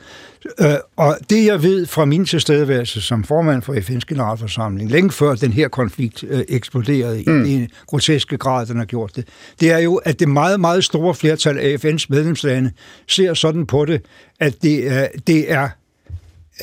[0.61, 5.35] Øh, og det jeg ved fra min tilstedeværelse som formand for FN's generalforsamling, længe før
[5.35, 7.45] den her konflikt øh, eksploderede mm.
[7.45, 9.29] i en groteske grad, den har gjort det,
[9.61, 12.73] det er jo, at det meget, meget store flertal af FN's medlemslande
[13.09, 14.03] ser sådan på det,
[14.41, 15.69] at det er, det er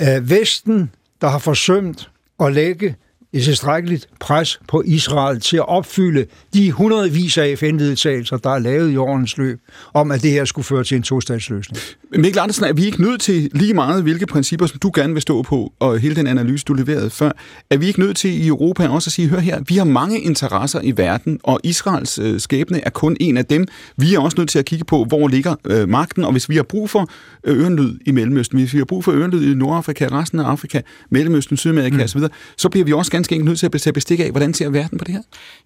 [0.01, 0.91] øh, Vesten,
[1.21, 2.95] der har forsømt at lægge
[3.33, 8.91] et tilstrækkeligt pres på Israel til at opfylde de hundredvis af FN-vedtagelser, der er lavet
[8.91, 9.59] i årens løb,
[9.93, 11.79] om at det her skulle føre til en tostatsløsning.
[12.17, 15.21] Mikkel Andersen, er vi ikke nødt til lige meget, hvilke principper, som du gerne vil
[15.21, 17.31] stå på, og hele den analyse, du leverede før,
[17.69, 20.19] er vi ikke nødt til i Europa også at sige, hør her, vi har mange
[20.21, 23.67] interesser i verden, og Israels øh, skæbne er kun en af dem.
[23.97, 26.55] Vi er også nødt til at kigge på, hvor ligger øh, magten, og hvis vi
[26.55, 27.09] har brug for
[27.43, 30.81] øh, ørenlyd i Mellemøsten, hvis vi har brug for ørenlyd i Nordafrika, resten af Afrika,
[31.09, 32.03] Mellemøsten, Sydamerika mm.
[32.03, 32.21] osv.,
[32.57, 34.97] så bliver vi også ganske enkelt nødt til at tage bestik af, hvordan ser verden
[34.97, 35.21] på det her?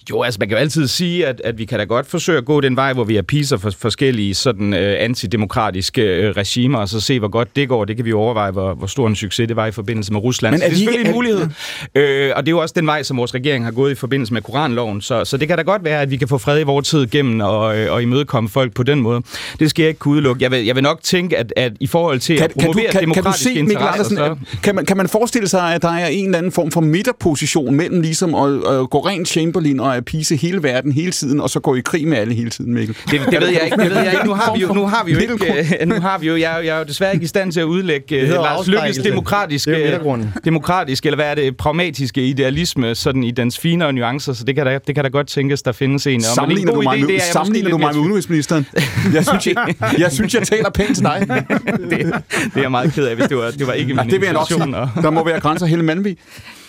[0.10, 2.46] Jo, altså man kan jo altid sige, at, at vi kan da godt forsøge at
[2.46, 7.00] gå den vej, hvor vi appiser for forskellige sådan øh, antidemokratiske øh, regimer, og så
[7.00, 7.86] se, hvor godt det går.
[7.86, 10.54] Det kan vi overveje, hvor, hvor stor en succes det var i forbindelse med Rusland.
[10.54, 11.48] Men er så det er selvfølgelig en mulighed.
[11.96, 14.34] Øh, og det er jo også den vej, som vores regering har gået i forbindelse
[14.34, 15.02] med Koranloven.
[15.02, 17.08] Så, så det kan da godt være, at vi kan få fred i vores tid
[17.08, 19.22] gennem og, øh, og imødekomme folk på den måde.
[19.60, 20.44] Det skal jeg ikke kunne udelukke.
[20.44, 22.86] Jeg vil, jeg vil nok tænke, at, at i forhold til kan, at promovere kan
[22.86, 24.16] du, kan, demokratiske kan du se, interesser...
[24.16, 24.60] Så...
[24.64, 27.43] Kan man, kan man forestille sig, at der er en eller anden form for midterposition
[27.72, 31.60] mellem ligesom at, at gå rent Chamberlain og apise hele verden hele tiden, og så
[31.60, 32.98] gå i krig med alle hele tiden, Mikkel?
[33.12, 33.78] Det, det ved jeg ikke.
[33.78, 34.26] Det ved jeg ikke.
[34.26, 35.86] Nu har vi jo, nu har vi jo ikke...
[35.86, 38.24] Nu har vi jo, jeg, jeg er jo desværre ikke i stand til at udlægge
[38.24, 40.00] uh, Lars Lykkes demokratiske,
[40.46, 44.66] demokratiske, eller hvad er det, pragmatiske idealisme, sådan i dens finere nuancer, så det kan
[44.66, 46.22] da, det kan da godt tænkes, der findes en.
[46.22, 48.66] Sammenligner du mig, idé, med, sammenligner du mig med udenrigsministeren?
[49.14, 51.28] Jeg synes, jeg, jeg, synes, jeg taler pænt til dig.
[51.90, 52.14] det, det
[52.56, 54.26] er jeg meget ked af, hvis det var, det var ikke min ja, det vil
[54.26, 54.60] jeg nok sige.
[55.02, 56.18] Der må være grænser hele Malmvig.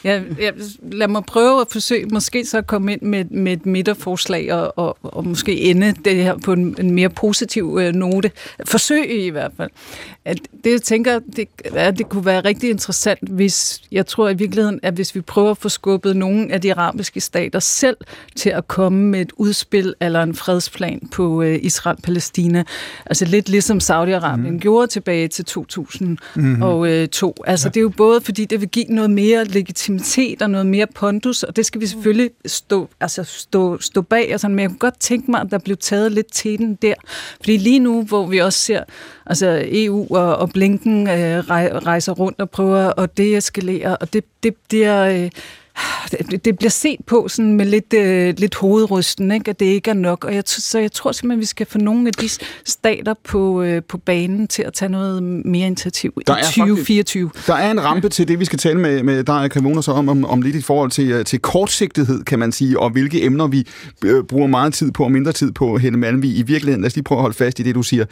[0.05, 0.51] Ja, ja,
[0.93, 4.78] lad mig prøve at forsøge, måske så at komme ind med, med et midterforslag, og,
[4.78, 8.31] og, og måske ende det her på en, en mere positiv øh, note.
[8.64, 9.70] Forsøg i hvert fald.
[10.24, 14.35] At det, jeg tænker, det, at det kunne være rigtig interessant, hvis, jeg tror i
[14.35, 17.97] virkeligheden, at hvis vi prøver at få skubbet nogle af de arabiske stater selv
[18.36, 22.64] til at komme med et udspil eller en fredsplan på øh, Israel-Palæstina.
[23.06, 24.60] Altså lidt ligesom Saudi-Arabien mm.
[24.60, 26.20] gjorde tilbage til 2002.
[26.35, 26.62] Mm-hmm.
[27.47, 27.70] Altså ja.
[27.70, 29.93] det er jo både, fordi det vil give noget mere legitimitet
[30.40, 34.34] og noget mere pondus, og det skal vi selvfølgelig stå, altså stå, stå bag.
[34.34, 34.54] Og sådan.
[34.54, 36.94] men jeg kunne godt tænke mig, at der blev taget lidt til den der.
[37.36, 38.84] Fordi lige nu, hvor vi også ser
[39.26, 44.54] altså EU og, og Blinken øh, rejser rundt og prøver at deeskalere, og det, det,
[44.70, 45.04] det er...
[45.04, 45.30] Øh,
[46.44, 49.51] det bliver set på sådan med lidt, øh, lidt hovedrysten, ikke?
[49.51, 50.24] at det ikke er nok.
[50.24, 52.28] Og jeg, så jeg tror simpelthen, at vi skal få nogle af de
[52.64, 57.30] stater på, øh, på banen til at tage noget mere initiativ der i 2024.
[57.30, 59.92] Faktisk, der er en rampe til det, vi skal tale med, med dig, Kremona, så
[59.92, 63.24] om, om, om lidt i forhold til, øh, til kortsigtighed, kan man sige, og hvilke
[63.24, 63.66] emner vi
[64.05, 66.38] øh, bruger meget tid på og mindre tid på, Helle Malmvig.
[66.38, 68.05] I virkeligheden, lad os lige prøve at holde fast i det, du siger.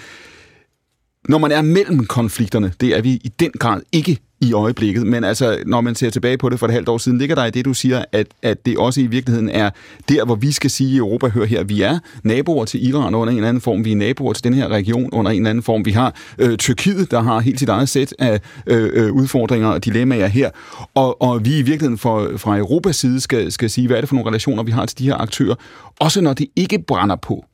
[1.29, 5.07] Når man er mellem konflikterne, det er vi i den grad ikke i øjeblikket.
[5.07, 7.45] Men altså, når man ser tilbage på det for et halvt år siden, ligger der
[7.45, 9.71] i det, du siger, at, at det også i virkeligheden er
[10.09, 13.33] der, hvor vi skal sige i Europa, hør her, vi er naboer til Iran under
[13.33, 15.63] en eller anden form, vi er naboer til den her region under en eller anden
[15.63, 15.85] form.
[15.85, 19.85] Vi har øh, Tyrkiet, der har helt sit eget sæt af øh, øh udfordringer og
[19.85, 20.51] dilemmaer her,
[20.95, 24.09] og, og vi i virkeligheden for, fra Europas side skal, skal sige, hvad er det
[24.09, 25.55] for nogle relationer, vi har til de her aktører,
[26.01, 27.45] også når det ikke brænder på.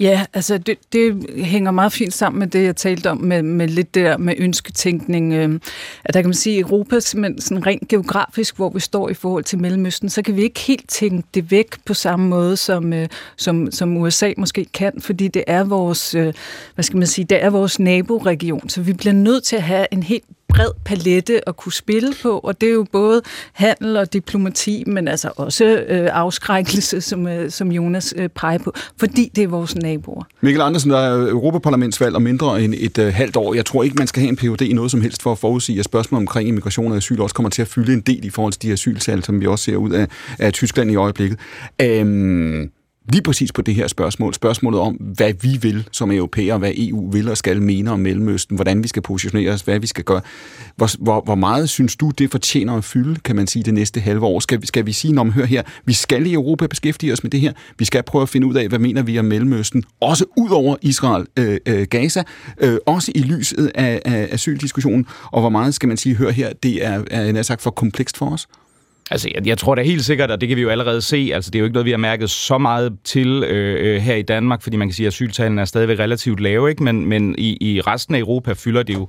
[0.00, 3.68] Ja, altså det, det hænger meget fint sammen med det, jeg talte om med, med
[3.68, 5.32] lidt der med ønsketænkning.
[5.32, 5.60] Øh,
[6.04, 9.14] at der kan man sige, at Europa simpelthen sådan rent geografisk, hvor vi står i
[9.14, 12.92] forhold til Mellemøsten, så kan vi ikke helt tænke det væk på samme måde, som,
[12.92, 16.34] øh, som, som USA måske kan, fordi det er vores, øh,
[16.74, 19.86] hvad skal man sige, det er vores naboregion, så vi bliver nødt til at have
[19.92, 23.22] en helt bred palette at kunne spille på, og det er jo både
[23.52, 28.72] handel og diplomati, men altså også øh, afskrækkelse, som, øh, som Jonas øh, peger på,
[28.98, 30.24] fordi det er vores naboer.
[30.40, 33.54] Mikkel Andersen, der er Europaparlamentsvalg om mindre end et øh, halvt år.
[33.54, 35.78] Jeg tror ikke, man skal have en PhD i noget som helst for at forudsige,
[35.78, 38.52] at spørgsmålet omkring immigration og asyl også kommer til at fylde en del i forhold
[38.52, 40.08] til de asyltal, som vi også ser ud af,
[40.38, 41.38] af Tyskland i øjeblikket.
[41.82, 42.70] Øhm
[43.12, 47.10] lige præcis på det her spørgsmål, spørgsmålet om, hvad vi vil som europæer, hvad EU
[47.10, 50.20] vil og skal mene om Mellemøsten, hvordan vi skal positionere os, hvad vi skal gøre.
[50.76, 54.00] Hvor, hvor, hvor meget synes du, det fortjener at fylde, kan man sige, det næste
[54.00, 54.40] halve år?
[54.40, 57.30] Skal, skal vi sige, når man hører her, vi skal i Europa beskæftige os med
[57.30, 60.24] det her, vi skal prøve at finde ud af, hvad mener vi om Mellemøsten, også
[60.36, 62.22] ud over Israel, øh, øh, Gaza,
[62.60, 66.52] øh, også i lyset af, af asyldiskussionen, og hvor meget skal man sige, hør her,
[66.62, 68.48] det er, er sagt for komplekst for os?
[69.10, 71.50] Altså, jeg, jeg tror da helt sikkert, og det kan vi jo allerede se, altså
[71.50, 74.22] det er jo ikke noget, vi har mærket så meget til øh, øh her i
[74.22, 76.82] Danmark, fordi man kan sige, at asyltallene er stadigvæk relativt lave, ikke?
[76.82, 79.08] men, men i, i resten af Europa fylder det jo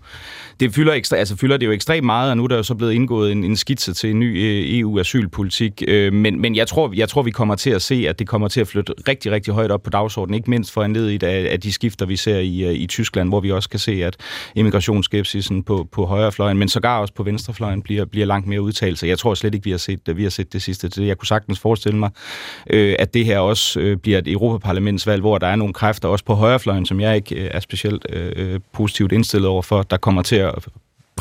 [0.62, 2.76] det fylder, ekstra, altså fylder det jo ekstremt meget, og nu er der jo så
[2.76, 5.84] blevet indgået en, en skitse til en ny øh, EU-asylpolitik.
[5.88, 8.48] Øh, men men jeg, tror, jeg tror, vi kommer til at se, at det kommer
[8.48, 11.60] til at flytte rigtig, rigtig højt op på dagsordenen, ikke mindst for anledet af, af
[11.60, 14.18] de skifter, vi ser i, øh, i Tyskland, hvor vi også kan se, at
[14.56, 19.00] immigrationsskepsisen på, på højrefløjen, men sågar også på venstrefløjen, bliver, bliver langt mere udtalt.
[19.00, 21.08] Så jeg tror slet ikke, vi har set, vi har set det sidste til det.
[21.08, 22.10] Jeg kunne sagtens forestille mig,
[22.70, 26.26] øh, at det her også øh, bliver et Europaparlamentsvalg, hvor der er nogle kræfter, også
[26.26, 29.98] på højrefløjen, som jeg ikke øh, er specielt øh, øh positivt indstillet over for, der
[29.98, 30.51] kommer til at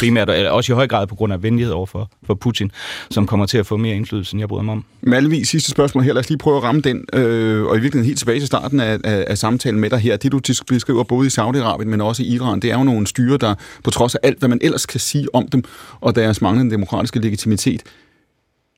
[0.01, 2.70] primært, eller også i høj grad på grund af venlighed over for, for Putin,
[3.11, 4.85] som kommer til at få mere indflydelse, end jeg bryder mig om.
[5.01, 6.12] Malvi, sidste spørgsmål her.
[6.12, 8.81] Lad os lige prøve at ramme den, øh, og i virkeligheden helt tilbage til starten
[8.81, 10.16] af, af, af samtalen med dig her.
[10.16, 13.36] Det, du beskriver både i Saudi-Arabien, men også i Iran, det er jo nogle styre,
[13.36, 13.55] der
[13.85, 15.65] på trods af alt, hvad man ellers kan sige om dem,
[16.01, 17.82] og deres manglende demokratiske legitimitet,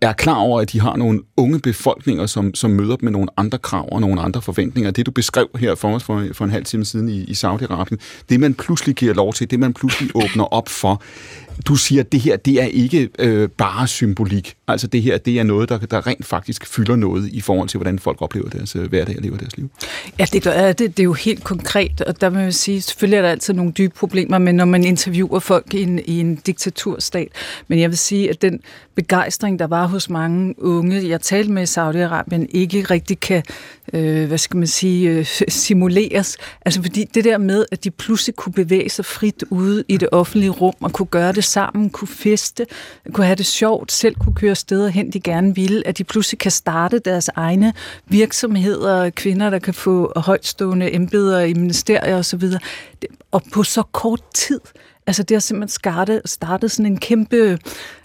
[0.08, 3.28] er klar over, at de har nogle unge befolkninger, som, som møder dem med nogle
[3.36, 4.90] andre krav og nogle andre forventninger.
[4.90, 7.96] Det, du beskrev her for os for, for en halv time siden i, i Saudi-Arabien,
[8.28, 11.02] det man pludselig giver lov til, det man pludselig åbner op for,
[11.68, 14.54] du siger, at det her, det er ikke øh, bare symbolik.
[14.68, 17.78] Altså det her, det er noget, der, der rent faktisk fylder noget i forhold til,
[17.78, 19.70] hvordan folk oplever deres øh, hverdag og lever deres liv.
[20.18, 23.22] Ja, det, det, det er jo helt konkret, og der vil jeg sige, selvfølgelig er
[23.22, 27.28] der altid nogle dybe problemer, men når man interviewer folk i en, i en diktaturstat,
[27.68, 28.60] men jeg vil sige, at den
[28.94, 33.42] begejstring, der var hos mange unge, jeg talte med i Saudi-Arabien, ikke rigtig kan,
[33.92, 36.36] øh, hvad skal man sige, øh, simuleres.
[36.64, 40.08] Altså fordi det der med, at de pludselig kunne bevæge sig frit ude i det
[40.12, 42.66] offentlige rum og kunne gøre det sammen, kunne feste,
[43.12, 46.38] kunne have det sjovt, selv kunne køre steder hen, de gerne ville, at de pludselig
[46.38, 47.72] kan starte deres egne
[48.06, 52.42] virksomheder, kvinder, der kan få højtstående embeder i ministerier osv.,
[53.32, 54.60] og på så kort tid.
[55.06, 57.58] Altså det har simpelthen startet, startet sådan en kæmpe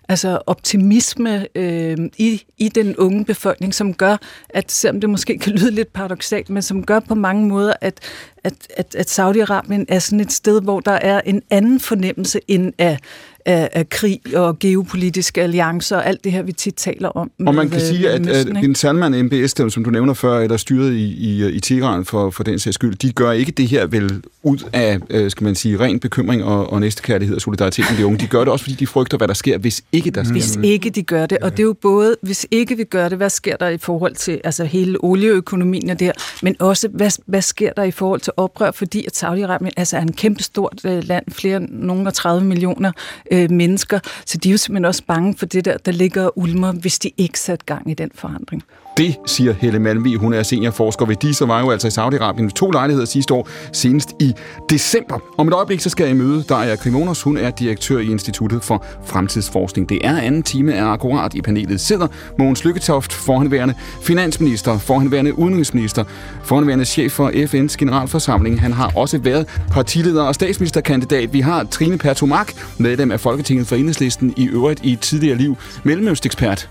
[0.10, 4.18] altså optimisme øh, i, i den unge befolkning, som gør,
[4.50, 8.00] at selvom det måske kan lyde lidt paradoxalt, men som gør på mange måder, at,
[8.44, 12.74] at, at, at Saudi-Arabien er sådan et sted, hvor der er en anden fornemmelse end
[12.78, 13.00] af
[13.48, 17.32] af, af krig og geopolitiske alliancer og alt det her, vi tit taler om.
[17.46, 18.48] Og man kan med, sige, øh, at, at?
[18.62, 22.30] Bin Salman MBS, dem, som du nævner før, eller styret i, i, i Teheran for,
[22.30, 25.56] for den sags skyld, de gør ikke det her vel ud af, øh, skal man
[25.56, 28.18] sige, ren bekymring og, og næstekærlighed og solidaritet med de unge.
[28.20, 30.56] De gør det også, fordi de frygter, hvad der sker, hvis ikke der sker Hvis
[30.56, 30.70] noget.
[30.70, 33.30] ikke de gør det, og det er jo både, hvis ikke vi gør det, hvad
[33.30, 36.12] sker der i forhold til altså hele olieøkonomien og der,
[36.42, 40.02] men også, hvad, hvad sker der i forhold til oprør, fordi at Saudi-Arabien altså er
[40.02, 42.92] en kæmpe stort øh, land, flere, nogle af 30 millioner
[43.32, 46.24] øh, Øh, mennesker, så de er jo simpelthen også bange for det der, der ligger
[46.24, 48.64] og ulmer, hvis de ikke satte gang i den forandring.
[48.98, 50.18] Det siger Helle Malmvig.
[50.18, 53.34] Hun er seniorforsker ved DIS og var jo altså i Saudi-Arabien ved to lejligheder sidste
[53.34, 54.34] år, senest i
[54.70, 55.20] december.
[55.38, 57.22] Om et øjeblik så skal jeg møde Daria Krimonos.
[57.22, 59.90] Hun er direktør i Instituttet for Fremtidsforskning.
[59.90, 61.82] Det er anden time af akkurat i panelet.
[61.82, 62.08] Sidder
[62.40, 66.04] Mogens Lykketoft, forhenværende finansminister, forhenværende udenrigsminister,
[66.44, 68.62] forhenværende chef for FN's generalforsamling.
[68.62, 71.34] Han har også været partileder og statsministerkandidat.
[71.34, 75.58] Vi har Trine Pertumak, medlem af Folketinget for Enhedslisten, i øvrigt i et tidligere liv,
[75.84, 76.70] mellemøstekspert.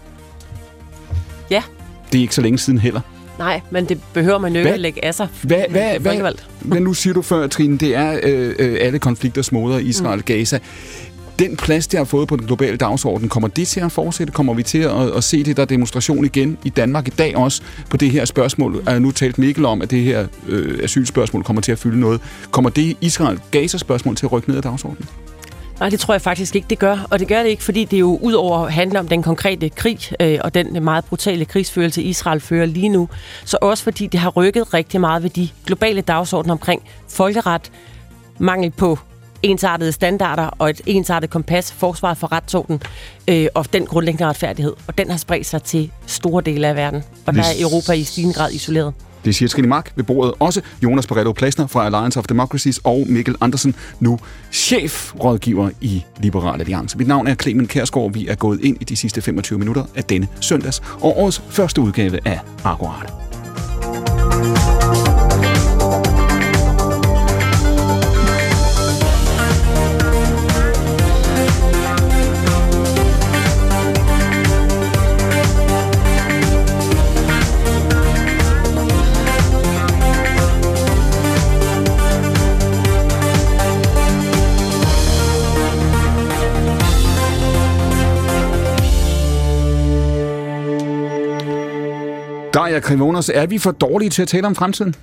[2.12, 3.00] Det er ikke så længe siden heller.
[3.38, 5.28] nej, men det behøver man jo ikke Hvad- at lægge af sig.
[5.42, 9.52] Hvad, hvad, hvad, men nu siger du før, Trine, det er øh, øh, alle konflikters
[9.52, 10.58] moder, Israel, Gaza.
[11.38, 14.32] Den plads, det har fået på den globale dagsorden, kommer det til at fortsætte?
[14.32, 17.62] Kommer vi til at, at se det der demonstration igen i Danmark i dag også
[17.90, 18.82] på det her spørgsmål?
[18.86, 22.20] Er nu talt Mikkel om, at det her øh, asylspørgsmål kommer til at fylde noget.
[22.50, 25.08] Kommer det Israel-Gaza-spørgsmål til at rykke ned ad dagsordenen?
[25.80, 27.06] Nej, det tror jeg faktisk ikke, det gør.
[27.10, 29.98] Og det gør det ikke, fordi det jo udover at handle om den konkrete krig
[30.20, 33.08] øh, og den meget brutale krigsførelse, Israel fører lige nu,
[33.44, 37.72] så også fordi det har rykket rigtig meget ved de globale dagsordner omkring folkeret,
[38.38, 38.98] mangel på
[39.42, 42.82] ensartede standarder og et ensartet kompas, forsvaret for retsorden
[43.28, 44.72] øh, og den grundlæggende retfærdighed.
[44.86, 47.04] Og den har spredt sig til store dele af verden.
[47.26, 48.94] Og der er Europa i stigende grad isoleret.
[49.26, 50.34] Det siger Trine Mark ved bordet.
[50.38, 54.18] Også Jonas Barretto Plasner fra Alliance of Democracies og Mikkel Andersen, nu
[54.52, 56.98] chefrådgiver i Liberal Alliance.
[56.98, 58.12] Mit navn er Clemen Kærsgaard.
[58.12, 61.80] Vi er gået ind i de sidste 25 minutter af denne søndags og årets første
[61.80, 63.12] udgave af Akkurat.
[92.66, 94.94] Daria Krivonos, er vi for dårlige til at tale om fremtiden?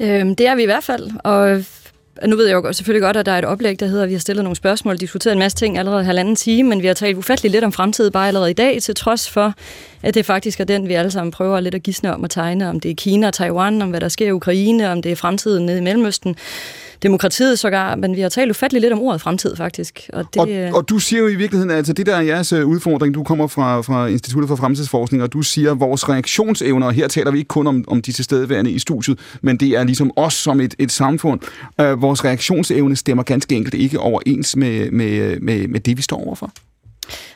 [0.00, 1.64] Øhm, det er vi i hvert fald, og
[2.26, 4.14] nu ved jeg jo selvfølgelig godt, at der er et oplæg, der hedder, at vi
[4.14, 7.16] har stillet nogle spørgsmål, diskuteret en masse ting allerede halvanden time, men vi har talt
[7.16, 9.54] ufattelig lidt om fremtiden bare allerede i dag, til trods for,
[10.02, 12.68] at det faktisk er den, vi alle sammen prøver lidt at gisne om at tegne,
[12.68, 15.16] om det er Kina og Taiwan, om hvad der sker i Ukraine, om det er
[15.16, 16.36] fremtiden nede i Mellemøsten,
[17.02, 20.10] demokratiet sågar, men vi har talt ufattelig lidt om ordet fremtid faktisk.
[20.12, 22.66] Og det, Og, og du siger jo i virkeligheden, altså det der er jeres øh,
[22.66, 26.92] udfordring, du kommer fra, fra Instituttet for Fremtidsforskning, og du siger, at vores reaktionsevner, og
[26.92, 30.10] her taler vi ikke kun om, om de tilstedeværende i studiet, men det er ligesom
[30.16, 31.40] os som et, et samfund.
[31.80, 36.26] Øh, vores reaktionsevne stemmer ganske enkelt ikke overens med, med, med, med det, vi står
[36.26, 36.52] overfor.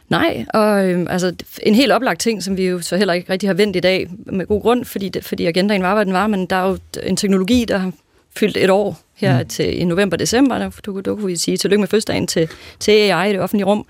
[0.08, 3.48] Nej, og øh, altså, en helt oplagt ting, som vi jo så heller ikke rigtig
[3.48, 6.46] har vendt i dag, med god grund, fordi, fordi agendaen var, hvad den var, men
[6.46, 7.92] der er jo en teknologi, der har
[8.36, 9.48] fyldt et år her mm.
[9.48, 12.48] til i november-december, der, du, du kunne vi sige tillykke med fødselsdagen til,
[12.80, 13.86] til AI i det offentlige rum.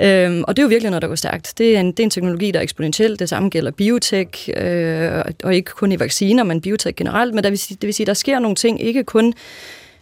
[0.00, 1.54] Øhm, og det er jo virkelig noget, der går stærkt.
[1.58, 3.18] Det er en, det er en teknologi, der er eksponentiel.
[3.18, 7.34] Det samme gælder biotek, øh, og ikke kun i vacciner, men biotek generelt.
[7.34, 9.34] Men der vil det vil sige, der sker nogle ting, ikke kun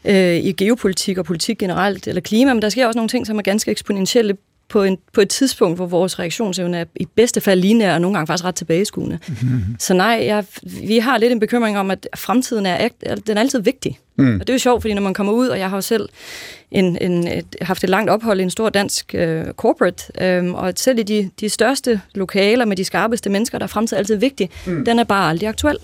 [0.04, 3.38] øh, i geopolitik og politik generelt, eller klima, men der sker også nogle ting, som
[3.38, 4.36] er ganske eksponentielle
[4.70, 8.14] på, en, på et tidspunkt, hvor vores reaktionsevne er i bedste fald lineær, og nogle
[8.14, 9.18] gange faktisk ret tilbageskuende.
[9.28, 9.76] Mm-hmm.
[9.78, 12.88] Så nej, jeg, vi har lidt en bekymring om, at fremtiden er,
[13.26, 13.98] den er altid vigtig.
[14.16, 14.34] Mm.
[14.34, 16.08] Og det er jo sjovt, fordi når man kommer ud, og jeg har jo selv
[16.70, 20.72] en, en, et, haft et langt ophold i en stor dansk øh, corporate, øh, og
[20.76, 24.50] selv i de, de største lokaler med de skarpeste mennesker, der er fremtiden altid vigtig,
[24.66, 24.84] mm.
[24.84, 25.76] den er bare aldrig aktuel.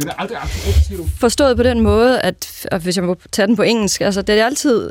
[0.00, 1.06] Den er aldrig aktuel, siger du.
[1.18, 4.40] Forstået på den måde, at og hvis jeg må tage den på engelsk, altså det
[4.40, 4.90] er altid,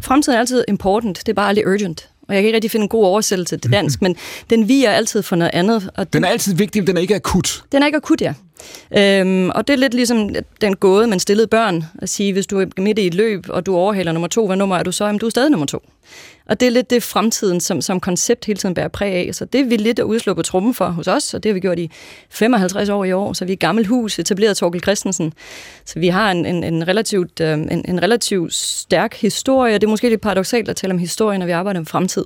[0.00, 2.08] fremtiden er altid important, det er bare aldrig urgent.
[2.28, 4.16] Og jeg kan ikke rigtig finde en god oversættelse til dansk, men
[4.50, 5.90] den viger altid for noget andet.
[5.96, 7.62] Og Den er altid vigtig, men den er ikke akut.
[7.72, 8.34] den er ikke akut, ja.
[8.96, 12.60] Øhm, og det er lidt ligesom den gåde, man stillede børn, at sige, hvis du
[12.60, 15.04] er midt i et løb, og du overhaler nummer to, hvad nummer er du så?
[15.04, 15.82] Jamen, du er stadig nummer to.
[16.48, 19.34] Og det er lidt det fremtiden, som, som koncept hele tiden bærer præg af.
[19.34, 21.54] Så det er vi lidt at udslå på trummen for hos os, og det har
[21.54, 21.90] vi gjort i
[22.30, 23.32] 55 år i år.
[23.32, 25.32] Så vi er et gammelt hus, etableret Torkel Christensen.
[25.84, 29.86] Så vi har en, en, en, relativt, øh, en, en relativt stærk historie, og det
[29.86, 32.24] er måske lidt paradoxalt at tale om historie, når vi arbejder om fremtid.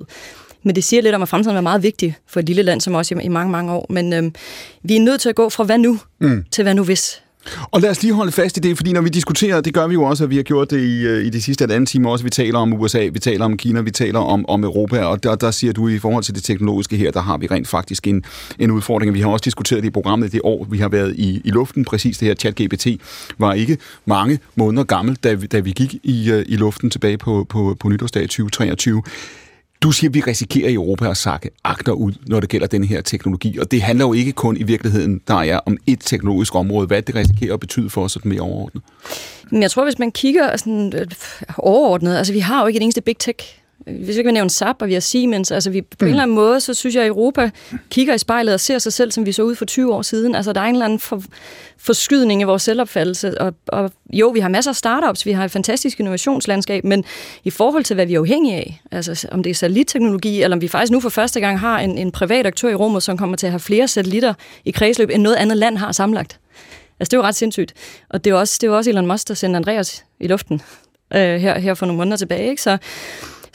[0.62, 2.94] Men det siger lidt om, at fremtiden er meget vigtig for et lille land som
[2.94, 3.86] os i, i mange, mange år.
[3.90, 4.34] Men øhm,
[4.82, 6.44] vi er nødt til at gå fra hvad nu, mm.
[6.50, 7.22] til hvad nu hvis.
[7.70, 9.94] Og lad os lige holde fast i det, fordi når vi diskuterer, det gør vi
[9.94, 12.24] jo også, og vi har gjort det i, øh, i de sidste anden time også,
[12.24, 15.34] vi taler om USA, vi taler om Kina, vi taler om, om Europa, og der,
[15.34, 18.24] der siger du i forhold til det teknologiske her, der har vi rent faktisk en,
[18.58, 19.14] en udfordring.
[19.14, 21.84] Vi har også diskuteret det i programmet det år, vi har været i, i luften,
[21.84, 22.96] præcis det her chat-GPT
[23.38, 27.18] var ikke mange måneder gammel, da vi, da vi gik i, øh, i luften tilbage
[27.18, 29.02] på, på, på nytårsdag 2023.
[29.82, 32.84] Du siger, at vi risikerer i Europa at sakke agter ud, når det gælder den
[32.84, 33.58] her teknologi.
[33.58, 36.86] Og det handler jo ikke kun i virkeligheden, der er om et teknologisk område.
[36.86, 38.82] Hvad det risikerer at betyde for os sådan mere overordnet?
[39.50, 41.06] Men jeg tror, hvis man kigger sådan, øh,
[41.58, 44.82] overordnet, altså vi har jo ikke et eneste big tech hvis ikke vi nævner SAP,
[44.82, 46.06] og vi har Siemens, altså vi, på mm.
[46.06, 47.50] en eller anden måde, så synes jeg, at Europa
[47.90, 50.34] kigger i spejlet og ser sig selv, som vi så ud for 20 år siden.
[50.34, 51.22] Altså der er en eller anden for,
[51.78, 55.50] forskydning i vores selvopfattelse, og, og jo, vi har masser af startups, vi har et
[55.50, 57.04] fantastisk innovationslandskab, men
[57.44, 60.60] i forhold til, hvad vi er afhængige af, altså om det er satellitteknologi, eller om
[60.60, 63.36] vi faktisk nu for første gang har en, en privat aktør i rummet, som kommer
[63.36, 64.34] til at have flere satellitter
[64.64, 66.38] i kredsløb, end noget andet land har samlet.
[67.00, 67.74] Altså det er jo ret sindssygt.
[68.08, 70.26] Og det er jo også, det er jo også Elon Musk, der sendte Andreas i
[70.26, 70.62] luften
[71.14, 72.50] øh, her, her for nogle måneder tilbage.
[72.50, 72.62] Ikke?
[72.62, 72.78] Så,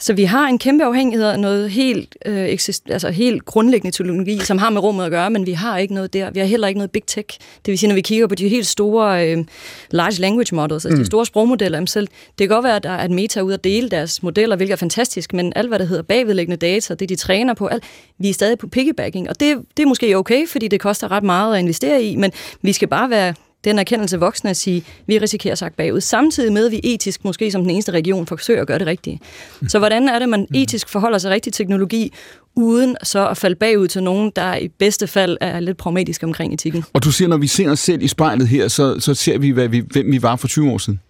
[0.00, 4.38] så vi har en kæmpe afhængighed af noget helt, øh, eksist, altså helt grundlæggende teknologi,
[4.38, 6.30] som har med rummet at gøre, men vi har ikke noget der.
[6.30, 7.38] Vi har heller ikke noget big tech.
[7.38, 9.44] Det vil sige, når vi kigger på de helt store øh,
[9.90, 11.02] large language models, altså mm.
[11.02, 12.06] de store sprogmodeller, selv,
[12.38, 14.72] det kan godt være, at der er et meta ud at dele deres modeller, hvilket
[14.72, 17.84] er fantastisk, men alt, hvad der hedder bagvedliggende data, det de træner på, alt,
[18.18, 21.24] vi er stadig på piggybacking, og det, det er måske okay, fordi det koster ret
[21.24, 23.34] meget at investere i, men vi skal bare være
[23.64, 27.50] den erkendelse voksne at sige, vi risikerer sagt bagud, samtidig med, at vi etisk måske
[27.50, 29.20] som den eneste region forsøger at gøre det rigtige.
[29.68, 32.12] Så hvordan er det, man etisk forholder sig rigtig teknologi,
[32.54, 36.54] uden så at falde bagud til nogen, der i bedste fald er lidt pragmatiske omkring
[36.54, 36.84] etikken?
[36.92, 39.50] Og du siger, når vi ser os selv i spejlet her, så, så ser vi,
[39.50, 41.00] hvad vi, hvem vi var for 20 år siden.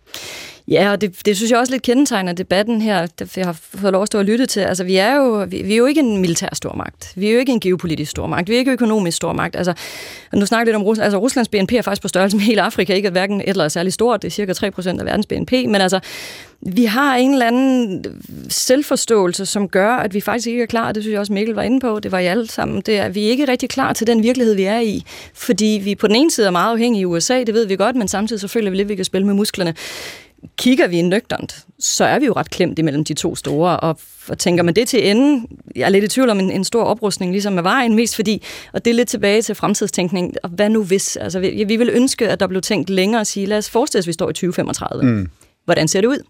[0.70, 3.92] Ja, og det, det synes jeg også lidt kendetegner debatten her, der jeg har fået
[3.92, 4.60] lov at stå og lytte til.
[4.60, 7.12] Altså, vi er jo, vi, vi er jo ikke en militær stormagt.
[7.16, 8.48] Vi er jo ikke en geopolitisk stormagt.
[8.48, 9.56] Vi er ikke økonomisk stormagt.
[9.56, 9.74] Altså,
[10.32, 11.04] nu snakker lidt om Rusland.
[11.04, 12.94] Altså, Ruslands BNP er faktisk på størrelse med hele Afrika.
[12.94, 14.22] Ikke at hverken et eller andet særlig stort.
[14.22, 15.52] Det er cirka 3% af verdens BNP.
[15.52, 16.00] Men altså,
[16.60, 18.04] vi har en eller anden
[18.48, 20.92] selvforståelse, som gør, at vi faktisk ikke er klar.
[20.92, 22.00] Det synes jeg også Mikkel var inde på.
[22.00, 22.80] Det var I alle sammen.
[22.80, 25.02] Det er, at vi er ikke rigtig klar til den virkelighed, vi er i.
[25.34, 27.96] Fordi vi på den ene side er meget afhængige af USA, det ved vi godt,
[27.96, 29.74] men samtidig så føler vi lidt, at vi kan spille med musklerne
[30.56, 33.98] kigger vi nøgternt, så er vi jo ret klemt imellem de to store, og,
[34.28, 35.46] og tænker man det til ende,
[35.76, 38.42] jeg er lidt i tvivl om en, en stor oprustning, ligesom med vejen, mest fordi,
[38.72, 41.16] og det er lidt tilbage til fremtidstænkning, og hvad nu hvis?
[41.16, 43.98] Altså, vi, vi vil ønske, at der blev tænkt længere og sige, lad os forestille
[43.98, 45.02] os, at vi står i 2035.
[45.02, 45.28] Mm.
[45.64, 46.22] Hvordan ser det ud?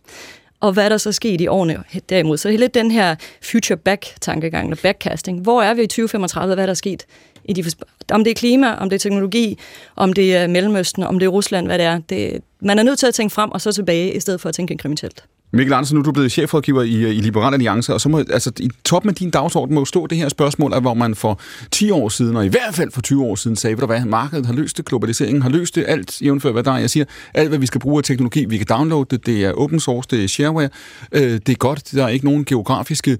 [0.60, 2.36] Og hvad er der så sket i årene derimod?
[2.36, 5.40] Så det er lidt den her future back-tankegang, eller backcasting.
[5.40, 6.54] Hvor er vi i 2035?
[6.54, 7.06] Hvad er der sket?
[7.44, 7.64] I de,
[8.12, 9.58] om det er klima, om det er teknologi,
[9.96, 11.98] om det er Mellemøsten, om det er Rusland, hvad det er.
[11.98, 14.54] Det, man er nødt til at tænke frem og så tilbage, i stedet for at
[14.54, 15.24] tænke inkrementelt.
[15.52, 18.18] Mikkel Andersen, nu er du blevet chefrådgiver i, øh, i Liberal Alliance, og så må,
[18.18, 21.90] altså, i toppen af din dagsorden må stå det her spørgsmål, hvor man for 10
[21.90, 24.46] år siden, og i hvert fald for 20 år siden, sagde, ved du hvad, markedet
[24.46, 26.78] har løst det, globaliseringen har løst det, alt jævnfør hvad der er.
[26.78, 27.04] Jeg siger,
[27.34, 30.08] alt hvad vi skal bruge af teknologi, vi kan downloade det, det er open source,
[30.10, 30.68] det er shareware,
[31.12, 33.18] øh, det er godt, der er ikke nogen geografiske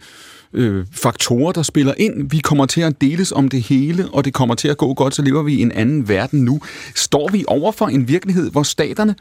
[0.53, 2.31] øh, faktorer, der spiller ind.
[2.31, 5.15] Vi kommer til at deles om det hele, og det kommer til at gå godt,
[5.15, 6.61] så lever vi i en anden verden nu.
[6.95, 9.15] Står vi over for en virkelighed, hvor staterne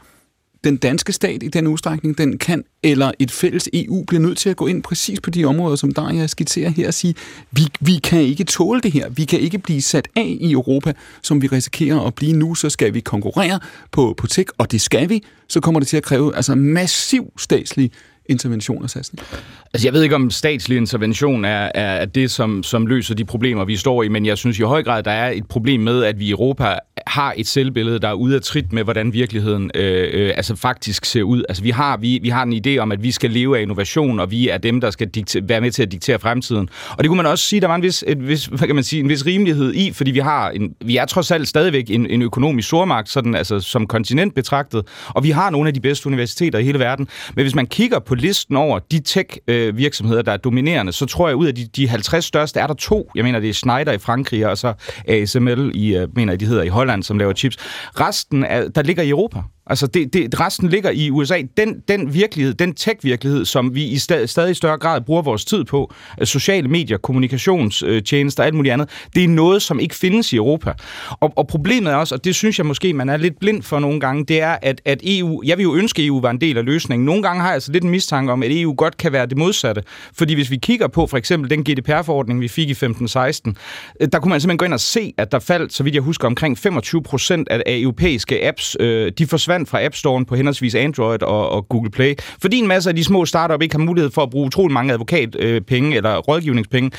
[0.64, 4.50] den danske stat i den udstrækning, den kan, eller et fælles EU bliver nødt til
[4.50, 7.14] at gå ind præcis på de områder, som der jeg skitserer her og sige,
[7.50, 9.08] vi, vi kan ikke tåle det her.
[9.08, 12.54] Vi kan ikke blive sat af i Europa, som vi risikerer at blive nu.
[12.54, 13.60] Så skal vi konkurrere
[13.92, 15.22] på, på tech, og det skal vi.
[15.48, 17.90] Så kommer det til at kræve altså massiv statslig
[18.26, 19.26] intervention og satsning?
[19.74, 23.64] Altså, jeg ved ikke, om statslig intervention er, er det, som, som løser de problemer,
[23.64, 26.18] vi står i, men jeg synes i høj grad, der er et problem med, at
[26.18, 30.08] vi i Europa har et selvbillede, der er ude af trit med, hvordan virkeligheden øh,
[30.12, 31.42] øh, altså faktisk ser ud.
[31.48, 34.20] Altså, vi har, vi, vi har en idé om, at vi skal leve af innovation,
[34.20, 36.68] og vi er dem, der skal dikte, være med til at diktere fremtiden.
[36.90, 38.84] Og det kunne man også sige, der var en vis, et vis, hvad kan man
[38.84, 42.06] sige, en vis rimelighed i, fordi vi, har en, vi er trods alt stadigvæk en,
[42.10, 46.06] en økonomisk stormagt, sådan, altså, som kontinent betragtet, og vi har nogle af de bedste
[46.06, 47.08] universiteter i hele verden.
[47.34, 50.92] Men hvis man kigger på listen over de tech øh, øh, virksomheder, der er dominerende,
[50.92, 53.10] så tror jeg, ud af de, de 50 største er der to.
[53.14, 54.72] Jeg mener, det er Schneider i Frankrig, og så
[55.08, 57.56] ASML i, øh, mener de hedder i Holland, som laver chips.
[58.00, 59.38] Resten, er, der ligger i Europa.
[59.68, 61.42] Altså, det, det, resten ligger i USA.
[61.56, 65.64] Den, den virkelighed, den tech-virkelighed, som vi i stad, stadig større grad bruger vores tid
[65.64, 69.94] på, øh, sociale medier, kommunikationstjenester øh, og alt muligt andet, det er noget, som ikke
[69.94, 70.72] findes i Europa.
[71.10, 73.78] Og, og problemet er også, og det synes jeg måske, man er lidt blind for
[73.78, 76.40] nogle gange, det er, at, at EU, jeg vil jo ønske, at EU var en
[76.40, 77.06] del af løsningen.
[77.06, 79.36] Nogle gange har jeg altså lidt en mistanke om, at EU godt kan være det
[79.36, 79.82] modsatte.
[80.14, 84.18] Fordi hvis vi kigger på for eksempel den GDPR-forordning, vi fik i 15-16, øh, der
[84.20, 86.58] kunne man simpelthen gå ind og se, at der faldt, så vidt jeg husker, omkring
[86.58, 91.22] 25 procent af europæiske apps, øh, de forsvandt forsvandt fra App Store på henholdsvis Android
[91.22, 94.22] og, og Google Play, fordi en masse af de små startup ikke har mulighed for
[94.22, 96.90] at bruge utrolig mange advokatpenge øh, eller rådgivningspenge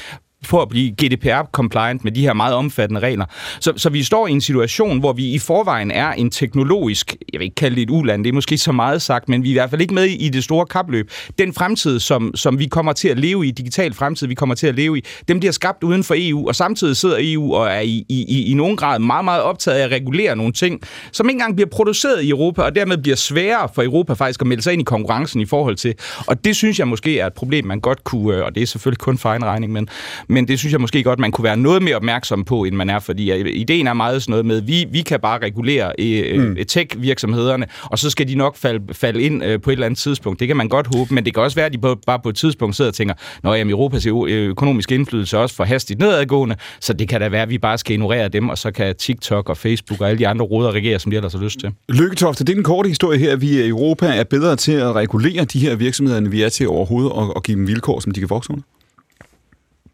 [0.44, 3.26] for at blive GDPR-compliant med de her meget omfattende regler.
[3.60, 7.40] Så, så vi står i en situation, hvor vi i forvejen er en teknologisk, jeg
[7.40, 9.52] vil ikke kalde det et uland, det er måske så meget sagt, men vi er
[9.52, 11.12] i hvert fald ikke med i det store kapløb.
[11.40, 14.68] Den fremtid, som, som vi kommer til at leve i, digital fremtid, vi kommer til
[14.68, 17.80] at leve i, dem bliver skabt uden for EU, og samtidig sidder EU og er
[17.80, 21.30] i, i, i, i nogen grad meget, meget optaget af at regulere nogle ting, som
[21.30, 24.64] ikke engang bliver produceret i Europa, og dermed bliver sværere for Europa faktisk at melde
[24.64, 25.94] sig ind i konkurrencen i forhold til.
[26.28, 28.68] Og det synes jeg måske er et problem, man godt kunne, øh, og det er
[28.68, 29.90] selvfølgelig kun for egen regning, men,
[30.30, 32.90] men det synes jeg måske godt, man kunne være noget mere opmærksom på, end man
[32.90, 36.44] er, fordi øh, ideen er meget sådan noget med, vi, vi kan bare regulere øh,
[36.44, 36.58] mm.
[36.68, 40.40] tech-virksomhederne, og så skal de nok falde, falde ind øh, på et eller andet tidspunkt.
[40.40, 42.30] Det kan man godt håbe, men det kan også være, at de på, bare på
[42.30, 46.56] et tidspunkt sidder og tænker, når jamen, Europas økonomiske indflydelse er også for hastigt nedadgående,
[46.80, 49.50] så det kan da være, at vi bare skal ignorere dem, og så kan TikTok
[49.50, 51.72] og Facebook og alle de andre råder regere, som de ellers har lyst til.
[51.90, 55.46] Lykketofte, det er den korte historie her, vi i Europa er bedre til at regulere
[55.46, 58.20] de her virksomheder, end vi er til overhovedet at, at give dem vilkår, som de
[58.20, 58.64] kan vokse under?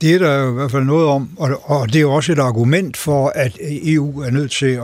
[0.01, 2.31] Det er der jo i hvert fald noget om, og, og det er jo også
[2.31, 4.79] et argument for, at EU er nødt til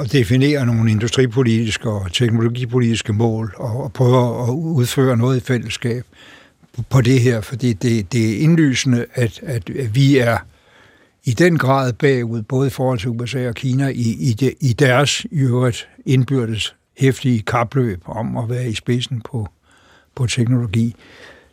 [0.00, 6.04] at, definere nogle industripolitiske og teknologipolitiske mål, og, og prøve at udføre noget i fællesskab
[6.90, 10.38] på det her, fordi det, det er indlysende, at, at vi er
[11.24, 14.72] i den grad bagud, både i forhold til USA og Kina, i, i, de, i
[14.72, 19.48] deres i øvrigt indbyrdes hæftige kapløb om at være i spidsen på,
[20.14, 20.96] på teknologi.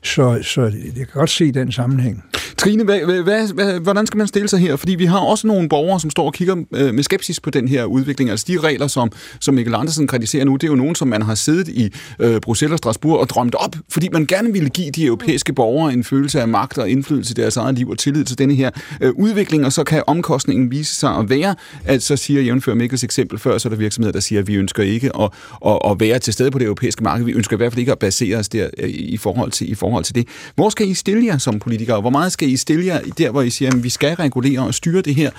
[0.04, 2.24] Så, så jeg kan godt se den sammenhæng.
[2.58, 4.76] Trine, hvad, hvad, hvad, hvordan skal man stille sig her?
[4.76, 7.68] Fordi vi har også nogle borgere, som står og kigger øh, med skepsis på den
[7.68, 8.30] her udvikling.
[8.30, 11.22] Altså de regler, som, som Mikkel Andersen kritiserer nu, det er jo nogen, som man
[11.22, 14.92] har siddet i øh, Bruxelles og Strasbourg og drømt op, fordi man gerne ville give
[14.92, 18.26] de europæiske borgere en følelse af magt og indflydelse i deres eget liv og tillid
[18.26, 18.70] til denne her
[19.02, 21.56] øh, udvikling, og så kan omkostningen vise sig at være,
[21.86, 24.56] at så siger jævnfør Mikkels eksempel før, så er der virksomheder, der siger, at vi
[24.56, 25.30] ønsker ikke at,
[25.66, 27.26] at, at være til stede på det europæiske marked.
[27.26, 29.76] Vi ønsker i hvert fald ikke at basere os der øh, i forhold til, i
[29.76, 30.28] forhold til det.
[30.56, 32.02] Hvor skal I stille jer som politikere?
[32.02, 34.74] Hvor meget skal I stille jer der, hvor I siger, at vi skal regulere og
[34.74, 35.32] styre det her?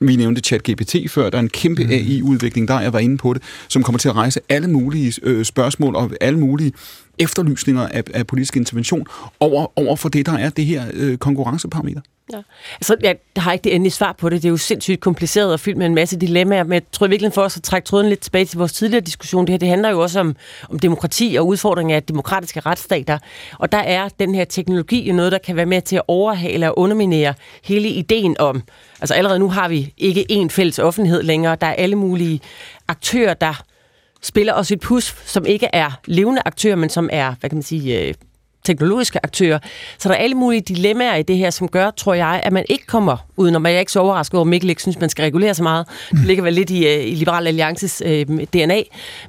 [0.00, 1.90] Vi nævnte ChatGPT før, der er en kæmpe mm.
[1.90, 5.44] AI-udvikling, der jeg var inde på det, som kommer til at rejse alle mulige øh,
[5.44, 6.72] spørgsmål og alle mulige
[7.22, 9.06] efterlysninger af, af politisk intervention
[9.40, 12.00] over, over for det, der er det her øh, konkurrenceparameter.
[12.32, 12.38] Ja.
[12.74, 14.42] Altså, jeg har ikke det endelige svar på det.
[14.42, 17.32] Det er jo sindssygt kompliceret og fyldt med en masse dilemmaer, men jeg tror virkelig
[17.32, 19.90] for os at trække tråden lidt tilbage til vores tidligere diskussion, det her, det handler
[19.90, 20.36] jo også om,
[20.70, 23.18] om demokrati og udfordringer af demokratiske retsstater.
[23.58, 26.68] Og der er den her teknologi jo noget, der kan være med til at overhale
[26.68, 27.34] og underminere
[27.64, 28.62] hele ideen om,
[29.00, 32.40] altså allerede nu har vi ikke én fælles offentlighed længere, der er alle mulige
[32.88, 33.62] aktører, der
[34.22, 37.62] spiller os et pus, som ikke er levende aktører, men som er, hvad kan man
[37.62, 38.14] sige, øh,
[38.64, 39.58] teknologiske aktører.
[39.98, 42.64] Så der er alle mulige dilemmaer i det her, som gør, tror jeg, at man
[42.68, 43.66] ikke kommer udenom.
[43.66, 45.86] Jeg er ikke så overrasket over, at Mikkel ikke synes, man skal regulere så meget.
[46.10, 48.82] Det ligger vel lidt i, uh, i Liberal Alliances øh, DNA.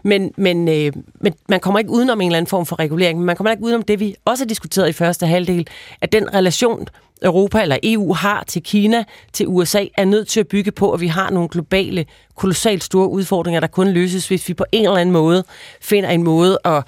[0.04, 3.20] Men, men, uh, men man kommer ikke udenom en eller anden form for regulering.
[3.20, 5.68] Men man kommer ikke udenom det, vi også har diskuteret i første halvdel,
[6.02, 6.88] at den relation,
[7.24, 9.04] Europa eller EU har til Kina,
[9.34, 12.06] til USA, er nødt til at bygge på, at vi har nogle globale,
[12.36, 15.44] kolossalt store udfordringer, der kun løses, hvis vi på en eller anden måde
[15.82, 16.84] finder en måde at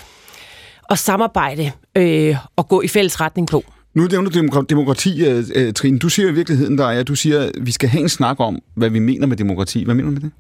[0.90, 3.64] at samarbejde øh, og gå i fælles retning på.
[3.94, 5.44] Nu nævner du demokrati, uh,
[5.76, 6.00] Trine.
[6.00, 8.40] Du siger i virkeligheden, der er, at du siger, at vi skal have en snak
[8.40, 9.84] om, hvad vi mener med demokrati.
[9.84, 10.32] Hvad mener du med det?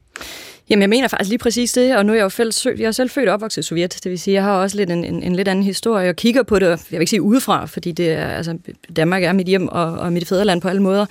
[0.70, 2.92] Jamen, jeg mener faktisk lige præcis det, og nu er jeg jo selv, jeg er
[2.92, 5.24] selv født og opvokset i Sovjet, det vil sige, jeg har også lidt en, en,
[5.24, 8.12] en lidt anden historie, og kigger på det, jeg vil ikke sige udefra, fordi det
[8.12, 8.58] er, altså,
[8.96, 11.06] Danmark er mit hjem og, og mit fædreland på alle måder,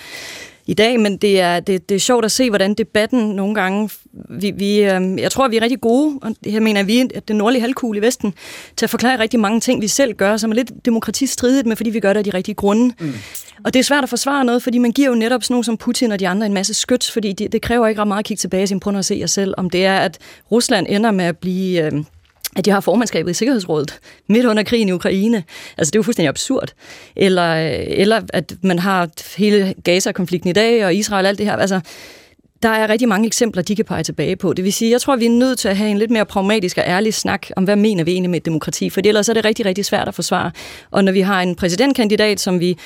[0.67, 3.91] i dag, men det er, det, det er sjovt at se, hvordan debatten nogle gange...
[4.31, 7.37] Vi, vi, øh, jeg tror, vi er rigtig gode, og her mener vi, at den
[7.37, 8.35] nordlige halvkugle i Vesten,
[8.77, 11.91] til at forklare rigtig mange ting, vi selv gør, som er lidt demokratistridigt, men fordi
[11.91, 12.95] vi gør det af de rigtige grunde.
[13.01, 13.13] Mm.
[13.65, 15.77] Og det er svært at forsvare noget, fordi man giver jo netop sådan nogen som
[15.77, 18.25] Putin og de andre en masse skyts, fordi det, det kræver ikke ret meget at
[18.25, 20.19] kigge tilbage og prøve at se jer selv, om det er, at
[20.53, 21.83] Rusland ender med at blive...
[21.83, 21.93] Øh,
[22.57, 23.99] at de har formandskabet i Sikkerhedsrådet
[24.29, 25.45] midt under krigen i Ukraine.
[25.79, 26.73] Altså, det er jo fuldstændig absurd.
[27.17, 27.55] Eller,
[27.87, 31.57] eller at man har hele Gaza-konflikten i dag, og Israel og alt det her.
[31.57, 31.81] Altså,
[32.63, 34.53] der er rigtig mange eksempler, de kan pege tilbage på.
[34.53, 36.79] Det vil sige, jeg tror, vi er nødt til at have en lidt mere pragmatisk
[36.79, 39.45] og ærlig snak om, hvad mener vi egentlig med et demokrati, for ellers er det
[39.45, 40.51] rigtig, rigtig svært at forsvare.
[40.91, 42.79] Og når vi har en præsidentkandidat, som vi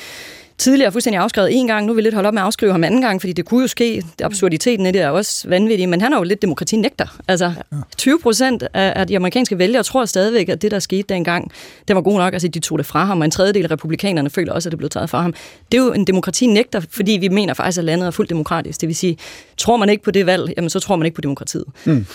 [0.59, 1.86] tidligere fuldstændig afskrevet en gang.
[1.86, 3.60] Nu vil vi lidt holde op med at afskrive ham anden gang, fordi det kunne
[3.60, 4.02] jo ske.
[4.22, 7.18] Absurditeten i det er også vanvittigt, men han er jo lidt demokratinægter.
[7.28, 7.52] Altså,
[7.97, 11.52] 20 procent af, de amerikanske vælgere tror stadigvæk, at det, der skete dengang,
[11.89, 12.32] det var god nok.
[12.32, 14.78] Altså, de tog det fra ham, og en tredjedel af republikanerne føler også, at det
[14.78, 15.35] blev taget fra ham.
[15.72, 18.80] Det er jo en demokratinægter, fordi vi mener faktisk, at landet er fuldt demokratisk.
[18.80, 19.18] Det vil sige,
[19.56, 21.64] tror man ikke på det valg, jamen så tror man ikke på demokratiet.
[21.85, 22.06] Mm.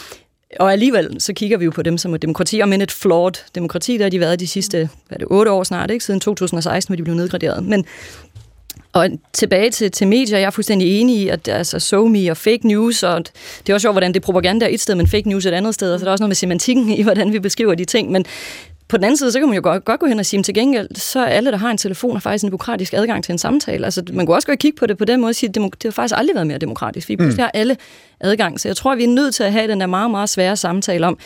[0.59, 3.97] Og alligevel, så kigger vi jo på dem som et demokrati, om et flawed demokrati,
[3.97, 6.05] der har de været de sidste, hvad er det, otte år snart, ikke?
[6.05, 7.63] siden 2016, hvor de blev nedgraderet.
[7.63, 7.85] Men
[8.93, 12.37] og tilbage til, til medier, jeg er fuldstændig enig i, at altså, so me og
[12.37, 13.25] fake news, og
[13.59, 15.73] det er også sjovt, hvordan det er propaganda et sted, men fake news et andet
[15.73, 18.11] sted, og så er der også noget med semantikken i, hvordan vi beskriver de ting,
[18.11, 18.25] men
[18.87, 20.45] På den anden side, så kan man jo godt, godt gå hen og sige, at
[20.45, 23.31] til gengæld, så er alle, der har en telefon, har faktisk en demokratisk adgang til
[23.31, 23.85] en samtale.
[23.85, 25.83] Altså, man kunne også godt kigge på det på den måde og sige, at det
[25.83, 27.09] har faktisk aldrig været mere demokratisk.
[27.09, 27.77] Vi pludselig har alle
[28.19, 28.59] adgang.
[28.59, 31.07] Så jeg tror, vi er nødt til at have den der meget, meget svære samtale
[31.07, 31.17] om,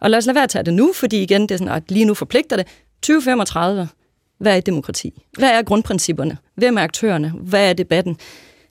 [0.00, 1.82] og lad os lade være at tage det nu, fordi igen, det er sådan, at
[1.88, 2.66] lige nu forpligter det.
[3.02, 3.88] 2035,
[4.40, 5.22] hvad er et demokrati?
[5.38, 6.36] Hvad er grundprincipperne?
[6.54, 7.32] Hvem er aktørerne?
[7.40, 8.16] Hvad er debatten?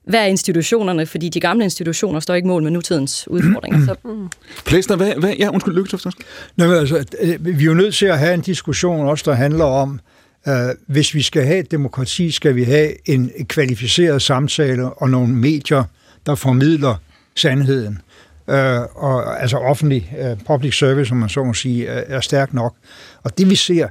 [0.03, 1.05] Hvad er institutionerne?
[1.05, 3.85] Fordi de gamle institutioner står ikke mål med nutidens udfordringer.
[3.85, 4.29] Så, mm.
[4.65, 6.07] Plæsner, hvad, hvad, ja, undskyld, Lykketoft.
[6.55, 9.65] Nå, altså, øh, vi er jo nødt til at have en diskussion også, der handler
[9.65, 9.99] om,
[10.47, 10.53] uh,
[10.87, 15.83] hvis vi skal have et demokrati, skal vi have en kvalificeret samtale og nogle medier,
[16.25, 16.95] der formidler
[17.35, 17.99] sandheden.
[18.47, 18.55] Uh,
[19.03, 22.75] og altså offentlig uh, public service, som man så må sige, er, er stærk nok.
[23.23, 23.87] Og det vi ser,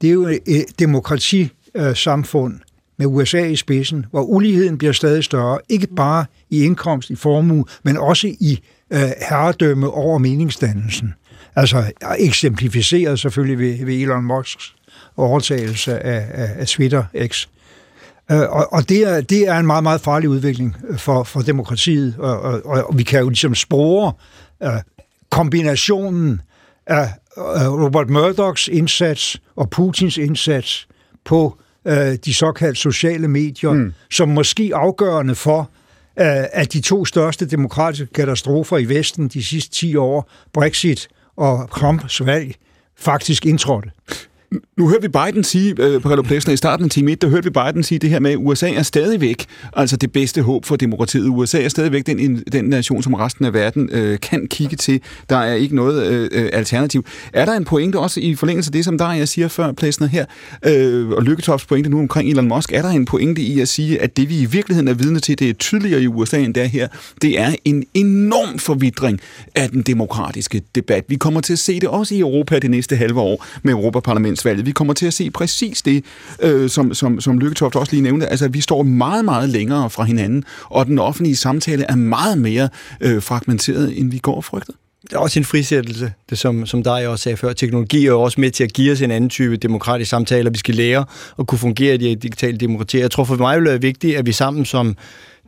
[0.00, 2.60] det er jo et demokratisamfund
[2.98, 7.64] med USA i spidsen, hvor uligheden bliver stadig større, ikke bare i indkomst, i formue,
[7.82, 8.60] men også i
[8.90, 11.14] øh, herredømme over meningsdannelsen.
[11.56, 14.74] Altså eksemplificeret selvfølgelig ved, ved Elon Musks
[15.16, 17.46] overtagelse af, af, af Twitter X.
[18.30, 22.14] Øh, og og det, er, det er en meget, meget farlig udvikling for, for demokratiet,
[22.18, 24.12] og, og, og vi kan jo ligesom spore
[24.60, 24.68] uh,
[25.30, 26.40] kombinationen
[26.86, 27.08] af
[27.84, 30.88] Robert Murdochs indsats og Putins indsats
[31.24, 31.92] på uh,
[32.24, 33.92] de såkaldte sociale medier, mm.
[34.10, 39.74] som måske afgørende for, uh, at de to største demokratiske katastrofer i Vesten de sidste
[39.74, 42.54] 10 år, Brexit og Trumps valg,
[42.96, 43.90] faktisk indtrådte.
[44.76, 47.44] Nu hørte vi Biden sige, øh, Paolo Plessner, i starten af time 1, der hørte
[47.44, 50.76] vi Biden sige det her med, at USA er stadigvæk altså det bedste håb for
[50.76, 51.28] demokratiet.
[51.28, 55.00] USA er stadigvæk den, den nation, som resten af verden øh, kan kigge til.
[55.30, 57.04] Der er ikke noget øh, øh alternativ.
[57.32, 60.06] Er der en pointe også i forlængelse af det, som der jeg siger før, Plessner
[60.06, 60.24] her,
[60.66, 64.02] øh, og Lykketops pointe nu omkring Elon Musk, er der en pointe i at sige,
[64.02, 66.64] at det vi i virkeligheden er vidne til, det er tydeligere i USA end der
[66.64, 66.88] her,
[67.22, 69.20] det er en enorm forvidring
[69.54, 71.04] af den demokratiske debat.
[71.08, 73.72] Vi kommer til at se det også i Europa det næste halve år med
[74.40, 74.66] folketingsvalget.
[74.66, 76.04] Vi kommer til at se præcis det,
[76.42, 78.26] øh, som, som, som Lykketoft også lige nævnte.
[78.26, 82.68] Altså, vi står meget, meget længere fra hinanden, og den offentlige samtale er meget mere
[83.00, 84.72] øh, fragmenteret, end vi går og frygter.
[85.02, 87.52] Det er også en frisættelse, det som, som dig også sagde før.
[87.52, 90.58] Teknologi er jo også med til at give os en anden type demokratisk samtale, vi
[90.58, 91.04] skal lære
[91.38, 93.00] at kunne fungere i de digitale demokratier.
[93.00, 94.96] Jeg tror for mig er det vigtigt, at vi sammen som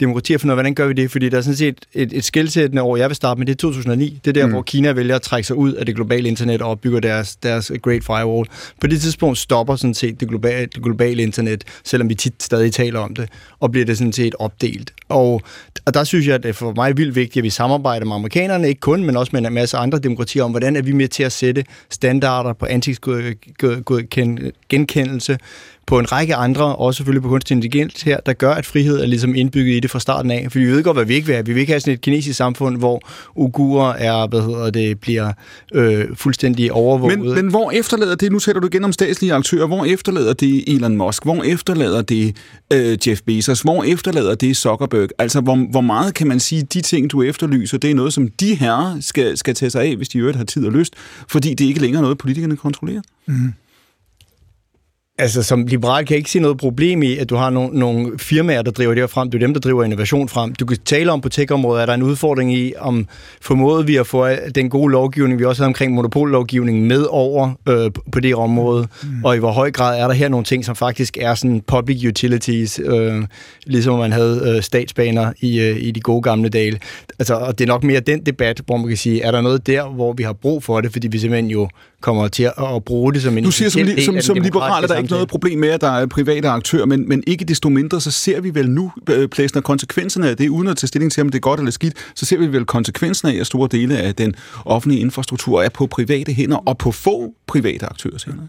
[0.01, 1.10] demokrati og finde ud af, hvordan gør vi det?
[1.10, 3.56] Fordi der er sådan set et, et skældsættende år, jeg vil starte med, det er
[3.56, 4.20] 2009.
[4.24, 4.52] Det er der, mm.
[4.52, 7.73] hvor Kina vælger at trække sig ud af det globale internet og opbygger deres, deres
[7.82, 8.48] Great Firewall.
[8.81, 12.73] På det tidspunkt stopper sådan set det globale, det globale internet, selvom vi tit stadig
[12.73, 13.28] taler om det,
[13.60, 14.93] og bliver det sådan set opdelt.
[15.09, 15.43] Og,
[15.86, 18.14] og der synes jeg, at det er for mig vildt vigtigt, at vi samarbejder med
[18.14, 21.09] amerikanerne, ikke kun, men også med en masse andre demokratier, om hvordan er vi med
[21.09, 25.39] til at sætte standarder på ansigtsgenkendelse,
[25.86, 29.06] på en række andre, også selvfølgelig på kunstig intelligens her, der gør, at frihed er
[29.06, 30.46] ligesom indbygget i det fra starten af.
[30.50, 31.46] For vi ved godt, hvad vi ikke vil have.
[31.46, 33.00] Vi vil ikke have sådan et kinesisk samfund, hvor
[33.36, 35.32] ugurer er, hvad hedder det, bliver
[35.74, 37.18] øh, fuldstændig overvåget.
[37.18, 40.74] Men, men hvor efterlader det, nu sætter du igen om statslige aktører, hvor efterlader det
[40.74, 41.24] Elon Musk?
[41.24, 42.36] Hvor efterlader det
[42.72, 43.60] øh, Jeff Bezos?
[43.60, 45.09] Hvor efterlader det Zuckerberg?
[45.18, 48.28] Altså, hvor, hvor meget kan man sige, de ting, du efterlyser, det er noget, som
[48.28, 50.94] de her skal, skal tage sig af, hvis de øvrigt har tid og lyst,
[51.28, 53.02] fordi det er ikke længere noget, politikerne kontrollerer?
[53.26, 53.52] Mm.
[55.22, 58.18] Altså, som liberal kan jeg ikke se noget problem i, at du har nogle, nogle
[58.18, 59.30] firmaer, der driver det her frem.
[59.30, 60.54] Det er dem, der driver innovation frem.
[60.54, 63.06] Du kan tale om på tech-området, er der en udfordring i, om
[63.40, 67.90] formåede vi at få den gode lovgivning, vi også har omkring monopollovgivningen, med over øh,
[68.12, 69.24] på det område, mm.
[69.24, 72.04] og i hvor høj grad er der her nogle ting, som faktisk er sådan public
[72.08, 73.24] utilities, øh,
[73.66, 76.80] ligesom man havde øh, statsbaner i, øh, i de gode gamle dage.
[77.18, 79.66] Altså, og det er nok mere den debat, hvor man kan sige, er der noget
[79.66, 81.68] der, hvor vi har brug for det, fordi vi simpelthen jo
[82.02, 84.88] kommer til at bruge det som en Du siger som, li- som, som liberal, at
[84.88, 87.68] der er ikke noget problem med, at der er private aktører, men, men ikke desto
[87.68, 90.88] mindre, så ser vi vel nu øh, pladsen af konsekvenserne af det, uden at tage
[90.88, 93.46] stilling til, om det er godt eller skidt, så ser vi vel konsekvenserne af, at
[93.46, 94.34] store dele af den
[94.64, 98.42] offentlige infrastruktur er på private hænder og på få private aktørers hænder.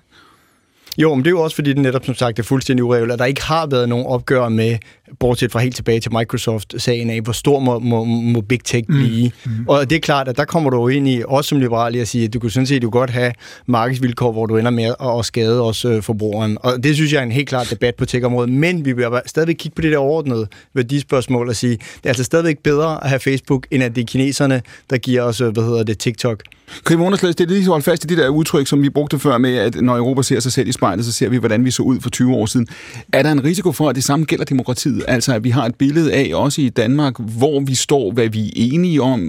[0.97, 3.19] Jo, men det er jo også fordi, det netop som sagt er fuldstændig uregeligt, at
[3.19, 4.77] der ikke har været nogen opgør med,
[5.19, 8.95] bortset fra helt tilbage til Microsoft-sagen af, hvor stor må, må, må Big Tech mm.
[8.95, 9.31] blive.
[9.45, 9.51] Mm.
[9.51, 9.65] Mm.
[9.67, 12.25] Og det er klart, at der kommer du ind i, også som liberal, at sige,
[12.25, 13.33] at du kunne sådan set du godt have
[13.65, 16.57] markedsvilkår, hvor du ender med at, at skade også øh, forbrugeren.
[16.61, 18.49] Og det synes jeg er en helt klar debat på tech-området.
[18.49, 22.23] Men vi vil stadigvæk kigge på det der overordnede værdispørgsmål og sige, det er altså
[22.23, 25.63] stadigvæk bedre at have Facebook, end at det er kineserne, der giver os, øh, hvad
[25.63, 26.43] hedder det, TikTok.
[26.83, 29.19] Krim Underslæs, det er lige så holdt fast i det der udtryk, som vi brugte
[29.19, 31.71] før med, at når Europa ser sig selv i spejlet, så ser vi, hvordan vi
[31.71, 32.67] så ud for 20 år siden.
[33.13, 35.03] Er der en risiko for, at det samme gælder demokratiet?
[35.07, 38.47] Altså, at vi har et billede af, også i Danmark, hvor vi står, hvad vi
[38.47, 39.21] er enige om,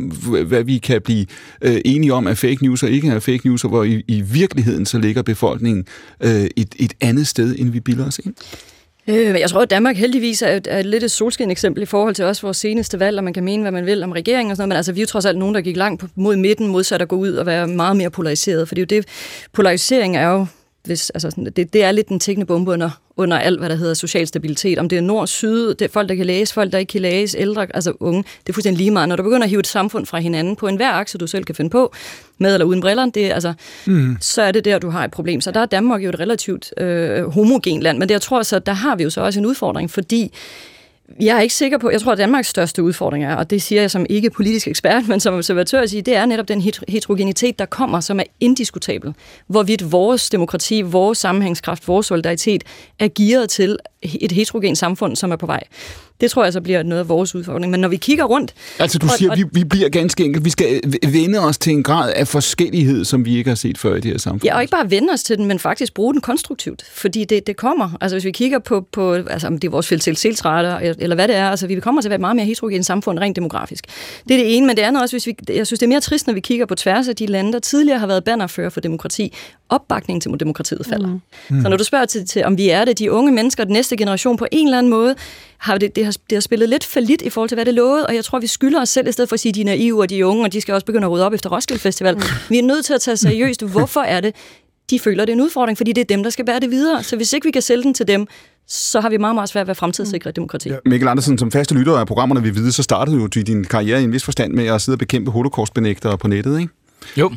[0.46, 1.26] hvad vi kan blive
[1.62, 4.20] øh, enige om af fake news og ikke af fake news, og hvor i, i
[4.20, 5.86] virkeligheden så ligger befolkningen
[6.20, 8.34] øh, et, et andet sted, end vi bilder os ind?
[9.08, 12.24] Øh, jeg tror, at Danmark heldigvis er, er lidt et solskin eksempel i forhold til
[12.24, 14.62] også vores seneste valg, og man kan mene, hvad man vil om regeringen og sådan
[14.62, 17.02] noget, men altså, vi er jo trods alt nogen, der gik langt mod midten, modsat
[17.02, 19.08] at gå ud og være meget mere polariseret, for det er jo det,
[19.52, 20.46] polarisering er jo
[20.84, 23.94] hvis, altså, det, det er lidt en tækkende bombe under, under alt, hvad der hedder
[23.94, 24.78] social stabilitet.
[24.78, 27.00] Om det er nord, syd, det er folk, der kan læse, folk, der ikke kan
[27.00, 28.22] læse, ældre, altså unge.
[28.22, 29.08] Det er fuldstændig lige meget.
[29.08, 31.54] Når du begynder at hive et samfund fra hinanden på enhver akse, du selv kan
[31.54, 31.92] finde på,
[32.38, 33.54] med eller uden briller, det, altså,
[33.86, 34.16] mm.
[34.20, 35.40] så er det der, du har et problem.
[35.40, 38.58] Så der er Danmark jo et relativt øh, homogen land, men det, jeg tror så,
[38.58, 40.32] der har vi jo så også en udfordring, fordi
[41.20, 43.80] jeg er ikke sikker på, jeg tror, at Danmarks største udfordring er, og det siger
[43.80, 47.58] jeg som ikke politisk ekspert, men som observatør at sige, det er netop den heterogenitet,
[47.58, 49.14] der kommer, som er indiskutabel.
[49.46, 52.64] Hvorvidt vores demokrati, vores sammenhængskraft, vores solidaritet
[52.98, 55.62] er gearet til et heterogen samfund, som er på vej.
[56.20, 57.70] Det tror jeg så bliver noget af vores udfordring.
[57.70, 58.54] Men når vi kigger rundt...
[58.78, 61.72] Altså du og, siger, og, vi, vi bliver ganske enkelt, vi skal vende os til
[61.72, 64.44] en grad af forskellighed, som vi ikke har set før i det her samfund.
[64.44, 66.84] Ja, og ikke bare vende os til den, men faktisk bruge den konstruktivt.
[66.92, 67.90] Fordi det, det kommer.
[68.00, 71.36] Altså hvis vi kigger på, på altså, om det er vores fældselsrater, eller hvad det
[71.36, 73.84] er, altså vi kommer til at være et meget mere heterogen samfund rent demografisk.
[74.28, 76.00] Det er det ene, men det andet også, hvis vi, jeg synes, det er mere
[76.00, 78.80] trist, når vi kigger på tværs af de lande, der tidligere har været bannerfører for
[78.80, 79.32] demokrati.
[79.68, 81.08] Opbakningen til demokratiet falder.
[81.08, 81.62] Mm.
[81.62, 83.96] Så når du spørger til, til, om vi er det, de unge mennesker, den næste
[83.96, 85.14] generation på en eller anden måde,
[85.58, 87.74] har det, det, har, det har spillet lidt for lidt i forhold til, hvad det
[87.74, 89.60] lovede, og jeg tror, vi skylder os selv, i stedet for at sige, at de
[89.60, 91.50] er naive, og de er unge, og de skal også begynde at rydde op efter
[91.50, 92.14] Roskilde Festival.
[92.14, 92.22] Mm.
[92.48, 94.34] Vi er nødt til at tage seriøst, hvorfor er det,
[94.90, 97.02] de føler, det er en udfordring, fordi det er dem, der skal bære det videre.
[97.02, 98.26] Så hvis ikke vi kan sælge den til dem,
[98.66, 100.68] så har vi meget, meget svært ved at fremtidssikre demokrati.
[100.68, 100.76] Ja.
[100.86, 104.04] Mikkel Andersen, som faste lytter af programmerne vi vide, så startede jo din karriere i
[104.04, 106.72] en vis forstand med at sidde og bekæmpe holocaustbenægtere på nettet, ikke?
[107.16, 107.32] Jo.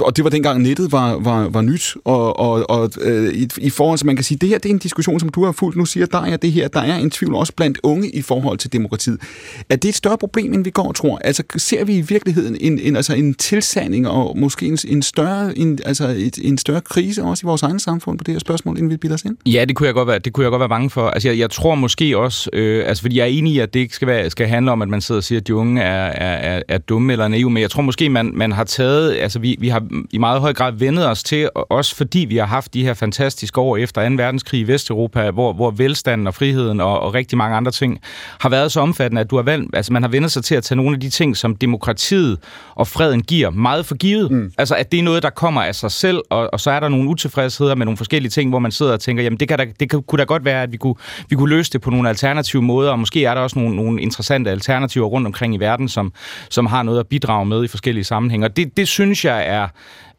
[0.00, 3.70] Og det var dengang nettet var, var, var nyt, og, og, og øh, i, i
[3.70, 5.76] forhold til, man kan sige, det her det er en diskussion, som du har fulgt.
[5.76, 8.58] Nu siger dig, at det her, der er en tvivl også blandt unge i forhold
[8.58, 9.20] til demokratiet.
[9.68, 11.20] Er det et større problem, end vi går og tror?
[11.24, 15.58] Altså ser vi i virkeligheden en, en, altså en tilsanding og måske en, en, større,
[15.58, 18.76] en, altså et, en større krise også i vores egen samfund på det her spørgsmål,
[18.76, 19.36] inden vi bilder os ind?
[19.46, 21.08] Ja, det kunne jeg godt være, det kunne jeg godt være bange for.
[21.08, 23.80] Altså jeg, jeg tror måske også, øh, altså fordi jeg er enig i, at det
[23.80, 26.06] ikke skal, være, skal handle om, at man sidder og siger, at de unge er,
[26.06, 29.38] er, er, er dumme eller naive, men jeg tror måske, man, man har taget, altså
[29.38, 29.77] vi, vi har
[30.10, 33.60] i meget høj grad vendet os til, også fordi vi har haft de her fantastiske
[33.60, 34.14] år efter 2.
[34.14, 38.00] verdenskrig i Vesteuropa, hvor, hvor velstanden og friheden og, og rigtig mange andre ting
[38.40, 40.64] har været så omfattende, at du har valgt, altså man har vendt sig til at
[40.64, 42.38] tage nogle af de ting, som demokratiet
[42.74, 44.30] og freden giver, meget for givet.
[44.30, 44.52] Mm.
[44.58, 46.88] Altså at det er noget, der kommer af sig selv, og, og så er der
[46.88, 49.66] nogle utilfredsheder med nogle forskellige ting, hvor man sidder og tænker, jamen det, kan da,
[49.80, 50.94] det kan, kunne da godt være, at vi kunne,
[51.28, 54.02] vi kunne løse det på nogle alternative måder, og måske er der også nogle, nogle
[54.02, 56.12] interessante alternativer rundt omkring i verden, som,
[56.50, 58.46] som har noget at bidrage med i forskellige sammenhænge.
[58.46, 59.68] Og det, det synes jeg er er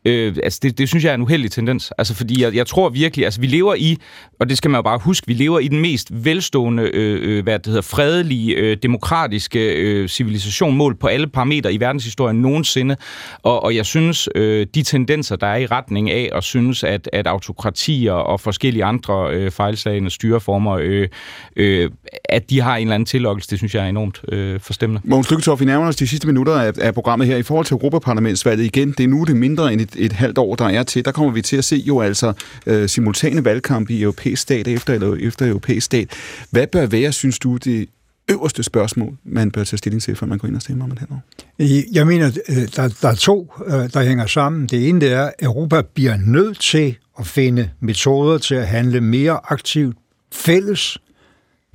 [0.06, 1.92] Øh, altså det, det synes jeg er en uheldig tendens.
[1.98, 3.98] Altså fordi jeg, jeg tror virkelig, altså vi lever i,
[4.40, 7.44] og det skal man jo bare huske, vi lever i den mest velstående, øh, øh
[7.44, 12.96] hvad det hedder, fredelige, øh, demokratiske øh, civilisation mål på alle parametre i verdenshistorien nogensinde.
[13.44, 17.10] Og, og jeg synes, øh, de tendenser, der er i retning af at synes, at,
[17.14, 21.08] at autokratier og forskellige andre øh, fejlslagende styreformer, øh,
[21.56, 21.92] øh,
[22.26, 25.02] at de har en eller anden tillokkelse, det synes jeg er enormt øh, forstemmende.
[25.04, 27.38] Mogens Lykketoff, vi nærmer os de sidste minutter af, af programmet her.
[27.38, 30.56] I forhold til Europaparlamentsvalget igen, det er nu det mindre end et, et halvt år,
[30.56, 31.06] der er til.
[31.06, 32.34] Der kommer vi til at se jo altså
[32.66, 36.10] øh, simultane valgkampe i europæisk stat efter, eller efter europæisk stat.
[36.52, 37.90] Hvad bør være, synes du, det
[38.30, 41.00] øverste spørgsmål, man bør tage stilling til, før man går ind og stemmer om det
[41.00, 41.82] her?
[41.92, 42.32] Jeg mener,
[42.76, 44.68] der, der er to, øh, der hænger sammen.
[44.68, 49.02] Det ene det er, at Europa bliver nødt til at finde metoder til at handle
[49.02, 49.98] mere aktivt
[50.32, 50.98] fælles,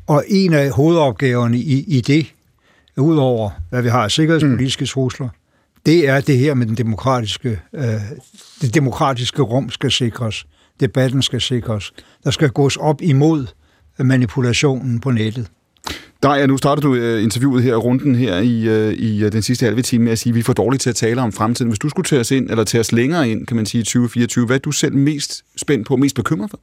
[0.07, 2.27] og en af hovedopgaverne i, i det,
[2.97, 4.87] udover hvad vi har af sikkerhedspolitiske mm.
[4.87, 5.29] trusler,
[5.87, 7.85] det er det her med den demokratiske, øh,
[8.61, 10.47] det demokratiske rum skal sikres.
[10.81, 11.93] Debatten skal sikres.
[12.25, 13.47] Der skal gås op imod
[13.99, 15.47] manipulationen på nettet.
[16.23, 19.43] Der er nu starter du uh, interviewet her, runden her i, uh, i uh, den
[19.43, 21.33] sidste halve time med at sige, at vi er for dårlige til at tale om
[21.33, 21.71] fremtiden.
[21.71, 23.85] Hvis du skulle tage os ind, eller tage os længere ind, kan man sige, i
[23.85, 26.61] 2024, hvad er du selv mest spændt på, mest bekymret for?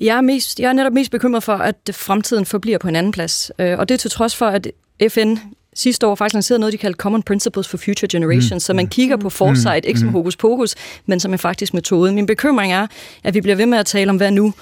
[0.00, 3.12] Jeg er, mest, jeg er netop mest bekymret for, at fremtiden forbliver på en anden
[3.12, 3.50] plads.
[3.58, 4.68] Og det er til trods for, at
[5.08, 5.34] FN
[5.78, 8.60] sidste år faktisk lanceret noget, de kaldte Common Principles for Future Generations, mm.
[8.60, 9.88] så man kigger på foresight, mm.
[9.88, 10.12] ikke som mm.
[10.12, 10.74] hokus pokus,
[11.06, 12.12] men som en faktisk metode.
[12.12, 12.86] Min bekymring er,
[13.24, 14.54] at vi bliver ved med at tale om hvad nu,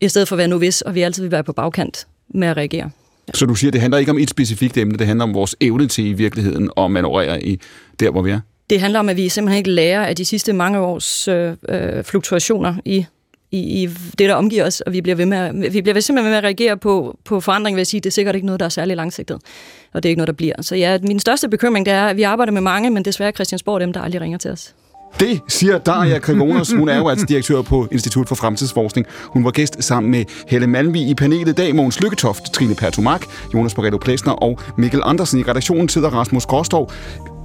[0.00, 2.56] i stedet for hvad nu hvis, og vi altid vil være på bagkant med at
[2.56, 2.90] reagere.
[3.28, 3.32] Ja.
[3.34, 5.88] Så du siger, det handler ikke om et specifikt emne, det handler om vores evne
[5.88, 7.60] til i virkeligheden at manøvrere i
[8.00, 8.40] der, hvor vi er?
[8.70, 12.04] Det handler om, at vi simpelthen ikke lærer af de sidste mange års øh, øh
[12.04, 13.06] fluktuationer i
[13.54, 13.86] i, i
[14.18, 16.38] det, der omgiver os, og vi bliver, ved med at, vi bliver simpelthen ved med
[16.38, 18.70] at reagere på, på forandring, ved at sige, det er sikkert ikke noget, der er
[18.70, 19.38] særlig langsigtet,
[19.94, 20.54] og det er ikke noget, der bliver.
[20.60, 23.80] Så ja, min største bekymring, det er, at vi arbejder med mange, men desværre Christiansborg
[23.80, 24.74] dem, der aldrig ringer til os.
[25.20, 26.72] Det siger Daria Krivonos.
[26.72, 29.06] Hun er jo altså direktør på Institut for Fremtidsforskning.
[29.22, 31.74] Hun var gæst sammen med Helle Malmvi i panelet i dag.
[31.74, 35.40] Mogens Lykketoft, Trine Pertumak, Jonas Barreto Plesner og Mikkel Andersen.
[35.40, 36.90] I redaktionen sidder Rasmus Gråstov.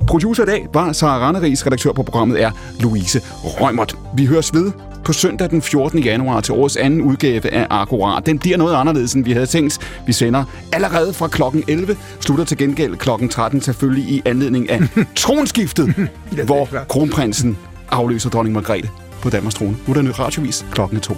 [0.07, 3.95] Producer i dag var Sara Randeris, redaktør på programmet er Louise Rømert.
[4.15, 4.71] Vi høres ved
[5.05, 5.99] på søndag den 14.
[5.99, 8.19] januar til årets anden udgave af Agora.
[8.19, 9.79] Den bliver noget anderledes, end vi havde tænkt.
[10.07, 10.43] Vi sender
[10.73, 14.81] allerede fra klokken 11, slutter til gengæld klokken 13 selvfølgelig i anledning af
[15.15, 16.09] tronskiftet,
[16.45, 17.57] hvor kronprinsen
[17.91, 18.89] afløser dronning Margrethe
[19.21, 19.77] på Danmarks trone.
[19.87, 21.17] Nu er der nyt radiovis klokken 2.